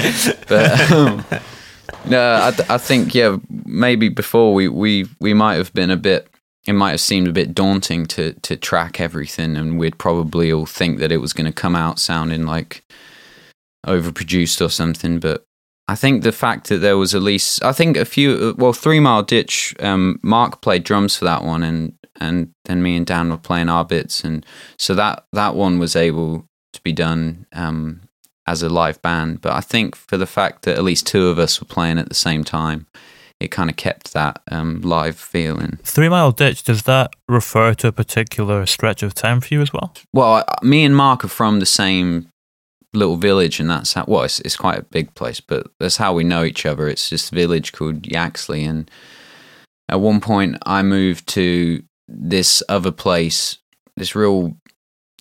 hey, 0.00 0.32
but 0.48 0.90
um, 0.92 1.24
no, 2.06 2.40
I, 2.42 2.50
th- 2.50 2.68
I 2.68 2.78
think 2.78 3.14
yeah, 3.14 3.36
maybe 3.64 4.08
before 4.08 4.54
we, 4.54 4.68
we 4.68 5.06
we 5.20 5.34
might 5.34 5.56
have 5.56 5.72
been 5.72 5.90
a 5.90 5.96
bit. 5.96 6.28
It 6.66 6.72
might 6.72 6.92
have 6.92 7.00
seemed 7.00 7.28
a 7.28 7.32
bit 7.32 7.54
daunting 7.54 8.06
to 8.06 8.32
to 8.32 8.56
track 8.56 9.00
everything, 9.00 9.56
and 9.56 9.78
we'd 9.78 9.98
probably 9.98 10.52
all 10.52 10.66
think 10.66 10.98
that 10.98 11.12
it 11.12 11.18
was 11.18 11.32
going 11.32 11.46
to 11.46 11.52
come 11.52 11.76
out 11.76 11.98
sounding 11.98 12.46
like 12.46 12.82
overproduced 13.86 14.64
or 14.64 14.68
something. 14.70 15.18
But 15.20 15.44
I 15.88 15.94
think 15.94 16.22
the 16.22 16.32
fact 16.32 16.68
that 16.68 16.78
there 16.78 16.96
was 16.96 17.14
at 17.14 17.22
least, 17.22 17.62
I 17.62 17.72
think 17.72 17.96
a 17.96 18.04
few, 18.04 18.54
well, 18.56 18.72
Three 18.72 19.00
Mile 19.00 19.22
Ditch, 19.22 19.74
um, 19.80 20.18
Mark 20.22 20.62
played 20.62 20.84
drums 20.84 21.16
for 21.16 21.24
that 21.26 21.44
one, 21.44 21.62
and 21.62 21.92
and 22.20 22.50
then 22.66 22.82
me 22.82 22.96
and 22.96 23.04
Dan 23.04 23.30
were 23.30 23.36
playing 23.36 23.68
our 23.68 23.84
bits, 23.84 24.24
and 24.24 24.46
so 24.78 24.94
that 24.94 25.24
that 25.32 25.54
one 25.56 25.78
was 25.78 25.96
able 25.96 26.46
to 26.72 26.80
be 26.82 26.92
done 26.92 27.46
um, 27.52 28.00
as 28.46 28.62
a 28.62 28.68
live 28.68 29.00
band. 29.02 29.40
But 29.40 29.52
I 29.52 29.60
think 29.60 29.94
for 29.96 30.16
the 30.16 30.26
fact 30.26 30.62
that 30.62 30.76
at 30.78 30.84
least 30.84 31.06
two 31.06 31.28
of 31.28 31.38
us 31.38 31.60
were 31.60 31.66
playing 31.66 31.98
at 31.98 32.08
the 32.08 32.14
same 32.14 32.44
time, 32.44 32.86
it 33.40 33.50
kind 33.50 33.68
of 33.68 33.76
kept 33.76 34.12
that 34.12 34.40
um, 34.50 34.80
live 34.82 35.16
feeling. 35.18 35.78
Three 35.82 36.08
Mile 36.08 36.32
Ditch, 36.32 36.62
does 36.62 36.84
that 36.84 37.12
refer 37.28 37.74
to 37.74 37.88
a 37.88 37.92
particular 37.92 38.64
stretch 38.64 39.02
of 39.02 39.12
time 39.14 39.40
for 39.40 39.52
you 39.52 39.60
as 39.60 39.72
well? 39.72 39.92
Well, 40.12 40.44
I- 40.48 40.64
me 40.64 40.84
and 40.84 40.96
Mark 40.96 41.24
are 41.24 41.28
from 41.28 41.60
the 41.60 41.66
same 41.66 42.28
little 42.94 43.16
village, 43.16 43.60
and 43.60 43.68
that's 43.70 43.92
how. 43.94 44.04
Well, 44.08 44.22
it's, 44.24 44.40
it's 44.40 44.56
quite 44.56 44.78
a 44.78 44.82
big 44.82 45.14
place, 45.14 45.40
but 45.40 45.66
that's 45.80 45.96
how 45.96 46.12
we 46.14 46.24
know 46.24 46.44
each 46.44 46.64
other. 46.66 46.88
It's 46.88 47.10
this 47.10 47.30
village 47.30 47.72
called 47.72 48.06
Yaxley, 48.06 48.64
and 48.64 48.90
at 49.88 50.00
one 50.00 50.20
point, 50.20 50.56
I 50.64 50.82
moved 50.82 51.26
to 51.30 51.82
this 52.08 52.62
other 52.68 52.90
place, 52.90 53.58
this 53.96 54.14
real 54.14 54.56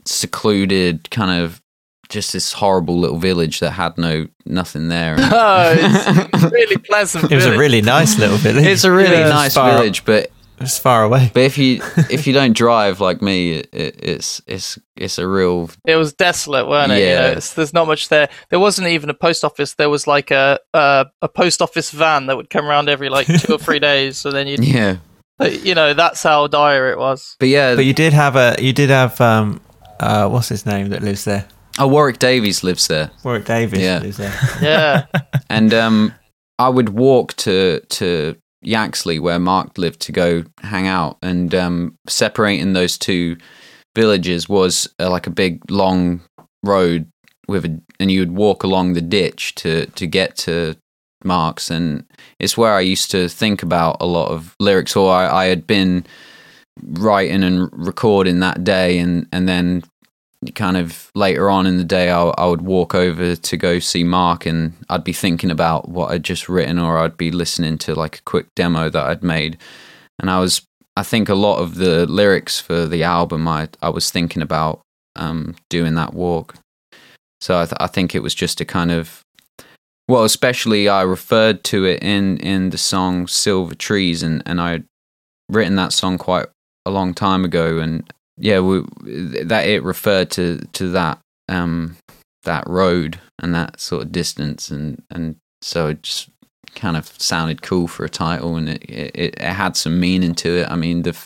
secluded 0.06 1.10
kind 1.12 1.44
of 1.44 1.62
just 2.10 2.34
this 2.34 2.54
horrible 2.54 3.00
little 3.00 3.18
village 3.18 3.60
that 3.60 3.72
had 3.72 3.98
no 3.98 4.28
nothing 4.46 4.90
there. 4.90 5.16
no, 5.16 5.30
oh, 5.34 5.76
it's 6.34 6.44
really 6.52 6.78
pleasant. 6.78 7.32
It 7.32 7.36
was 7.36 7.46
a 7.46 7.58
really 7.58 7.82
nice 7.82 8.20
little 8.20 8.38
village. 8.38 8.66
it's 8.66 8.84
a 8.84 8.92
really 8.92 9.12
Yeah, 9.18 9.30
nice 9.30 9.56
far- 9.56 9.72
village, 9.78 10.06
but 10.06 10.30
it's 10.64 10.78
far 10.80 11.04
away. 11.04 11.32
But 11.34 11.44
if 11.44 11.58
you 11.58 11.82
if 12.10 12.26
you 12.28 12.34
don't 12.34 12.56
drive 12.56 13.00
like 13.00 13.22
me, 13.22 13.52
it, 13.54 13.70
it, 13.74 13.96
it's 14.04 14.42
it's 14.48 14.80
it's 14.96 15.18
a 15.18 15.28
real 15.28 15.70
It 15.86 15.96
was 15.96 16.14
desolate, 16.14 16.68
weren't 16.68 16.92
it? 16.92 17.00
You 17.00 17.06
know, 17.06 17.12
Yeah. 17.12 17.28
it's, 17.38 17.54
there's 17.54 17.74
not 17.74 17.88
much 17.88 18.10
there. 18.10 18.30
There 18.50 18.60
wasn't 18.60 18.88
even 18.88 19.10
a 19.10 19.14
post 19.14 19.44
office. 19.44 19.74
There 19.76 19.90
was 19.90 20.08
like 20.08 20.32
a 20.32 20.60
a, 20.74 21.06
a 21.22 21.28
post 21.30 21.62
office 21.62 21.92
van 21.92 22.26
that 22.28 22.38
would 22.38 22.50
come 22.50 22.66
around 22.66 22.90
every 22.90 23.10
like 23.10 23.28
two 23.28 23.54
or 23.54 23.58
three 23.60 23.80
days. 23.92 24.18
So 24.18 24.32
then 24.32 24.48
you, 24.48 24.58
yeah. 24.60 24.98
you 25.42 25.76
know, 25.76 25.94
that's 25.94 26.24
how 26.24 26.48
dire 26.48 26.92
it 26.92 26.98
was. 26.98 27.36
But 27.40 27.50
yeah, 27.50 27.76
But 27.76 27.86
you 27.86 27.94
did 27.94 28.14
have 28.14 28.36
a 28.36 28.56
you 28.60 28.74
did 28.74 28.90
have 28.90 29.20
um 29.22 29.62
uh 30.00 30.28
what's 30.30 30.50
his 30.50 30.66
name 30.66 30.90
that 30.90 31.02
lives 31.04 31.24
there? 31.26 31.48
oh 31.80 31.88
Warwick 31.88 32.20
Davis 32.20 32.64
lives 32.64 32.88
there. 32.88 33.10
Warwick 33.24 33.46
Davis 33.46 33.80
Yeah. 33.80 34.00
lives 34.00 34.18
there. 34.18 34.34
Yeah, 34.62 35.06
and 35.50 35.74
um, 35.74 36.14
I 36.60 36.70
would 36.70 36.90
walk 36.90 37.34
to 37.38 37.80
to 37.80 38.36
Yaxley 38.64 39.20
where 39.20 39.40
Mark 39.40 39.78
lived 39.78 40.00
to 40.02 40.12
go 40.12 40.44
hang 40.62 40.88
out, 40.88 41.18
and 41.22 41.54
um, 41.54 41.98
separating 42.08 42.74
those 42.74 42.98
two 42.98 43.38
villages 43.96 44.50
was 44.50 44.88
uh, 45.00 45.10
like 45.10 45.28
a 45.28 45.32
big 45.32 45.70
long 45.70 46.22
road 46.64 47.08
with 47.48 47.66
a, 47.66 47.82
and 48.00 48.12
you 48.12 48.20
would 48.20 48.32
walk 48.32 48.64
along 48.64 48.94
the 48.94 49.02
ditch 49.02 49.56
to 49.56 49.86
to 49.88 50.08
get 50.08 50.36
to 50.38 50.76
Mark's, 51.24 51.70
and 51.70 52.06
it's 52.40 52.58
where 52.58 52.74
I 52.74 52.82
used 52.82 53.12
to 53.12 53.30
think 53.30 53.64
about 53.64 53.98
a 54.00 54.06
lot 54.06 54.30
of 54.30 54.56
lyrics, 54.60 54.96
or 54.96 55.14
I, 55.14 55.44
I 55.44 55.46
had 55.46 55.68
been 55.68 56.06
writing 56.82 57.44
and 57.44 57.70
recording 57.72 58.40
that 58.40 58.64
day, 58.64 59.00
and 59.00 59.28
and 59.32 59.48
then 59.48 59.84
kind 60.56 60.78
of 60.78 61.10
later 61.16 61.50
on 61.50 61.66
in 61.66 61.78
the 61.78 61.84
day, 61.84 62.10
I, 62.10 62.22
I 62.22 62.46
would 62.46 62.62
walk 62.62 62.96
over 62.96 63.36
to 63.36 63.58
go 63.58 63.80
see 63.80 64.04
Mark, 64.04 64.46
and 64.46 64.74
I'd 64.90 65.04
be 65.04 65.14
thinking 65.14 65.52
about 65.52 65.90
what 65.90 66.12
I'd 66.12 66.24
just 66.24 66.50
written, 66.50 66.80
or 66.80 66.98
I'd 66.98 67.18
be 67.18 67.32
listening 67.32 67.78
to 67.80 67.96
like 67.96 68.20
a 68.20 68.22
quick 68.24 68.48
demo 68.56 68.90
that 68.90 69.04
I'd 69.04 69.24
made, 69.24 69.58
and 70.20 70.30
I 70.30 70.40
was, 70.40 70.62
I 70.96 71.04
think, 71.04 71.30
a 71.30 71.36
lot 71.36 71.60
of 71.60 71.76
the 71.76 72.06
lyrics 72.06 72.60
for 72.60 72.86
the 72.86 73.04
album, 73.04 73.48
I 73.48 73.70
I 73.82 73.90
was 73.90 74.12
thinking 74.12 74.42
about 74.42 74.82
um, 75.16 75.56
doing 75.70 75.96
that 75.96 76.14
walk, 76.14 76.56
so 77.42 77.60
I, 77.60 77.66
th- 77.66 77.78
I 77.80 77.88
think 77.88 78.16
it 78.16 78.24
was 78.24 78.36
just 78.36 78.62
a 78.62 78.66
kind 78.66 78.92
of, 78.92 79.22
well, 80.08 80.24
especially 80.24 80.88
I 80.90 81.02
referred 81.02 81.64
to 81.66 81.86
it 81.86 82.02
in 82.04 82.38
in 82.38 82.70
the 82.70 82.78
song 82.78 83.28
Silver 83.28 83.76
Trees, 83.76 84.24
and 84.24 84.44
and 84.46 84.62
I'd 84.62 84.86
written 85.50 85.76
that 85.76 85.94
song 85.94 86.18
quite 86.18 86.48
a 86.86 86.92
long 86.92 87.14
time 87.14 87.46
ago, 87.46 87.80
and 87.80 88.12
yeah, 88.38 88.60
we, 88.60 88.84
that 89.44 89.68
it 89.68 89.84
referred 89.84 90.32
to 90.32 90.60
to 90.74 90.90
that 90.90 91.20
um 91.50 91.98
that 92.44 92.68
road 92.68 93.20
and 93.40 93.54
that 93.56 93.80
sort 93.80 94.04
of 94.04 94.12
distance, 94.12 94.70
and 94.70 95.02
and 95.10 95.36
so 95.62 95.88
it 95.88 96.04
just 96.04 96.30
kind 96.76 96.98
of 96.98 97.08
sounded 97.22 97.62
cool 97.62 97.88
for 97.88 98.06
a 98.06 98.10
title, 98.10 98.56
and 98.56 98.70
it 98.70 98.84
it, 98.84 99.36
it 99.38 99.42
had 99.42 99.78
some 99.78 100.00
meaning 100.00 100.36
to 100.36 100.62
it. 100.62 100.70
I 100.70 100.76
mean, 100.76 101.04
the 101.04 101.18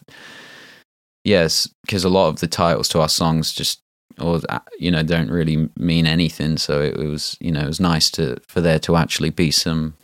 yes, 1.23 1.69
because 1.85 2.03
a 2.03 2.09
lot 2.09 2.29
of 2.29 2.39
the 2.39 2.47
titles 2.47 2.89
to 2.89 3.01
our 3.01 3.09
songs 3.09 3.53
just 3.53 3.79
or 4.19 4.41
uh, 4.49 4.59
you 4.79 4.91
know 4.91 5.03
don't 5.03 5.31
really 5.31 5.69
mean 5.77 6.05
anything. 6.05 6.57
So 6.57 6.81
it, 6.81 6.97
was 6.97 7.37
you 7.39 7.51
know 7.51 7.61
it 7.61 7.67
was 7.67 7.79
nice 7.79 8.09
to 8.11 8.37
for 8.47 8.61
there 8.61 8.79
to 8.79 8.95
actually 8.95 9.29
be 9.29 9.51
some 9.51 9.95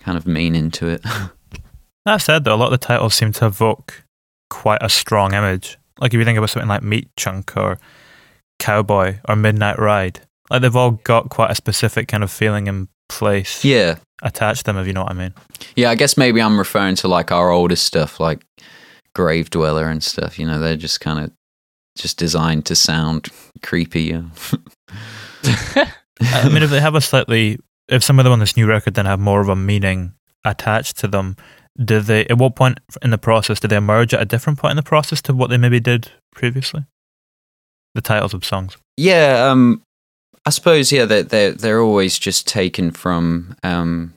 kind 0.00 0.18
of 0.18 0.26
meaning 0.26 0.70
to 0.72 0.88
it. 0.88 1.04
That 2.06 2.18
said, 2.18 2.44
though, 2.44 2.54
a 2.54 2.56
lot 2.56 2.66
of 2.66 2.78
the 2.78 2.86
titles 2.86 3.14
seem 3.14 3.32
to 3.32 3.46
evoke 3.46 4.04
quite 4.50 4.82
a 4.82 4.90
strong 4.90 5.32
image. 5.32 5.78
Like 6.00 6.12
if 6.12 6.18
you 6.18 6.24
think 6.24 6.38
about 6.38 6.50
something 6.50 6.68
like 6.68 6.82
Meat 6.82 7.08
Chunk 7.16 7.56
or 7.56 7.78
Cowboy 8.58 9.18
or 9.28 9.36
Midnight 9.36 9.78
Ride, 9.78 10.20
like 10.50 10.62
they've 10.62 10.76
all 10.76 10.92
got 10.92 11.30
quite 11.30 11.50
a 11.50 11.54
specific 11.54 12.08
kind 12.08 12.24
of 12.24 12.30
feeling 12.30 12.68
and 12.68 12.88
place 13.08 13.64
yeah, 13.64 13.96
attached 14.22 14.60
to 14.60 14.64
them, 14.64 14.76
if 14.78 14.86
you 14.86 14.92
know 14.92 15.02
what 15.02 15.12
I 15.12 15.14
mean. 15.14 15.34
Yeah, 15.76 15.90
I 15.90 15.94
guess 15.94 16.16
maybe 16.16 16.40
I'm 16.40 16.58
referring 16.58 16.96
to 16.96 17.08
like 17.08 17.30
our 17.32 17.50
oldest 17.50 17.84
stuff, 17.84 18.20
like 18.20 18.44
Grave 19.14 19.50
Dweller 19.50 19.88
and 19.88 20.02
stuff. 20.02 20.38
You 20.38 20.46
know, 20.46 20.58
they're 20.58 20.76
just 20.76 21.00
kind 21.00 21.20
of 21.24 21.32
just 21.96 22.18
designed 22.18 22.66
to 22.66 22.74
sound 22.74 23.28
creepy. 23.62 24.02
yeah. 24.02 24.22
I 26.20 26.48
mean, 26.48 26.62
if 26.62 26.70
they 26.70 26.80
have 26.80 26.94
a 26.94 27.00
slightly, 27.00 27.58
if 27.88 28.02
some 28.02 28.18
of 28.18 28.24
them 28.24 28.32
on 28.32 28.38
this 28.38 28.56
new 28.56 28.66
record 28.66 28.94
then 28.94 29.06
have 29.06 29.20
more 29.20 29.40
of 29.40 29.48
a 29.48 29.56
meaning 29.56 30.14
attached 30.44 30.98
to 30.98 31.08
them, 31.08 31.36
do 31.82 32.00
they? 32.00 32.26
At 32.26 32.38
what 32.38 32.56
point 32.56 32.78
in 33.02 33.10
the 33.10 33.18
process 33.18 33.60
did 33.60 33.68
they 33.68 33.76
emerge 33.76 34.14
at 34.14 34.22
a 34.22 34.24
different 34.24 34.58
point 34.58 34.72
in 34.72 34.76
the 34.76 34.82
process 34.82 35.20
to 35.22 35.34
what 35.34 35.50
they 35.50 35.56
maybe 35.56 35.80
did 35.80 36.10
previously? 36.34 36.84
The 37.94 38.00
titles 38.00 38.34
of 38.34 38.44
songs. 38.44 38.76
Yeah, 38.96 39.48
um, 39.50 39.82
I 40.46 40.50
suppose 40.50 40.92
yeah, 40.92 41.04
they're 41.04 41.22
they're 41.22 41.52
they're 41.52 41.80
always 41.80 42.18
just 42.18 42.46
taken 42.46 42.90
from 42.90 43.56
um, 43.62 44.14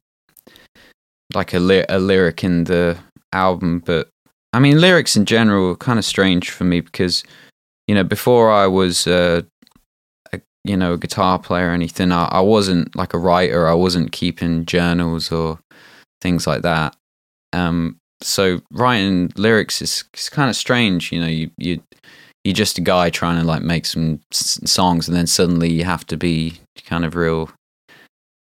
like 1.34 1.53
a 1.53 1.60
ly- 1.60 1.86
a 1.89 1.99
lyric 1.99 2.43
in 2.43 2.66
the 2.66 2.97
album, 3.34 3.80
but 3.86 4.10
I 4.53 4.60
mean 4.60 4.80
lyrics 4.80 5.16
in 5.16 5.26
general 5.26 5.72
are 5.72 5.76
kind 5.76 5.99
of 5.99 6.05
strange 6.05 6.49
for 6.49 6.64
me 6.64 6.82
because 6.82 7.24
you 7.88 7.95
know 7.95 8.03
before 8.03 8.51
I 8.51 8.68
was 8.68 9.08
uh, 9.08 9.41
a, 10.34 10.41
you 10.64 10.78
know 10.78 10.93
a 10.93 10.97
guitar 10.97 11.39
player 11.39 11.70
or 11.70 11.74
anything, 11.74 12.12
I, 12.12 12.26
I 12.26 12.41
wasn't 12.41 12.95
like 12.95 13.14
a 13.14 13.20
writer. 13.20 13.68
I 13.68 13.74
wasn't 13.74 14.12
keeping 14.12 14.66
journals 14.66 15.32
or 15.32 15.60
things 16.22 16.45
like 16.45 16.62
that. 16.62 16.95
Um, 17.54 17.98
so 18.22 18.62
writing 18.72 19.32
lyrics 19.36 19.82
is, 19.82 20.04
is 20.14 20.30
kind 20.30 20.50
of 20.50 20.56
strange. 20.56 21.12
You 21.12 21.22
know, 21.22 21.28
you 21.28 21.52
you 21.58 21.82
you're 22.43 22.54
just 22.54 22.78
a 22.78 22.82
guy 22.82 23.10
trying 23.10 23.39
to 23.39 23.45
like 23.45 23.62
make 23.62 23.86
some 23.86 24.20
s- 24.32 24.60
songs, 24.70 25.08
and 25.08 25.16
then 25.16 25.28
suddenly 25.28 25.72
you 25.72 25.84
have 25.84 26.06
to 26.08 26.18
be 26.18 26.60
kind 26.86 27.06
of 27.06 27.16
real 27.16 27.50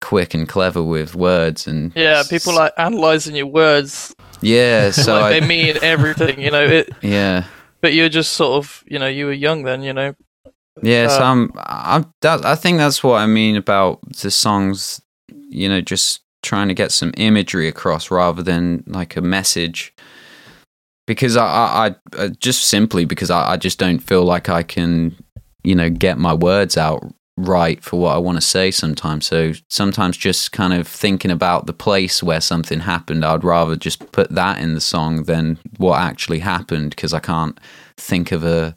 quick 0.02 0.34
and 0.34 0.50
clever 0.50 0.82
with 0.82 1.14
words 1.16 1.68
and 1.68 1.92
yeah. 1.96 2.24
People 2.28 2.56
like 2.56 2.74
analyzing 2.78 3.36
your 3.36 3.48
words, 3.48 4.16
yeah. 4.42 4.90
So 4.92 5.14
like 5.20 5.36
I, 5.36 5.40
they 5.40 5.46
mean 5.48 5.78
everything. 5.82 6.42
You 6.42 6.52
know, 6.52 6.66
it. 6.66 6.90
yeah, 7.02 7.46
But 7.82 7.94
you're 7.94 8.10
just 8.10 8.34
sort 8.34 8.54
of, 8.64 8.84
you 8.88 8.98
know, 9.00 9.08
you 9.08 9.26
were 9.26 9.34
young 9.34 9.64
then. 9.64 9.84
You 9.84 9.94
know, 9.94 10.16
yeah. 10.82 11.08
So 11.08 11.22
Uh, 11.22 11.26
I'm, 11.26 11.52
I'm 11.58 12.14
that, 12.22 12.46
I 12.46 12.56
think 12.56 12.78
that's 12.80 13.04
what 13.04 13.18
I 13.22 13.28
mean 13.28 13.56
about 13.56 14.00
the 14.22 14.32
songs. 14.32 15.02
You 15.50 15.70
know, 15.70 15.82
just 15.82 16.22
trying 16.42 16.68
to 16.68 16.74
get 16.74 16.92
some 16.92 17.14
imagery 17.18 17.68
across 17.68 18.12
rather 18.12 18.44
than 18.44 18.84
like 18.88 19.16
a 19.16 19.22
message. 19.22 19.94
Because 21.08 21.36
I, 21.36 21.46
I, 21.46 21.96
I 22.18 22.28
just 22.30 22.66
simply 22.66 23.06
because 23.06 23.30
I, 23.30 23.52
I 23.54 23.58
just 23.58 23.80
don't 23.80 24.00
feel 24.00 24.24
like 24.24 24.50
I 24.50 24.64
can, 24.64 25.16
you 25.64 25.76
know, 25.76 25.90
get 25.90 26.18
my 26.18 26.34
words 26.34 26.78
out 26.78 27.04
right 27.38 27.84
for 27.84 28.00
what 28.00 28.16
I 28.16 28.20
want 28.20 28.38
to 28.38 28.42
say 28.42 28.72
sometimes. 28.72 29.26
So 29.26 29.54
sometimes 29.70 30.18
just 30.18 30.52
kind 30.52 30.74
of 30.74 30.88
thinking 30.88 31.32
about 31.32 31.66
the 31.66 31.74
place 31.74 32.22
where 32.22 32.42
something 32.42 32.82
happened, 32.82 33.26
I'd 33.26 33.44
rather 33.44 33.76
just 33.76 34.12
put 34.12 34.30
that 34.32 34.60
in 34.60 34.74
the 34.74 34.82
song 34.82 35.24
than 35.24 35.60
what 35.78 36.00
actually 36.00 36.40
happened 36.40 36.92
because 36.92 37.14
I 37.14 37.20
can't 37.20 37.60
think 37.98 38.32
of 38.32 38.44
a, 38.44 38.76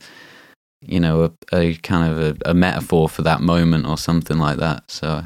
you 0.81 1.01
know, 1.01 1.25
a, 1.53 1.57
a 1.57 1.75
kind 1.77 2.11
of 2.11 2.19
a, 2.19 2.51
a 2.51 2.55
metaphor 2.55 3.09
for 3.09 3.23
that 3.23 3.41
moment 3.41 3.87
or 3.87 3.99
something 3.99 4.39
like 4.39 4.59
that. 4.59 4.91
So 4.91 5.25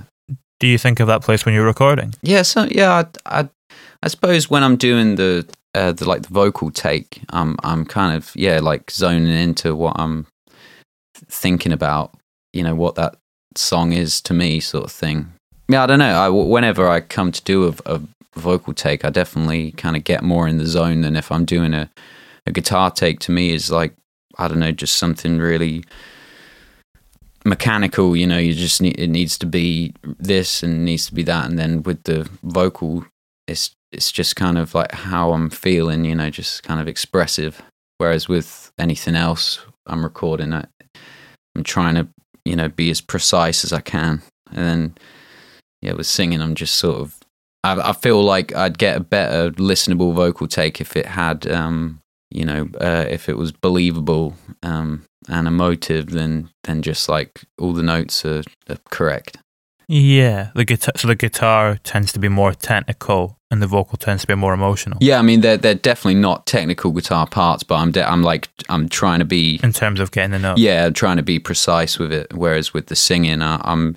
Do 0.61 0.66
you 0.66 0.78
think 0.78 1.00
of 1.00 1.06
that 1.06 1.22
place 1.22 1.44
when 1.44 1.54
you're 1.54 1.64
recording? 1.66 2.14
yeah, 2.22 2.42
so 2.42 2.66
yeah, 2.70 3.04
I, 3.26 3.40
I, 3.40 3.48
I 4.02 4.09
suppose 4.09 4.50
when 4.50 4.62
I'm 4.62 4.76
doing 4.76 5.14
the, 5.14 5.46
uh, 5.74 5.92
the 5.92 6.09
like 6.09 6.22
the 6.22 6.34
vocal 6.34 6.70
take, 6.70 7.20
I'm 7.30 7.56
I'm 7.62 7.84
kind 7.84 8.16
of 8.16 8.34
yeah 8.34 8.59
like 8.61 8.90
zoning 8.90 9.32
into 9.32 9.74
what 9.76 9.98
I'm 9.98 10.26
thinking 11.14 11.72
about, 11.72 12.14
you 12.52 12.62
know, 12.62 12.74
what 12.74 12.94
that 12.96 13.16
song 13.56 13.92
is 13.92 14.20
to 14.22 14.34
me, 14.34 14.61
sort 14.61 14.84
of 14.84 14.92
thing. 14.92 15.32
Yeah, 15.68 15.82
I 15.82 15.86
don't 15.86 15.98
know. 15.98 16.14
I 16.14 16.28
whenever 16.28 16.88
I 16.88 17.00
come 17.00 17.30
to 17.32 17.42
do 17.42 17.68
a, 17.68 17.94
a 17.94 18.00
vocal 18.34 18.72
take, 18.72 19.04
I 19.04 19.11
definitely 19.11 19.72
kind 19.72 19.96
of 19.96 20.04
get 20.04 20.22
more 20.22 20.48
in 20.48 20.59
the 20.59 20.66
zone 20.66 21.02
than 21.02 21.16
if 21.16 21.30
I'm 21.30 21.44
doing 21.44 21.74
a 21.74 21.90
a 22.46 22.52
guitar 22.52 22.90
take. 22.90 23.20
To 23.20 23.32
me, 23.32 23.52
is 23.52 23.70
like 23.70 23.94
I 24.38 24.48
don't 24.48 24.61
know, 24.61 24.72
just 24.72 24.96
something 24.96 25.38
really 25.38 25.84
mechanical 27.49 28.16
you 28.16 28.26
know 28.26 28.38
you 28.38 28.53
just 28.53 28.82
need 28.82 28.99
it 28.99 29.09
needs 29.09 29.38
to 29.38 29.46
be 29.46 29.94
this 30.18 30.62
and 30.62 30.84
needs 30.84 31.07
to 31.07 31.14
be 31.14 31.22
that. 31.22 31.46
And 31.46 31.59
then 31.59 31.82
with 31.82 32.03
the 32.05 32.28
vocal 32.42 33.05
it's 33.46 33.70
it's 33.90 34.12
just 34.12 34.36
kind 34.36 34.59
of 34.59 34.74
like 34.74 34.92
how 34.92 35.32
i'm 35.32 35.49
feeling 35.49 36.05
you 36.05 36.14
know 36.14 36.30
just 36.30 36.62
kind 36.62 36.80
of 36.80 36.88
expressive. 36.88 37.62
Whereas 37.99 38.28
with 38.28 38.70
anything 38.78 39.16
else 39.16 39.61
i'm 39.86 40.05
recording 40.05 40.53
I, 40.53 40.66
i'm 41.57 41.64
trying 41.64 41.94
to 41.96 42.09
you 42.44 42.55
know 42.55 42.68
be 42.68 42.90
as 42.90 43.01
precise 43.01 43.64
as 43.64 43.72
i 43.72 43.80
can. 43.80 44.22
And 44.51 44.59
then 44.59 44.94
yeah 45.82 45.92
with 45.92 46.07
singing 46.07 46.40
i'm 46.40 46.55
just 46.55 46.76
sort 46.76 47.01
of 47.01 47.16
i, 47.64 47.90
I 47.90 47.92
feel 47.92 48.22
like 48.22 48.55
i'd 48.55 48.78
get 48.78 48.96
a 48.96 49.01
better 49.01 49.51
listenable 49.53 50.12
vocal 50.14 50.46
take 50.46 50.80
if 50.80 50.96
it 50.96 51.07
had 51.07 51.46
um 51.46 52.01
you 52.31 52.45
know 52.45 52.68
uh, 52.81 53.05
if 53.09 53.29
it 53.29 53.37
was 53.37 53.53
believable 53.53 54.35
um 54.62 55.05
and 55.29 55.47
emotive 55.49 56.11
then 56.11 56.49
than 56.64 56.83
just 56.83 57.09
like 57.09 57.43
all 57.59 57.72
the 57.72 57.83
notes 57.83 58.24
are, 58.24 58.43
are 58.68 58.79
correct. 58.91 59.39
Yeah, 59.91 60.51
the 60.55 60.66
guitar. 60.66 60.93
So 60.97 61.09
the 61.09 61.14
guitar 61.14 61.79
tends 61.83 62.12
to 62.12 62.18
be 62.18 62.29
more 62.29 62.53
technical, 62.53 63.39
and 63.51 63.62
the 63.62 63.66
vocal 63.66 63.97
tends 63.97 64.20
to 64.22 64.26
be 64.26 64.35
more 64.35 64.53
emotional. 64.53 64.99
Yeah, 65.01 65.18
I 65.18 65.22
mean 65.22 65.41
they're 65.41 65.57
they're 65.57 65.74
definitely 65.74 66.20
not 66.20 66.45
technical 66.47 66.93
guitar 66.93 67.26
parts, 67.26 67.62
but 67.62 67.76
I'm 67.76 67.91
de- 67.93 68.07
I'm 68.07 68.22
like 68.22 68.49
I'm 68.68 68.89
trying 68.91 69.20
to 69.20 69.24
be 69.24 69.59
In 69.62 69.72
terms 69.72 69.99
of 70.01 70.11
getting 70.11 70.33
the 70.33 70.39
note. 70.39 70.59
yeah 70.59 70.85
I'm 70.87 70.93
trying 70.93 71.16
to 71.16 71.22
be 71.22 71.39
precise 71.39 71.99
with 71.99 72.12
it. 72.12 72.35
Whereas 72.35 72.74
with 72.74 72.89
the 72.89 72.97
singing, 72.97 73.41
I, 73.41 73.61
I'm 73.64 73.97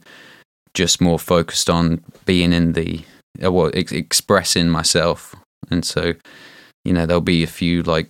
just 0.73 1.01
more 1.01 1.19
focused 1.19 1.69
on 1.69 2.01
being 2.25 2.53
in 2.53 2.71
the 2.71 3.03
uh, 3.43 3.51
well 3.51 3.69
ex- 3.73 3.91
expressing 3.91 4.69
myself, 4.69 5.35
and 5.69 5.83
so 5.83 6.13
you 6.83 6.93
know 6.93 7.05
there'll 7.05 7.21
be 7.21 7.43
a 7.43 7.47
few 7.47 7.83
like 7.83 8.09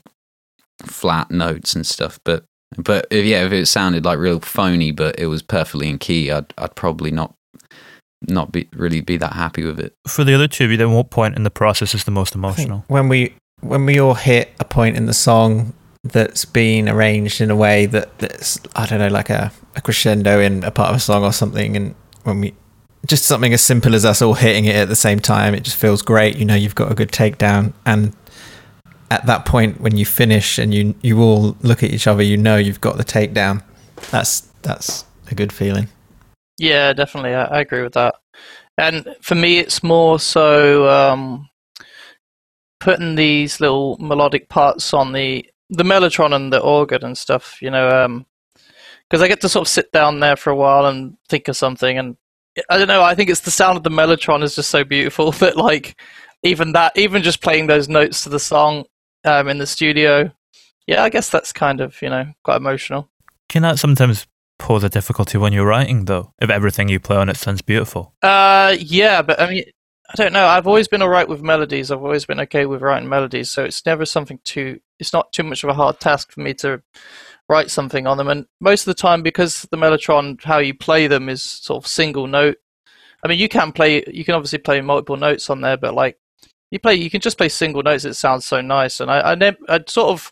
flat 0.83 1.31
notes 1.31 1.75
and 1.75 1.85
stuff, 1.85 2.19
but 2.23 2.43
but 2.77 3.05
if, 3.11 3.25
yeah, 3.25 3.45
if 3.45 3.51
it 3.51 3.65
sounded 3.65 4.05
like 4.05 4.17
real 4.17 4.39
phony, 4.39 4.91
but 4.91 5.19
it 5.19 5.27
was 5.27 5.41
perfectly 5.41 5.89
in 5.89 5.97
key, 5.97 6.31
I'd 6.31 6.53
I'd 6.57 6.75
probably 6.75 7.11
not 7.11 7.33
not 8.27 8.51
be 8.51 8.69
really 8.73 9.01
be 9.01 9.17
that 9.17 9.33
happy 9.33 9.63
with 9.63 9.79
it. 9.79 9.93
For 10.07 10.23
the 10.23 10.33
other 10.33 10.47
two 10.47 10.65
of 10.65 10.71
you, 10.71 10.77
then 10.77 10.91
what 10.91 11.09
point 11.09 11.35
in 11.35 11.43
the 11.43 11.49
process 11.49 11.93
is 11.95 12.03
the 12.03 12.11
most 12.11 12.35
emotional? 12.35 12.85
when 12.87 13.09
we 13.09 13.33
when 13.61 13.85
we 13.85 13.99
all 13.99 14.15
hit 14.15 14.51
a 14.59 14.65
point 14.65 14.97
in 14.97 15.05
the 15.05 15.13
song 15.13 15.73
that's 16.03 16.45
been 16.45 16.89
arranged 16.89 17.41
in 17.41 17.51
a 17.51 17.55
way 17.55 17.85
that 17.85 18.17
that's 18.19 18.59
I 18.75 18.85
don't 18.87 18.99
know 18.99 19.07
like 19.07 19.29
a, 19.29 19.51
a 19.75 19.81
crescendo 19.81 20.39
in 20.39 20.63
a 20.63 20.71
part 20.71 20.89
of 20.89 20.95
a 20.95 20.99
song 20.99 21.23
or 21.23 21.31
something 21.31 21.75
and 21.77 21.95
when 22.23 22.41
we 22.41 22.55
just 23.05 23.25
something 23.25 23.53
as 23.53 23.61
simple 23.61 23.93
as 23.93 24.03
us 24.03 24.21
all 24.21 24.33
hitting 24.33 24.65
it 24.65 24.75
at 24.75 24.87
the 24.87 24.95
same 24.95 25.19
time 25.19 25.53
it 25.53 25.61
just 25.61 25.77
feels 25.77 26.01
great 26.01 26.37
you 26.37 26.45
know 26.45 26.55
you've 26.55 26.73
got 26.75 26.91
a 26.91 26.95
good 26.95 27.11
takedown 27.11 27.73
and 27.85 28.15
at 29.11 29.25
that 29.27 29.45
point 29.45 29.79
when 29.79 29.95
you 29.95 30.05
finish 30.05 30.57
and 30.57 30.73
you 30.73 30.95
you 31.01 31.21
all 31.21 31.55
look 31.61 31.83
at 31.83 31.91
each 31.91 32.07
other 32.07 32.23
you 32.23 32.37
know 32.37 32.55
you've 32.55 32.81
got 32.81 32.97
the 32.97 33.03
takedown 33.03 33.61
that's 34.09 34.41
that's 34.63 35.05
a 35.29 35.35
good 35.35 35.53
feeling 35.53 35.87
Yeah, 36.61 36.93
definitely. 36.93 37.33
I, 37.33 37.45
I 37.45 37.59
agree 37.61 37.81
with 37.81 37.93
that. 37.93 38.15
And 38.77 39.15
for 39.21 39.33
me, 39.33 39.57
it's 39.57 39.81
more 39.81 40.19
so 40.19 40.87
um, 40.87 41.49
putting 42.79 43.15
these 43.15 43.59
little 43.59 43.97
melodic 43.99 44.47
parts 44.47 44.93
on 44.93 45.11
the 45.11 45.43
the 45.71 45.83
mellotron 45.83 46.35
and 46.35 46.53
the 46.53 46.59
organ 46.59 47.03
and 47.03 47.17
stuff. 47.17 47.59
You 47.63 47.71
know, 47.71 48.23
because 49.09 49.23
I 49.23 49.27
get 49.27 49.41
to 49.41 49.49
sort 49.49 49.67
of 49.67 49.71
sit 49.71 49.91
down 49.91 50.19
there 50.19 50.35
for 50.35 50.51
a 50.51 50.55
while 50.55 50.85
and 50.85 51.17
think 51.29 51.47
of 51.47 51.57
something. 51.57 51.97
And 51.97 52.15
I 52.69 52.77
don't 52.77 52.87
know. 52.87 53.01
I 53.01 53.15
think 53.15 53.31
it's 53.31 53.41
the 53.41 53.49
sound 53.49 53.77
of 53.77 53.83
the 53.83 53.89
mellotron 53.89 54.43
is 54.43 54.55
just 54.55 54.69
so 54.69 54.83
beautiful 54.83 55.31
that 55.41 55.57
like 55.57 55.99
even 56.43 56.73
that, 56.73 56.95
even 56.95 57.23
just 57.23 57.41
playing 57.41 57.65
those 57.65 57.89
notes 57.89 58.23
to 58.23 58.29
the 58.29 58.39
song 58.39 58.85
um, 59.23 59.47
in 59.47 59.57
the 59.57 59.67
studio. 59.67 60.31
Yeah, 60.87 61.03
I 61.03 61.09
guess 61.09 61.29
that's 61.29 61.53
kind 61.53 61.81
of 61.81 62.01
you 62.01 62.09
know 62.09 62.25
quite 62.43 62.57
emotional. 62.57 63.09
Can 63.49 63.63
that 63.63 63.79
sometimes 63.79 64.27
pose 64.59 64.83
a 64.83 64.89
difficulty 64.89 65.37
when 65.37 65.53
you're 65.53 65.65
writing, 65.65 66.05
though? 66.05 66.33
If 66.39 66.49
everything 66.49 66.87
you 66.87 66.99
play 66.99 67.17
on 67.17 67.29
it 67.29 67.37
sounds 67.37 67.61
beautiful. 67.61 68.13
Uh, 68.21 68.75
yeah, 68.79 69.21
but 69.21 69.41
I 69.41 69.49
mean, 69.49 69.63
I 70.09 70.13
don't 70.15 70.33
know. 70.33 70.45
I've 70.45 70.67
always 70.67 70.87
been 70.87 71.01
alright 71.01 71.27
with 71.27 71.41
melodies. 71.41 71.89
I've 71.89 72.03
always 72.03 72.25
been 72.25 72.39
okay 72.41 72.65
with 72.65 72.81
writing 72.81 73.09
melodies, 73.09 73.49
so 73.49 73.63
it's 73.63 73.85
never 73.85 74.05
something 74.05 74.39
too. 74.43 74.79
It's 74.99 75.13
not 75.13 75.31
too 75.31 75.43
much 75.43 75.63
of 75.63 75.69
a 75.69 75.73
hard 75.73 75.99
task 75.99 76.31
for 76.31 76.41
me 76.41 76.53
to 76.55 76.81
write 77.47 77.71
something 77.71 78.07
on 78.07 78.17
them. 78.17 78.27
And 78.27 78.45
most 78.59 78.81
of 78.81 78.85
the 78.85 79.01
time, 79.01 79.23
because 79.23 79.63
the 79.71 79.77
mellotron, 79.77 80.43
how 80.43 80.59
you 80.59 80.73
play 80.73 81.07
them 81.07 81.29
is 81.29 81.41
sort 81.41 81.83
of 81.83 81.87
single 81.87 82.27
note. 82.27 82.57
I 83.23 83.27
mean, 83.27 83.39
you 83.39 83.49
can 83.49 83.71
play. 83.71 84.03
You 84.07 84.25
can 84.25 84.35
obviously 84.35 84.59
play 84.59 84.81
multiple 84.81 85.17
notes 85.17 85.49
on 85.49 85.61
there, 85.61 85.77
but 85.77 85.93
like 85.93 86.17
you 86.71 86.79
play, 86.79 86.95
you 86.95 87.09
can 87.09 87.21
just 87.21 87.37
play 87.37 87.49
single 87.49 87.83
notes. 87.83 88.05
It 88.05 88.15
sounds 88.15 88.45
so 88.45 88.61
nice, 88.61 88.99
and 88.99 89.11
I, 89.11 89.31
I 89.31 89.35
never, 89.35 89.57
I'd 89.69 89.89
sort 89.89 90.09
of 90.09 90.31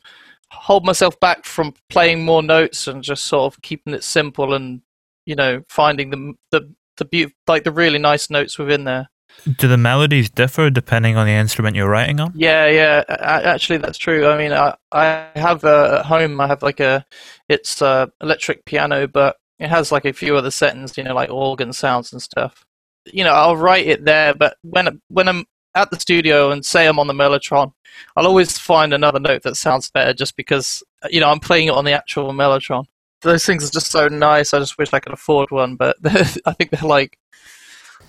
hold 0.52 0.86
myself 0.86 1.20
back 1.20 1.46
from 1.46 1.74
playing 1.90 2.26
more 2.26 2.42
notes 2.42 2.88
and 2.88 3.04
just 3.04 3.26
sort 3.26 3.54
of 3.54 3.62
keeping 3.62 3.94
it 3.94 4.04
simple 4.04 4.54
and 4.54 4.82
you 5.26 5.36
know 5.36 5.64
finding 5.70 6.10
the 6.10 6.34
the 6.52 6.74
the 6.98 7.06
beauty, 7.06 7.36
like 7.48 7.64
the 7.64 7.72
really 7.72 8.00
nice 8.00 8.30
notes 8.30 8.58
within 8.58 8.84
there. 8.84 9.10
Do 9.58 9.68
the 9.68 9.78
melodies 9.78 10.30
differ 10.30 10.70
depending 10.70 11.16
on 11.16 11.26
the 11.26 11.34
instrument 11.34 11.76
you're 11.76 11.90
writing 11.90 12.20
on? 12.20 12.34
Yeah, 12.36 12.68
yeah. 12.68 13.04
a- 13.08 13.48
Actually, 13.48 13.78
that's 13.78 13.98
true. 13.98 14.28
I 14.28 14.38
mean, 14.38 14.52
I 14.52 14.76
I 14.92 15.28
have 15.36 15.64
uh, 15.64 16.00
at 16.00 16.06
home. 16.06 16.42
I 16.42 16.48
have 16.48 16.62
like 16.64 16.80
a 16.80 17.06
it's 17.48 17.82
uh, 17.82 18.08
electric 18.22 18.66
piano, 18.66 19.08
but 19.08 19.38
it 19.60 19.70
has 19.70 19.92
like 19.92 20.06
a 20.06 20.14
few 20.14 20.36
other 20.36 20.52
settings. 20.52 20.98
You 20.98 21.04
know, 21.04 21.14
like 21.14 21.30
organ 21.30 21.74
sounds 21.74 22.12
and 22.12 22.22
stuff. 22.22 22.66
You 23.06 23.24
know, 23.24 23.34
I'll 23.34 23.56
write 23.58 23.88
it 23.88 24.04
there, 24.04 24.34
but 24.34 24.58
when 24.62 25.02
when 25.10 25.28
I'm 25.30 25.46
at 25.76 25.90
the 25.92 26.00
studio 26.00 26.52
and 26.52 26.66
say 26.66 26.88
I'm 26.88 27.00
on 27.00 27.08
the 27.08 27.14
mellotron, 27.14 27.74
I'll 28.16 28.28
always 28.28 28.58
find 28.58 28.94
another 28.94 29.20
note 29.20 29.44
that 29.44 29.56
sounds 29.56 29.90
better 29.90 30.14
just 30.14 30.36
because 30.36 30.84
you 31.10 31.20
know 31.20 31.30
I'm 31.30 31.40
playing 31.40 31.68
it 31.68 31.74
on 31.74 31.86
the 31.86 31.94
actual 31.94 32.32
mellotron. 32.32 32.86
Those 33.22 33.46
things 33.46 33.68
are 33.68 33.72
just 33.72 33.92
so 33.92 34.08
nice. 34.08 34.54
I 34.54 34.60
just 34.60 34.78
wish 34.78 34.94
I 34.94 35.00
could 35.00 35.14
afford 35.14 35.52
one, 35.52 35.76
but 35.76 35.98
I 36.06 36.54
think 36.54 36.72
they're 36.72 36.88
like 36.88 37.18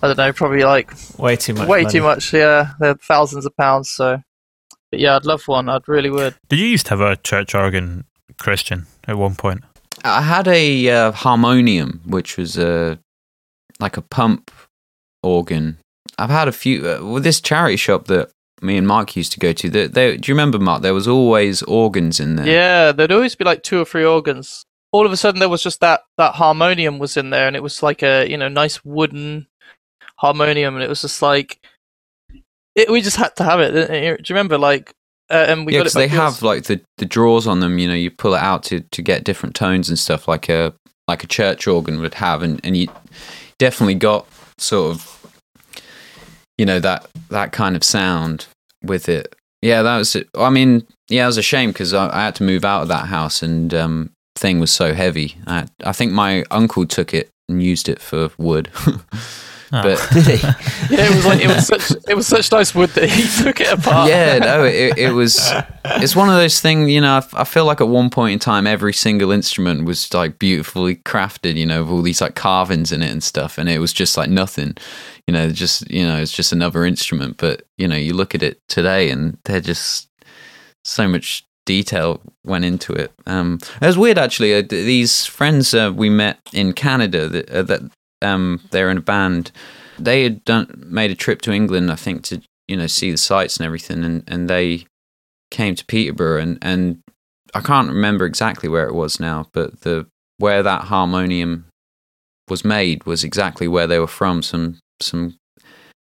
I 0.03 0.07
don't 0.07 0.17
know, 0.17 0.33
probably 0.33 0.65
like 0.65 0.93
way 1.19 1.37
too 1.37 1.55
much 1.55 1.69
way 1.69 1.83
money. 1.83 1.93
too 1.93 2.03
much. 2.03 2.33
Yeah, 2.33 2.73
they're 2.79 2.95
thousands 2.95 3.45
of 3.45 3.57
pounds. 3.57 3.91
So, 3.91 4.23
but 4.91 5.01
yeah, 5.01 5.17
I'd 5.17 5.27
love 5.27 5.47
one. 5.47 5.69
I'd 5.69 5.89
really 5.89 6.11
would. 6.11 6.37
Did 6.49 6.59
you 6.59 6.67
used 6.67 6.87
to 6.87 6.91
have 6.91 7.01
a 7.01 7.17
church 7.17 7.55
organ, 7.55 8.05
Christian, 8.39 8.87
at 9.07 9.19
one 9.19 9.35
point? 9.35 9.63
I 10.03 10.23
had 10.23 10.49
a 10.49 10.89
uh, 10.89 11.13
harmonium, 11.13 12.01
which 12.07 12.39
was 12.39 12.57
a 12.57 12.99
like 13.79 13.97
a 13.97 14.03
pump 14.03 14.51
organ. 15.23 15.79
I've 16.21 16.31
had 16.31 16.49
a 16.49 16.53
few 16.53 16.89
uh, 16.89 17.05
with 17.05 17.25
this 17.25 17.41
charity 17.41 17.77
shop 17.77 18.07
that 18.07 18.31
me 18.61 18.77
and 18.77 18.87
Mark 18.87 19.17
used 19.17 19.33
to 19.33 19.41
go 19.41 19.53
to. 19.55 19.71
They, 19.71 19.87
they, 19.87 20.17
do 20.19 20.31
you 20.31 20.35
remember, 20.35 20.59
Mark? 20.59 20.83
There 20.83 20.95
was 20.95 21.09
always 21.09 21.63
organs 21.63 22.21
in 22.21 22.37
there. 22.37 22.47
Yeah, 22.47 22.93
there'd 22.93 23.13
always 23.13 23.35
be 23.35 23.45
like 23.45 23.63
two 23.63 23.81
or 23.81 23.85
three 23.87 24.05
organs. 24.05 24.65
All 24.93 25.07
of 25.07 25.13
a 25.13 25.17
sudden, 25.17 25.41
there 25.41 25.49
was 25.49 25.63
just 25.63 25.81
that 25.81 26.03
that 26.19 26.35
harmonium 26.35 26.99
was 26.99 27.17
in 27.17 27.31
there, 27.31 27.47
and 27.47 27.57
it 27.57 27.63
was 27.63 27.83
like 27.83 28.03
a 28.03 28.29
you 28.29 28.37
know 28.37 28.49
nice 28.49 28.85
wooden 28.85 29.47
harmonium, 30.17 30.75
and 30.75 30.85
it 30.85 30.89
was 30.89 31.01
just 31.01 31.23
like 31.23 31.59
it, 32.75 32.91
we 32.91 33.01
just 33.01 33.17
had 33.17 33.35
to 33.37 33.45
have 33.45 33.61
it. 33.61 33.73
Do 33.89 33.95
you 33.95 34.17
remember? 34.35 34.59
Like, 34.59 34.93
uh, 35.31 35.47
and 35.49 35.65
we 35.65 35.73
yeah, 35.73 35.79
got 35.79 35.83
it. 35.83 35.85
because 35.85 35.95
they 35.95 36.09
back 36.09 36.17
have 36.17 36.43
like 36.43 36.65
the, 36.65 36.81
the 36.99 37.07
drawers 37.07 37.47
on 37.47 37.61
them. 37.61 37.79
You 37.79 37.89
know, 37.89 37.95
you 37.95 38.11
pull 38.11 38.35
it 38.35 38.43
out 38.43 38.63
to, 38.65 38.81
to 38.81 39.03
get 39.03 39.25
different 39.25 39.55
tones 39.55 39.89
and 39.89 39.99
stuff, 39.99 40.29
like 40.29 40.49
a 40.49 40.75
like 41.09 41.25
a 41.25 41.29
church 41.29 41.67
organ 41.67 42.01
would 42.01 42.15
have, 42.15 42.43
and, 42.43 42.61
and 42.63 42.77
you 42.77 42.89
definitely 43.59 43.95
got 43.95 44.27
sort 44.59 44.95
of 44.95 45.20
you 46.61 46.67
know 46.67 46.79
that 46.79 47.09
that 47.31 47.53
kind 47.53 47.75
of 47.75 47.83
sound 47.83 48.47
with 48.85 49.09
it. 49.09 49.35
Yeah, 49.63 49.81
that 49.81 49.97
was. 49.97 50.15
I 50.35 50.51
mean, 50.51 50.87
yeah, 51.09 51.25
it 51.25 51.27
was 51.27 51.39
a 51.39 51.43
shame 51.43 51.71
because 51.71 51.95
I, 51.95 52.15
I 52.15 52.25
had 52.25 52.35
to 52.35 52.43
move 52.43 52.67
out 52.67 52.83
of 52.83 52.89
that 52.89 53.07
house, 53.07 53.43
and 53.43 53.73
um, 53.73 54.11
thing 54.37 54.61
was 54.61 54.71
so 54.71 54.93
heavy. 54.93 55.39
I, 55.47 55.69
I 55.83 55.93
think 55.93 56.13
my 56.13 56.45
uncle 56.51 56.87
took 56.87 57.15
it 57.15 57.31
and 57.49 57.63
used 57.63 57.89
it 57.89 57.99
for 57.99 58.31
wood. 58.37 58.69
Oh. 59.73 59.83
but 59.83 60.09
Did 60.13 60.27
he? 60.27 60.49
Yeah, 60.91 61.07
it 61.07 61.15
was 61.15 61.25
like 61.25 61.41
it 61.41 61.47
was 61.47 61.67
such 61.67 61.93
it 62.09 62.15
was 62.15 62.27
such 62.27 62.51
nice 62.51 62.75
wood 62.75 62.91
that 62.91 63.09
he 63.09 63.23
took 63.45 63.61
it 63.61 63.73
apart. 63.73 64.09
yeah, 64.09 64.39
no, 64.39 64.65
it, 64.65 64.99
it 64.99 65.13
was. 65.13 65.53
It's 65.85 66.17
one 66.17 66.29
of 66.29 66.35
those 66.35 66.59
things, 66.61 66.91
you 66.91 67.01
know. 67.01 67.21
I, 67.21 67.43
I 67.43 67.45
feel 67.45 67.65
like 67.65 67.81
at 67.81 67.89
one 67.89 68.11
point 68.11 68.33
in 68.33 68.39
time, 68.41 68.67
every 68.67 68.93
single 68.93 69.31
instrument 69.31 69.85
was 69.85 70.13
like 70.13 70.39
beautifully 70.41 70.97
crafted, 70.97 71.55
you 71.55 71.67
know, 71.67 71.85
with 71.85 71.93
all 71.93 72.03
these 72.03 72.21
like 72.21 72.35
carvings 72.35 72.91
in 72.91 73.03
it 73.03 73.11
and 73.11 73.23
stuff, 73.23 73.57
and 73.57 73.69
it 73.69 73.79
was 73.79 73.93
just 73.93 74.17
like 74.17 74.31
nothing, 74.31 74.77
you 75.29 75.33
know, 75.33 75.51
just 75.51 75.89
you 75.89 76.05
know, 76.05 76.17
it's 76.17 76.33
just 76.33 76.53
another 76.53 76.85
instrument. 76.85 77.37
But 77.37 77.63
you 77.79 77.87
know, 77.87 77.97
you 77.97 78.13
look 78.15 78.35
at 78.35 78.43
it 78.43 78.61
today, 78.69 79.11
and 79.11 79.39
they're 79.45 79.61
just 79.61 80.09
so 80.85 81.07
much 81.07 81.45
detail 81.67 82.21
went 82.45 82.65
into 82.65 82.93
it. 82.93 83.13
Um, 83.27 83.59
it 83.81 83.87
was 83.87 83.99
weird 83.99 84.19
actually. 84.19 84.55
Uh, 84.55 84.63
these 84.69 85.27
friends 85.27 85.73
uh, 85.73 85.93
we 85.95 86.11
met 86.11 86.41
in 86.53 86.73
Canada 86.73 87.29
that, 87.29 87.51
uh, 87.51 87.63
that 87.63 87.83
um, 88.23 88.61
they're 88.71 88.91
in 88.91 88.99
a 88.99 89.03
band. 89.03 89.53
They 89.99 90.23
had 90.23 90.45
done 90.45 90.85
made 90.87 91.11
a 91.11 91.17
trip 91.17 91.43
to 91.43 91.53
England, 91.53 91.91
I 91.91 91.97
think, 91.97 92.23
to 92.25 92.41
you 92.69 92.77
know 92.77 92.87
see 92.87 93.11
the 93.11 93.17
sights 93.17 93.57
and 93.57 93.67
everything, 93.67 94.05
and, 94.05 94.25
and 94.27 94.49
they 94.49 94.87
came 95.51 95.75
to 95.75 95.85
Peterborough, 95.85 96.41
and, 96.41 96.59
and 96.63 97.03
I 97.55 97.61
can't 97.61 97.89
remember 97.89 98.25
exactly 98.25 98.69
where 98.69 98.87
it 98.87 98.95
was 98.95 99.21
now, 99.21 99.47
but 99.53 99.81
the 99.81 100.07
where 100.39 100.63
that 100.63 100.85
harmonium 100.85 101.67
was 102.49 102.65
made 102.65 103.05
was 103.05 103.25
exactly 103.25 103.69
where 103.69 103.87
they 103.87 103.99
were 103.99 104.07
from, 104.07 104.43
some 104.43 104.79
some 105.01 105.37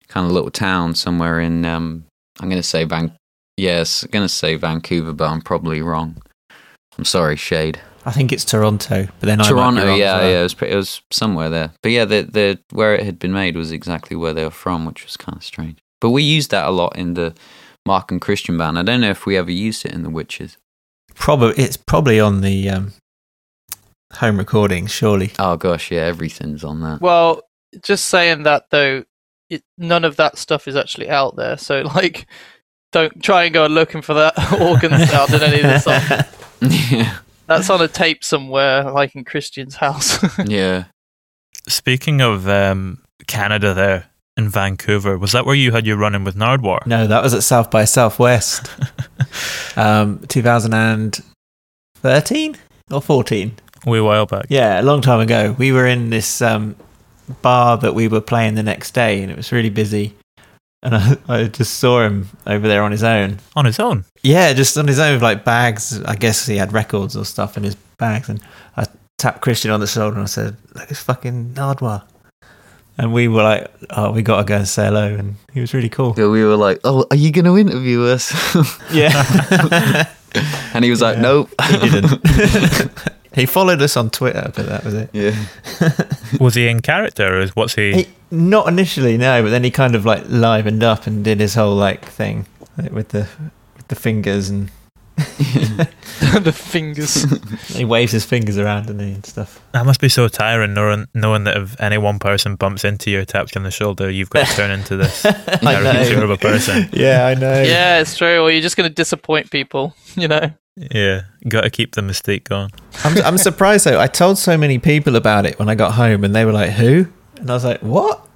kind 0.09 0.27
of 0.27 0.33
little 0.33 0.51
town 0.51 0.95
somewhere 0.95 1.41
in 1.41 1.65
um, 1.65 2.05
I'm 2.41 2.49
going 2.49 2.61
to 2.61 2.67
say 2.67 2.85
Van 2.85 3.13
yes, 3.57 4.03
I'm 4.03 4.11
going 4.11 4.25
to 4.25 4.29
say 4.29 4.57
Vancouver, 4.57 5.13
but 5.13 5.29
I'm 5.29 5.43
probably 5.43 5.83
wrong. 5.83 6.23
I'm 6.99 7.05
sorry, 7.05 7.37
Shade. 7.37 7.81
I 8.05 8.13
think 8.13 8.33
it's 8.33 8.45
Toronto, 8.45 9.07
but 9.21 9.27
then 9.27 9.41
I 9.41 9.45
might 9.45 9.49
be 9.49 9.55
Toronto, 9.55 9.87
wrong 9.87 9.99
yeah, 9.99 10.21
yeah, 10.21 10.41
it 10.41 10.43
was, 10.43 10.55
pretty, 10.55 10.73
it 10.73 10.77
was 10.77 11.03
somewhere 11.11 11.51
there. 11.51 11.73
But 11.83 11.93
yeah, 11.93 12.05
the 12.05 12.23
the 12.23 12.59
where 12.71 12.95
it 12.95 13.05
had 13.05 13.19
been 13.19 13.33
made 13.33 13.57
was 13.57 13.73
exactly 13.73 14.17
where 14.17 14.33
they 14.33 14.45
were 14.45 14.51
from, 14.51 14.85
which 14.85 15.05
was 15.05 15.17
kind 15.17 15.37
of 15.37 15.45
strange. 15.45 15.79
But 16.01 16.11
we 16.11 16.23
used 16.23 16.51
that 16.51 16.67
a 16.67 16.71
lot 16.71 16.97
in 16.97 17.15
the 17.15 17.35
Mark 17.87 18.11
and 18.11 18.21
Christian 18.21 18.57
band. 18.57 18.79
I 18.79 18.83
don't 18.83 19.01
know 19.01 19.11
if 19.11 19.27
we 19.27 19.37
ever 19.37 19.51
used 19.51 19.85
it 19.85 19.93
in 19.93 20.03
the 20.03 20.11
Wytches. 20.11 20.57
Probably 21.15 21.63
it's 21.63 21.77
probably 21.77 22.19
on 22.21 22.41
the 22.41 22.71
um, 22.71 22.93
home 24.15 24.39
recording, 24.39 24.87
surely. 24.87 25.33
Oh 25.39 25.57
gosh, 25.57 25.91
yeah, 25.91 26.03
everything's 26.03 26.65
on 26.65 26.81
that. 26.81 27.01
Well, 27.01 27.43
just 27.83 28.07
saying 28.07 28.45
that 28.45 28.71
though, 28.71 29.05
it, 29.49 29.63
none 29.79 30.05
of 30.05 30.17
that 30.17 30.39
stuff 30.39 30.69
is 30.69 30.77
actually 30.77 31.09
out 31.09 31.37
there. 31.37 31.57
So 31.57 31.83
like, 31.95 32.27
don't 32.93 33.23
try 33.23 33.45
and 33.45 33.55
go 33.55 33.67
looking 33.67 34.03
for 34.03 34.15
that 34.15 34.35
organ 34.61 34.99
sound 35.07 35.35
in 35.35 35.43
any 35.43 35.61
of 35.61 35.63
the 35.63 35.79
songs. 35.79 36.91
yeah, 36.91 37.19
That's 37.51 37.69
on 37.69 37.83
a 37.83 37.89
tape 37.89 38.23
somewhere, 38.23 38.89
like 38.93 39.17
in 39.17 39.25
Christian's 39.25 39.75
house. 39.75 40.23
yeah. 40.47 40.85
Speaking 41.67 42.21
of 42.21 42.49
um, 42.49 43.03
Canada, 43.27 43.75
there 43.75 44.07
in 44.37 44.49
Vancouver, 44.49 45.19
was 45.19 45.33
that 45.33 45.45
where 45.45 45.57
you 45.57 45.73
had 45.73 45.85
your 45.85 45.97
run 45.97 46.15
in 46.15 46.23
with 46.23 46.37
Nardwuar? 46.37 46.87
No, 46.87 47.09
that 47.09 47.25
was 47.25 47.35
at 47.35 47.43
South 47.43 47.69
by 47.69 47.87
Southwest, 47.87 48.71
um, 49.77 50.21
2013 50.29 52.57
or 52.93 53.03
14. 53.03 53.53
A 53.85 53.91
wee 53.91 54.01
while 54.01 54.27
back. 54.27 54.47
Yeah, 54.49 54.81
a 54.81 54.83
long 54.83 55.03
time 55.03 55.19
ago. 55.19 55.57
We 55.59 55.73
were 55.73 55.89
in 55.89 56.11
this 56.11 56.41
um, 56.41 56.77
bar 57.43 57.77
that 57.79 57.97
we 57.97 58.07
were 58.07 58.21
playing 58.21 58.55
the 58.55 58.63
next 58.63 58.93
day, 58.93 59.23
and 59.23 59.33
it 59.33 59.37
was 59.37 59.51
really 59.51 59.71
busy. 59.71 60.15
And 60.83 60.95
I, 60.95 61.17
I 61.29 61.45
just 61.45 61.75
saw 61.79 62.03
him 62.03 62.29
over 62.47 62.67
there 62.67 62.83
on 62.83 62.93
his 62.93 63.03
own. 63.03 63.39
On 63.55 63.65
his 63.65 63.79
own? 63.79 64.05
Yeah, 64.23 64.53
just 64.53 64.77
on 64.79 64.87
his 64.87 64.99
own 64.99 65.15
with 65.15 65.23
like 65.23 65.45
bags. 65.45 66.01
I 66.03 66.17
guess 66.17 66.47
he 66.47 66.57
had 66.57 66.73
records 66.73 67.17
or 67.17 67.25
stuff 67.25 67.57
in 67.57 67.65
his 67.65 67.75
bags. 67.75 68.29
And 68.29 68.41
I 68.77 68.87
tapped 69.19 69.43
Christian 69.43 69.71
on 69.71 69.81
the 69.81 69.87
shoulder 69.87 70.17
and 70.17 70.23
I 70.23 70.27
said, 70.27 70.57
Look, 70.75 70.91
it's 70.91 71.03
fucking 71.03 71.55
Nardwuar. 71.55 72.03
And 72.99 73.13
we 73.13 73.29
were 73.29 73.43
like, 73.43 73.71
Oh, 73.91 74.13
we 74.13 74.23
got 74.23 74.39
to 74.39 74.45
go 74.45 74.57
and 74.57 74.69
say 74.69 74.87
hello. 74.87 75.15
And 75.15 75.37
he 75.53 75.61
was 75.61 75.75
really 75.75 75.89
cool. 75.89 76.15
Yeah, 76.17 76.29
we 76.29 76.45
were 76.45 76.57
like, 76.57 76.81
"Oh, 76.85 77.07
are 77.11 77.17
you 77.17 77.31
going 77.33 77.45
to 77.47 77.57
interview 77.57 78.05
us?" 78.05 78.33
Yeah. 78.93 80.09
and 80.75 80.85
he 80.85 80.91
was 80.91 81.01
like, 81.01 81.17
Yeah. 81.17 81.23
"Nope." 81.23 81.51
he 81.63 81.89
didn't. 81.91 83.01
he 83.35 83.47
followed 83.47 83.81
us 83.83 83.97
on 83.97 84.11
Twitter, 84.11 84.51
but 84.55 84.67
that 84.67 84.85
was 84.85 84.95
it. 84.95 85.11
yeah. 85.13 85.35
Was 86.41 86.55
he 86.55 86.69
in 86.69 86.81
character 86.81 87.37
or 87.37 87.41
is- 87.41 87.57
what's 87.57 87.75
he? 87.75 87.93
He, 87.93 88.09
not 88.31 88.69
initially, 88.69 89.17
no, 89.17 89.43
but 89.43 89.51
then 89.51 89.65
he 89.65 89.71
kind 89.71 89.95
of 89.95 90.05
like 90.05 90.25
livened 90.29 90.83
up 90.85 91.07
and 91.07 91.25
did 91.25 91.41
his 91.41 91.55
whole 91.55 91.75
like 91.75 92.05
thing 92.05 92.47
like, 92.79 92.93
with 92.93 93.09
the 93.09 93.27
with 93.77 93.89
the 93.89 93.97
fingers 93.97 94.49
and 94.49 94.71
the 95.17 96.53
fingers. 96.55 97.27
he 97.77 97.85
waves 97.85 98.13
his 98.13 98.25
fingers 98.25 98.59
around 98.59 98.89
and, 98.91 99.01
and 99.01 99.27
stuff. 99.27 99.61
That 99.73 99.85
must 99.85 100.01
be 100.01 100.09
so 100.09 100.29
tiring 100.29 100.75
knowing, 100.75 101.07
knowing 101.15 101.45
that 101.45 101.57
if 101.57 101.81
any 101.81 101.99
one 101.99 102.19
person 102.19 102.57
bumps 102.57 102.85
into 102.85 103.11
you 103.11 103.21
or 103.21 103.25
taps 103.25 103.55
you 103.55 103.59
on 103.59 103.65
the 103.65 103.71
shoulder, 103.71 104.11
you've 104.11 104.31
got 104.31 104.47
to 104.47 104.55
turn 104.55 104.71
into 104.71 104.97
this 104.97 105.23
caricature 105.23 106.23
of 106.23 106.31
a 106.31 106.37
person. 106.37 106.89
Yeah, 106.93 107.27
I 107.27 107.35
know. 107.35 107.63
yeah, 107.63 108.01
it's 108.01 108.17
true. 108.17 108.41
Or 108.41 108.51
you're 108.51 108.63
just 108.63 108.77
going 108.77 108.89
to 108.89 108.95
disappoint 108.95 109.51
people, 109.51 109.95
you 110.15 110.29
know? 110.29 110.53
Yeah, 110.77 111.23
got 111.49 111.63
to 111.63 111.71
keep 111.71 111.95
the 111.95 112.01
mystique 112.01 112.45
going. 112.45 112.71
I'm, 113.05 113.19
I'm 113.23 113.39
surprised 113.39 113.87
though. 113.87 114.01
I 114.01 114.07
told 114.07 114.39
so 114.39 114.57
many 114.57 114.79
people 114.79 115.17
about 115.17 115.45
it 115.47 115.59
when 115.59 115.69
I 115.69 115.75
got 115.75 115.95
home, 115.95 116.25
and 116.25 116.35
they 116.35 116.45
were 116.45 116.53
like, 116.53 116.71
"Who?" 116.71 117.07
And 117.37 117.51
I 117.51 117.55
was 117.55 117.65
like, 117.65 117.81
"What? 117.81 118.27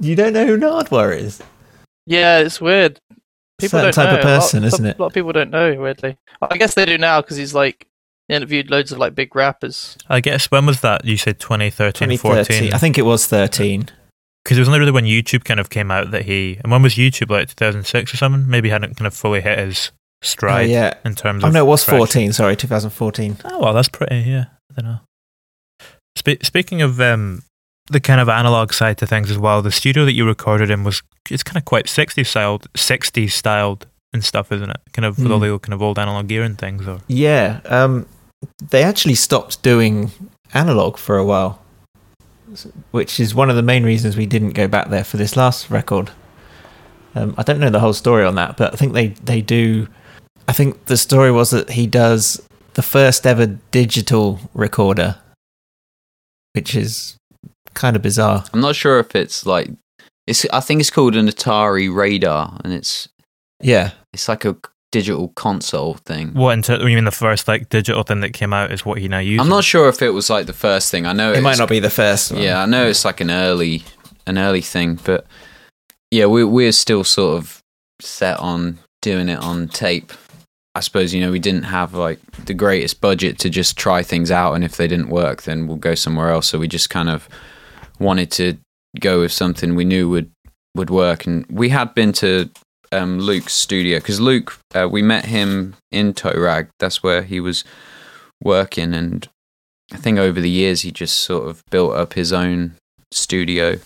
You 0.00 0.16
don't 0.16 0.32
know 0.32 0.46
who 0.46 0.56
Nardwuar 0.58 1.16
is?" 1.16 1.42
Yeah, 2.06 2.38
it's 2.38 2.60
weird. 2.60 3.00
People 3.58 3.80
Certain 3.80 3.84
don't 3.84 3.92
type 3.92 4.12
know. 4.12 4.16
of 4.18 4.22
person, 4.22 4.62
lot, 4.62 4.68
isn't 4.68 4.86
it? 4.86 4.98
A 4.98 5.02
lot 5.02 5.08
of 5.08 5.14
people 5.14 5.32
don't 5.32 5.50
know, 5.50 5.74
weirdly. 5.80 6.16
I 6.42 6.56
guess 6.56 6.74
they 6.74 6.84
do 6.84 6.98
now 6.98 7.20
because 7.20 7.36
he's 7.36 7.54
like 7.54 7.86
interviewed 8.28 8.70
loads 8.70 8.90
of 8.92 8.98
like 8.98 9.14
big 9.14 9.34
rappers. 9.36 9.96
I 10.08 10.20
guess, 10.20 10.50
when 10.50 10.66
was 10.66 10.80
that? 10.80 11.04
You 11.04 11.16
said 11.16 11.38
2013, 11.38 12.08
2013. 12.08 12.56
14? 12.56 12.72
I 12.74 12.78
think 12.78 12.98
it 12.98 13.02
was 13.02 13.26
13. 13.26 13.90
Because 14.42 14.58
it 14.58 14.60
was 14.60 14.68
only 14.68 14.80
really 14.80 14.92
when 14.92 15.04
YouTube 15.04 15.44
kind 15.44 15.60
of 15.60 15.70
came 15.70 15.90
out 15.90 16.10
that 16.10 16.24
he. 16.26 16.58
And 16.62 16.70
when 16.70 16.82
was 16.82 16.94
YouTube, 16.94 17.30
like 17.30 17.48
2006 17.48 18.12
or 18.12 18.16
something? 18.16 18.48
Maybe 18.48 18.68
he 18.68 18.72
hadn't 18.72 18.96
kind 18.96 19.06
of 19.06 19.14
fully 19.14 19.40
hit 19.40 19.58
his 19.58 19.90
stride 20.24 20.66
Oh, 20.66 20.72
yeah. 20.72 20.94
in 21.04 21.14
terms 21.14 21.44
Oh 21.44 21.50
no, 21.50 21.64
it 21.64 21.66
was 21.68 21.84
traction. 21.84 21.98
14. 21.98 22.32
Sorry, 22.32 22.56
2014. 22.56 23.36
Oh, 23.44 23.60
well, 23.60 23.72
that's 23.74 23.88
pretty, 23.88 24.20
yeah. 24.20 24.46
I 24.76 24.80
don't 24.80 24.90
know. 24.90 25.00
Spe- 26.16 26.42
speaking 26.42 26.80
of 26.82 27.00
um, 27.00 27.42
the 27.88 28.00
kind 28.00 28.20
of 28.20 28.28
analog 28.28 28.72
side 28.72 28.98
to 28.98 29.06
things 29.06 29.30
as 29.30 29.38
well, 29.38 29.62
the 29.62 29.72
studio 29.72 30.04
that 30.04 30.12
you 30.12 30.26
recorded 30.26 30.70
in 30.70 30.84
was 30.84 31.02
it's 31.30 31.42
kind 31.42 31.56
of 31.56 31.64
quite 31.64 31.86
60s 31.86 32.26
styled, 32.26 32.72
60s 32.74 33.30
styled 33.32 33.86
and 34.12 34.24
stuff, 34.24 34.52
isn't 34.52 34.70
it? 34.70 34.80
Kind 34.92 35.06
of 35.06 35.18
with 35.18 35.30
all 35.30 35.38
Hmm. 35.38 35.44
the 35.44 35.50
old, 35.50 35.62
kind 35.62 35.74
of 35.74 35.82
old 35.82 35.98
analog 35.98 36.28
gear 36.28 36.42
and 36.42 36.56
things. 36.56 36.86
Or 36.86 37.00
Yeah, 37.08 37.60
um, 37.66 38.06
they 38.70 38.82
actually 38.82 39.14
stopped 39.16 39.62
doing 39.62 40.12
analog 40.52 40.96
for 40.98 41.16
a 41.18 41.24
while, 41.24 41.60
which 42.92 43.18
is 43.18 43.34
one 43.34 43.50
of 43.50 43.56
the 43.56 43.62
main 43.62 43.82
reasons 43.84 44.16
we 44.16 44.26
didn't 44.26 44.50
go 44.52 44.68
back 44.68 44.88
there 44.90 45.04
for 45.04 45.16
this 45.16 45.36
last 45.36 45.70
record. 45.70 46.10
Um, 47.16 47.34
I 47.38 47.42
don't 47.42 47.58
know 47.60 47.70
the 47.70 47.80
whole 47.80 47.92
story 47.92 48.24
on 48.24 48.34
that, 48.36 48.56
but 48.56 48.72
I 48.72 48.76
think 48.76 48.92
they, 48.92 49.08
they 49.08 49.40
do. 49.40 49.88
I 50.48 50.52
think 50.52 50.86
the 50.86 50.96
story 50.96 51.32
was 51.32 51.50
that 51.50 51.70
he 51.70 51.86
does 51.86 52.40
the 52.74 52.82
first 52.82 53.26
ever 53.26 53.46
digital 53.70 54.40
recorder, 54.52 55.16
which 56.52 56.74
is 56.74 57.16
kind 57.74 57.96
of 57.96 58.02
bizarre. 58.02 58.44
I'm 58.52 58.60
not 58.60 58.76
sure 58.76 58.98
if 58.98 59.14
it's 59.16 59.46
like 59.46 59.70
it's. 60.26 60.46
I 60.52 60.60
think 60.60 60.80
it's 60.80 60.90
called 60.90 61.16
an 61.16 61.26
Otari 61.28 61.94
Radar, 61.94 62.58
and 62.64 62.72
it's 62.72 63.08
Yeah, 63.60 63.92
it's 64.12 64.28
like 64.28 64.44
a 64.44 64.56
digital 64.92 65.28
console 65.28 65.94
thing. 66.06 66.32
what? 66.34 66.52
Into, 66.52 66.78
you 66.78 66.94
mean 66.94 67.04
the 67.04 67.10
first 67.10 67.48
like 67.48 67.68
digital 67.68 68.04
thing 68.04 68.20
that 68.20 68.32
came 68.32 68.52
out 68.52 68.70
is 68.70 68.84
what 68.86 68.98
he 68.98 69.08
now 69.08 69.18
uses? 69.18 69.40
I'm 69.42 69.50
not 69.50 69.64
sure 69.64 69.88
if 69.88 70.02
it 70.02 70.10
was 70.10 70.30
like 70.30 70.46
the 70.46 70.52
first 70.52 70.90
thing. 70.90 71.06
I 71.06 71.12
know 71.12 71.32
it 71.32 71.42
might 71.42 71.58
not 71.58 71.68
be 71.68 71.80
the 71.80 71.90
first 71.90 72.32
one. 72.32 72.42
Yeah, 72.42 72.62
I 72.62 72.66
know 72.66 72.86
it's 72.86 73.04
like 73.04 73.20
an 73.20 73.30
early 73.30 73.82
an 74.26 74.38
early 74.38 74.60
thing, 74.60 74.98
but 75.04 75.26
yeah, 76.10 76.26
we 76.26 76.44
we're 76.44 76.72
still 76.72 77.02
sort 77.04 77.38
of 77.38 77.62
set 78.00 78.38
on 78.38 78.78
doing 79.02 79.28
it 79.28 79.38
on 79.38 79.68
tape. 79.68 80.12
I 80.74 80.80
suppose 80.80 81.14
you 81.14 81.20
know 81.20 81.30
we 81.30 81.38
didn't 81.38 81.64
have 81.64 81.94
like 81.94 82.20
the 82.46 82.54
greatest 82.54 83.00
budget 83.00 83.38
to 83.40 83.50
just 83.50 83.76
try 83.76 84.02
things 84.02 84.30
out, 84.30 84.54
and 84.54 84.64
if 84.64 84.76
they 84.76 84.88
didn't 84.88 85.08
work, 85.08 85.42
then 85.42 85.66
we'll 85.66 85.76
go 85.76 85.94
somewhere 85.94 86.30
else. 86.30 86.48
So 86.48 86.58
we 86.58 86.68
just 86.68 86.90
kind 86.90 87.08
of 87.08 87.28
wanted 88.00 88.30
to 88.32 88.58
go 89.00 89.20
with 89.20 89.32
something 89.32 89.74
we 89.74 89.84
knew 89.84 90.08
would 90.08 90.30
would 90.74 90.90
work, 90.90 91.26
and 91.26 91.46
we 91.48 91.68
had 91.68 91.94
been 91.94 92.12
to 92.14 92.50
um, 92.90 93.20
Luke's 93.20 93.52
studio 93.52 93.98
because 93.98 94.20
Luke, 94.20 94.58
uh, 94.74 94.88
we 94.90 95.02
met 95.02 95.26
him 95.26 95.76
in 95.92 96.12
Toe 96.12 96.34
Rag. 96.36 96.68
That's 96.80 97.02
where 97.02 97.22
he 97.22 97.38
was 97.40 97.64
working, 98.42 98.94
and 98.94 99.28
I 99.92 99.96
think 99.98 100.18
over 100.18 100.40
the 100.40 100.50
years 100.50 100.80
he 100.80 100.90
just 100.90 101.18
sort 101.18 101.48
of 101.48 101.62
built 101.70 101.94
up 101.94 102.14
his 102.14 102.32
own 102.32 102.74
studio. 103.12 103.78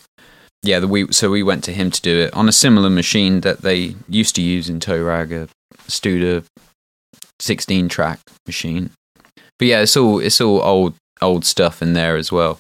Yeah, 0.63 0.81
the, 0.81 0.89
we 0.89 1.13
so 1.13 1.31
we 1.31 1.43
went 1.43 1.65
to 1.65 1.73
him 1.73 1.91
to 1.91 2.01
do 2.01 2.19
it 2.19 2.35
on 2.35 2.49
a 2.49 2.53
similar 2.53 2.89
machine 2.89 3.43
that 3.43 3.61
they 3.61 3.95
used 4.09 4.35
to 4.37 4.43
use 4.43 4.71
in 4.71 4.81
Toe 4.81 5.03
Rag, 5.03 5.33
a 5.33 5.49
Studer 5.87 6.45
16 7.41 7.89
track 7.89 8.21
machine. 8.47 8.91
But 9.59 9.69
yeah, 9.69 9.81
it's 9.81 9.97
all 9.97 10.21
it's 10.21 10.41
all 10.41 10.63
old 10.63 10.95
old 11.21 11.45
stuff 11.45 11.83
in 11.83 11.95
there 11.95 12.17
as 12.17 12.31
well 12.31 12.59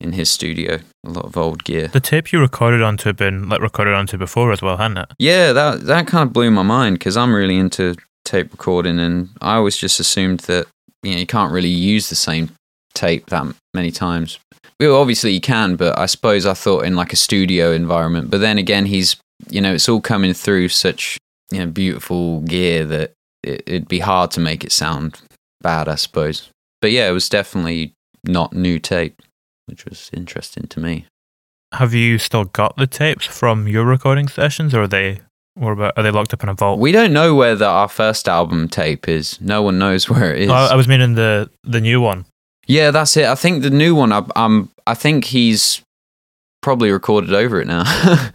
in 0.00 0.12
his 0.12 0.30
studio. 0.30 0.80
A 1.06 1.10
lot 1.10 1.24
of 1.24 1.36
old 1.36 1.64
gear. 1.64 1.88
The 1.88 2.00
tape 2.00 2.32
you 2.32 2.40
recorded 2.40 2.82
onto 2.82 3.08
had 3.08 3.16
been 3.16 3.48
like 3.48 3.60
recorded 3.60 3.94
onto 3.94 4.16
before 4.16 4.52
as 4.52 4.62
well, 4.62 4.76
hadn't 4.76 4.98
it? 4.98 5.08
Yeah, 5.18 5.52
that 5.52 5.86
that 5.86 6.06
kind 6.06 6.26
of 6.26 6.32
blew 6.32 6.50
my 6.50 6.62
mind 6.62 6.98
because 6.98 7.16
I'm 7.16 7.34
really 7.34 7.58
into 7.58 7.94
tape 8.24 8.52
recording, 8.52 8.98
and 8.98 9.30
I 9.40 9.56
always 9.56 9.76
just 9.76 10.00
assumed 10.00 10.40
that 10.40 10.66
you 11.02 11.12
know 11.12 11.18
you 11.18 11.26
can't 11.26 11.52
really 11.52 11.68
use 11.68 12.08
the 12.08 12.16
same 12.16 12.50
tape 12.94 13.26
that 13.26 13.46
many 13.72 13.90
times. 13.90 14.38
Well, 14.80 14.96
obviously 14.96 15.32
you 15.32 15.40
can, 15.40 15.76
but 15.76 15.96
I 15.98 16.06
suppose 16.06 16.46
I 16.46 16.54
thought 16.54 16.84
in 16.84 16.96
like 16.96 17.12
a 17.12 17.16
studio 17.16 17.72
environment. 17.72 18.30
But 18.30 18.40
then 18.40 18.58
again, 18.58 18.86
he's 18.86 19.16
you 19.50 19.60
know 19.60 19.74
it's 19.74 19.88
all 19.88 20.00
coming 20.00 20.34
through 20.34 20.68
such 20.68 21.18
you 21.50 21.58
know 21.58 21.66
beautiful 21.66 22.40
gear 22.42 22.84
that 22.86 23.12
it, 23.44 23.62
it'd 23.66 23.88
be 23.88 24.00
hard 24.00 24.30
to 24.32 24.40
make 24.40 24.64
it 24.64 24.72
sound 24.72 25.20
bad, 25.60 25.88
I 25.88 25.96
suppose. 25.96 26.50
But 26.80 26.90
yeah, 26.90 27.08
it 27.08 27.12
was 27.12 27.28
definitely 27.28 27.94
not 28.24 28.52
new 28.52 28.78
tape, 28.78 29.22
which 29.66 29.84
was 29.84 30.10
interesting 30.12 30.66
to 30.68 30.80
me. 30.80 31.06
Have 31.72 31.94
you 31.94 32.18
still 32.18 32.44
got 32.44 32.76
the 32.76 32.86
tapes 32.86 33.26
from 33.26 33.66
your 33.66 33.84
recording 33.84 34.28
sessions, 34.28 34.74
or 34.74 34.82
are 34.82 34.86
they, 34.86 35.20
or 35.60 35.72
about, 35.72 35.94
are 35.96 36.02
they 36.02 36.10
locked 36.10 36.32
up 36.32 36.42
in 36.42 36.48
a 36.48 36.54
vault? 36.54 36.78
We 36.78 36.92
don't 36.92 37.12
know 37.12 37.34
where 37.34 37.56
the, 37.56 37.66
our 37.66 37.88
first 37.88 38.28
album 38.28 38.68
tape 38.68 39.08
is. 39.08 39.40
No 39.40 39.62
one 39.62 39.78
knows 39.78 40.08
where 40.10 40.34
it 40.34 40.42
is. 40.42 40.50
Oh, 40.50 40.54
I 40.54 40.76
was 40.76 40.86
meaning 40.86 41.14
the 41.14 41.50
the 41.64 41.80
new 41.80 42.00
one. 42.00 42.26
Yeah, 42.66 42.92
that's 42.92 43.16
it. 43.16 43.26
I 43.26 43.34
think 43.34 43.62
the 43.62 43.70
new 43.70 43.94
one. 43.94 44.12
I, 44.12 44.24
um, 44.36 44.70
I 44.86 44.94
think 44.94 45.26
he's 45.26 45.82
probably 46.62 46.90
recorded 46.90 47.34
over 47.34 47.60
it 47.60 47.66
now. 47.66 47.82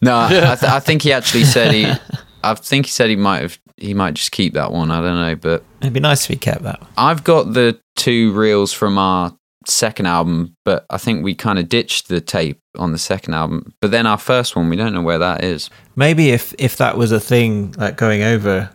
no, 0.00 0.16
I, 0.18 0.28
th- 0.28 0.64
I 0.64 0.80
think 0.80 1.02
he 1.02 1.12
actually 1.12 1.44
said 1.44 1.72
he. 1.72 1.92
I 2.42 2.54
think 2.54 2.86
he 2.86 2.92
said 2.92 3.10
he 3.10 3.16
might 3.16 3.42
have. 3.42 3.58
He 3.76 3.94
might 3.94 4.14
just 4.14 4.32
keep 4.32 4.54
that 4.54 4.70
one. 4.70 4.90
I 4.90 5.00
don't 5.00 5.16
know, 5.16 5.34
but 5.34 5.64
It'd 5.80 5.92
be 5.92 6.00
nice 6.00 6.24
if 6.24 6.28
he 6.28 6.36
kept 6.36 6.62
that. 6.62 6.80
I've 6.96 7.24
got 7.24 7.52
the 7.52 7.80
two 7.96 8.32
reels 8.32 8.72
from 8.72 8.96
our 8.98 9.36
second 9.66 10.06
album, 10.06 10.54
but 10.64 10.86
I 10.90 10.98
think 10.98 11.24
we 11.24 11.34
kind 11.34 11.58
of 11.58 11.68
ditched 11.68 12.08
the 12.08 12.20
tape 12.20 12.58
on 12.78 12.92
the 12.92 12.98
second 12.98 13.34
album. 13.34 13.72
But 13.80 13.90
then 13.90 14.06
our 14.06 14.18
first 14.18 14.54
one, 14.56 14.68
we 14.68 14.76
don't 14.76 14.94
know 14.94 15.02
where 15.02 15.18
that 15.18 15.42
is. 15.42 15.70
Maybe 15.96 16.30
if 16.30 16.54
if 16.58 16.76
that 16.76 16.96
was 16.96 17.12
a 17.12 17.20
thing, 17.20 17.72
like 17.72 17.96
going 17.96 18.22
over 18.22 18.70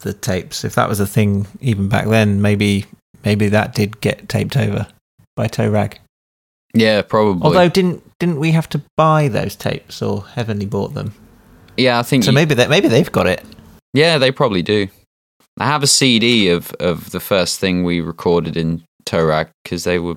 the 0.00 0.12
tapes, 0.12 0.64
if 0.64 0.74
that 0.76 0.88
was 0.88 1.00
a 1.00 1.06
thing 1.06 1.46
even 1.60 1.88
back 1.88 2.06
then, 2.06 2.40
maybe 2.40 2.86
maybe 3.24 3.48
that 3.48 3.74
did 3.74 4.00
get 4.00 4.28
taped 4.28 4.56
over 4.56 4.86
by 5.36 5.46
Toe 5.46 5.68
Rag. 5.68 5.98
Yeah, 6.74 7.02
probably. 7.02 7.42
Although 7.42 7.68
didn't 7.68 8.02
didn't 8.18 8.40
we 8.40 8.52
have 8.52 8.68
to 8.70 8.82
buy 8.96 9.28
those 9.28 9.56
tapes, 9.56 10.02
or 10.02 10.24
Heavenly 10.24 10.66
bought 10.66 10.94
them? 10.94 11.14
Yeah, 11.76 11.98
I 11.98 12.02
think 12.02 12.24
So 12.24 12.30
you- 12.30 12.34
maybe 12.34 12.54
that 12.54 12.70
maybe 12.70 12.88
they've 12.88 13.10
got 13.10 13.26
it. 13.26 13.42
Yeah, 13.92 14.18
they 14.18 14.30
probably 14.32 14.62
do. 14.62 14.88
I 15.58 15.66
have 15.66 15.82
a 15.84 15.86
CD 15.86 16.48
of, 16.48 16.72
of 16.80 17.10
the 17.10 17.20
first 17.20 17.60
thing 17.60 17.84
we 17.84 18.00
recorded 18.00 18.56
in 18.56 18.82
Toe 19.06 19.24
Rag 19.24 19.48
because 19.62 19.84
they 19.84 19.98
were 20.00 20.16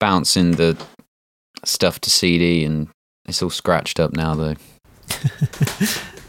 bouncing 0.00 0.52
the 0.52 0.76
stuff 1.64 2.00
to 2.00 2.10
CD 2.10 2.64
and 2.64 2.88
it's 3.28 3.42
all 3.42 3.50
scratched 3.50 4.00
up 4.00 4.12
now 4.12 4.34
though. 4.34 4.54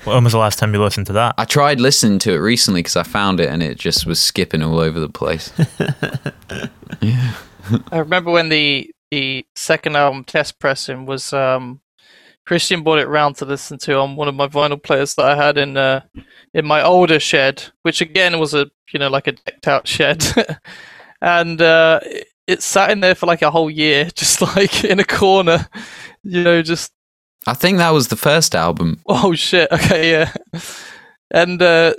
When 0.03 0.23
was 0.23 0.31
the 0.31 0.39
last 0.39 0.57
time 0.57 0.73
you 0.73 0.81
listened 0.81 1.07
to 1.07 1.13
that? 1.13 1.35
I 1.37 1.43
tried 1.43 1.81
listening 1.81 2.19
to 2.19 2.31
it 2.31 2.37
recently 2.37 2.79
because 2.79 2.95
I 2.95 3.03
found 3.03 3.41
it 3.41 3.49
and 3.49 3.61
it 3.61 3.77
just 3.77 4.05
was 4.05 4.21
skipping 4.21 4.61
all 4.63 4.79
over 4.79 5.01
the 5.01 5.09
place. 5.09 5.51
yeah. 7.01 7.33
I 7.91 7.97
remember 7.97 8.31
when 8.31 8.47
the 8.47 8.89
the 9.11 9.45
second 9.57 9.97
album 9.97 10.23
test 10.23 10.59
pressing 10.59 11.05
was 11.05 11.33
um 11.33 11.81
Christian 12.47 12.81
brought 12.81 12.99
it 12.99 13.09
round 13.09 13.35
to 13.35 13.45
listen 13.45 13.77
to 13.79 13.97
on 13.99 14.15
one 14.15 14.29
of 14.29 14.33
my 14.35 14.47
vinyl 14.47 14.81
players 14.81 15.15
that 15.15 15.25
I 15.25 15.35
had 15.35 15.57
in 15.57 15.75
uh 15.75 15.99
in 16.53 16.65
my 16.65 16.81
older 16.81 17.19
shed, 17.19 17.61
which 17.83 17.99
again 17.99 18.39
was 18.39 18.53
a 18.53 18.67
you 18.93 18.99
know 18.99 19.09
like 19.09 19.27
a 19.27 19.33
decked 19.33 19.67
out 19.67 19.85
shed, 19.85 20.23
and 21.21 21.61
uh, 21.61 21.99
it, 22.03 22.27
it 22.47 22.63
sat 22.63 22.89
in 22.89 23.01
there 23.01 23.15
for 23.15 23.25
like 23.25 23.41
a 23.41 23.51
whole 23.51 23.69
year, 23.69 24.05
just 24.15 24.41
like 24.41 24.85
in 24.85 24.99
a 24.99 25.03
corner, 25.03 25.67
you 26.23 26.41
know, 26.41 26.61
just 26.61 26.93
I 27.45 27.53
think 27.53 27.79
that 27.79 27.89
was 27.91 28.07
the 28.07 28.15
first 28.15 28.55
album. 28.55 29.01
Oh 29.07 29.33
shit. 29.35 29.69
Okay, 29.71 30.09
yeah. 30.11 30.31
And 31.31 31.61
uh, 31.61 31.93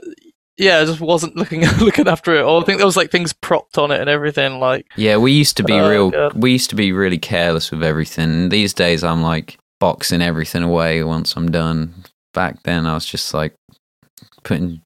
yeah, 0.56 0.78
I 0.78 0.84
just 0.86 1.00
wasn't 1.00 1.36
looking 1.36 1.60
looking 1.78 2.08
after 2.08 2.34
it 2.34 2.42
all. 2.42 2.62
I 2.62 2.64
think 2.64 2.78
there 2.78 2.86
was 2.86 2.96
like 2.96 3.10
things 3.10 3.34
propped 3.34 3.76
on 3.76 3.90
it 3.90 4.00
and 4.00 4.08
everything. 4.08 4.60
Like 4.60 4.86
Yeah, 4.96 5.18
we 5.18 5.32
used 5.32 5.58
to 5.58 5.62
be 5.62 5.74
Oh, 5.74 5.90
real. 5.90 6.10
God. 6.10 6.32
We 6.42 6.52
used 6.52 6.70
to 6.70 6.76
be 6.76 6.90
really 6.92 7.18
careless 7.18 7.70
with 7.70 7.82
everything. 7.82 8.48
These 8.48 8.72
days, 8.72 9.04
I'm 9.04 9.22
like 9.22 9.58
boxing 9.80 10.22
everything 10.22 10.62
away 10.62 11.02
once 11.02 11.36
I'm 11.36 11.50
done. 11.50 12.04
Back 12.34 12.62
then, 12.64 12.86
I 12.86 12.94
was 12.94 13.06
just 13.06 13.32
like 13.34 13.54
putting, 14.44 14.82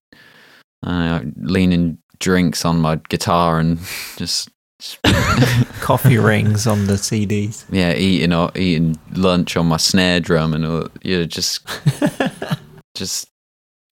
uh, 0.85 1.21
leaning 1.37 1.99
drinks 2.19 2.65
on 2.65 2.79
my 2.81 2.97
guitar 3.09 3.59
and 3.59 3.79
just, 4.17 4.49
Coffee 5.81 6.19
rings 6.19 6.67
on 6.67 6.87
the 6.87 6.95
CDs. 6.95 7.65
yeah, 7.71 7.95
eating 7.95 8.33
or 8.33 8.51
eating 8.57 8.99
lunch 9.13 9.57
on 9.57 9.67
my 9.67 9.77
snare 9.77 10.19
drum 10.19 10.55
and 10.55 10.65
all, 10.67 10.89
you 11.03 11.19
know, 11.19 11.25
just, 11.25 11.65
just. 12.97 13.29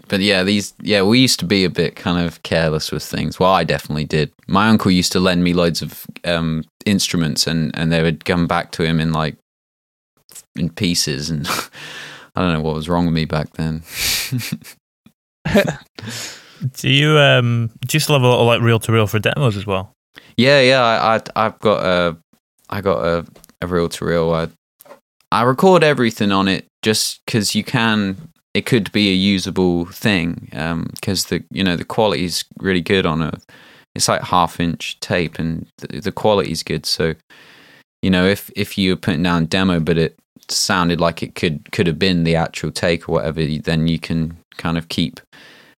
But 0.08 0.18
yeah, 0.18 0.42
these 0.42 0.74
yeah, 0.82 1.02
we 1.02 1.20
used 1.20 1.38
to 1.38 1.44
be 1.44 1.64
a 1.64 1.70
bit 1.70 1.94
kind 1.94 2.26
of 2.26 2.42
careless 2.42 2.90
with 2.90 3.04
things. 3.04 3.38
Well, 3.38 3.52
I 3.52 3.62
definitely 3.62 4.04
did. 4.04 4.32
My 4.48 4.68
uncle 4.68 4.90
used 4.90 5.12
to 5.12 5.20
lend 5.20 5.44
me 5.44 5.52
loads 5.52 5.82
of 5.82 6.04
um, 6.24 6.64
instruments, 6.84 7.46
and 7.46 7.70
and 7.76 7.92
they 7.92 8.02
would 8.02 8.24
come 8.24 8.48
back 8.48 8.72
to 8.72 8.82
him 8.82 8.98
in 8.98 9.12
like 9.12 9.36
in 10.56 10.70
pieces, 10.70 11.30
and 11.30 11.46
I 12.34 12.42
don't 12.42 12.52
know 12.54 12.62
what 12.62 12.74
was 12.74 12.88
wrong 12.88 13.06
with 13.06 13.14
me 13.14 13.24
back 13.24 13.52
then. 13.54 13.82
Do 16.74 16.90
you 16.90 17.18
um 17.18 17.70
do 17.86 17.96
you 17.96 18.00
still 18.00 18.16
have 18.16 18.22
a 18.22 18.28
little 18.28 18.44
like 18.44 18.60
reel 18.60 18.78
to 18.80 18.92
reel 18.92 19.06
for 19.06 19.18
demos 19.18 19.56
as 19.56 19.66
well? 19.66 19.94
yeah, 20.36 20.60
yeah, 20.60 20.82
I, 20.82 21.16
I 21.16 21.20
I've 21.36 21.58
got 21.60 21.84
a 21.84 22.16
I 22.68 22.80
got 22.80 23.04
a 23.04 23.26
a 23.60 23.66
reel 23.66 23.88
to 23.88 24.04
reel. 24.04 24.32
I 24.32 24.48
I 25.32 25.42
record 25.42 25.84
everything 25.84 26.32
on 26.32 26.48
it 26.48 26.66
just 26.82 27.20
because 27.26 27.54
you 27.54 27.64
can. 27.64 28.16
It 28.52 28.66
could 28.66 28.90
be 28.90 29.10
a 29.10 29.14
usable 29.14 29.86
thing 29.86 30.48
because 30.94 31.26
the 31.26 31.44
you 31.50 31.62
know 31.62 31.76
the 31.76 31.84
quality 31.84 32.24
is 32.24 32.44
really 32.58 32.80
good 32.80 33.06
on 33.06 33.22
a. 33.22 33.32
It's 33.94 34.08
like 34.08 34.22
half 34.22 34.60
inch 34.60 34.98
tape 35.00 35.38
and 35.38 35.66
the, 35.78 36.00
the 36.00 36.12
quality 36.12 36.52
is 36.52 36.62
good. 36.62 36.86
So 36.86 37.14
you 38.02 38.10
know 38.10 38.26
if 38.26 38.50
if 38.56 38.76
you're 38.76 38.96
putting 38.96 39.22
down 39.22 39.46
demo, 39.46 39.78
but 39.78 39.98
it 39.98 40.18
sounded 40.52 41.00
like 41.00 41.22
it 41.22 41.34
could 41.34 41.70
could 41.72 41.86
have 41.86 41.98
been 41.98 42.24
the 42.24 42.36
actual 42.36 42.70
take 42.70 43.08
or 43.08 43.12
whatever, 43.12 43.44
then 43.44 43.88
you 43.88 43.98
can 43.98 44.36
kind 44.56 44.78
of 44.78 44.88
keep 44.88 45.20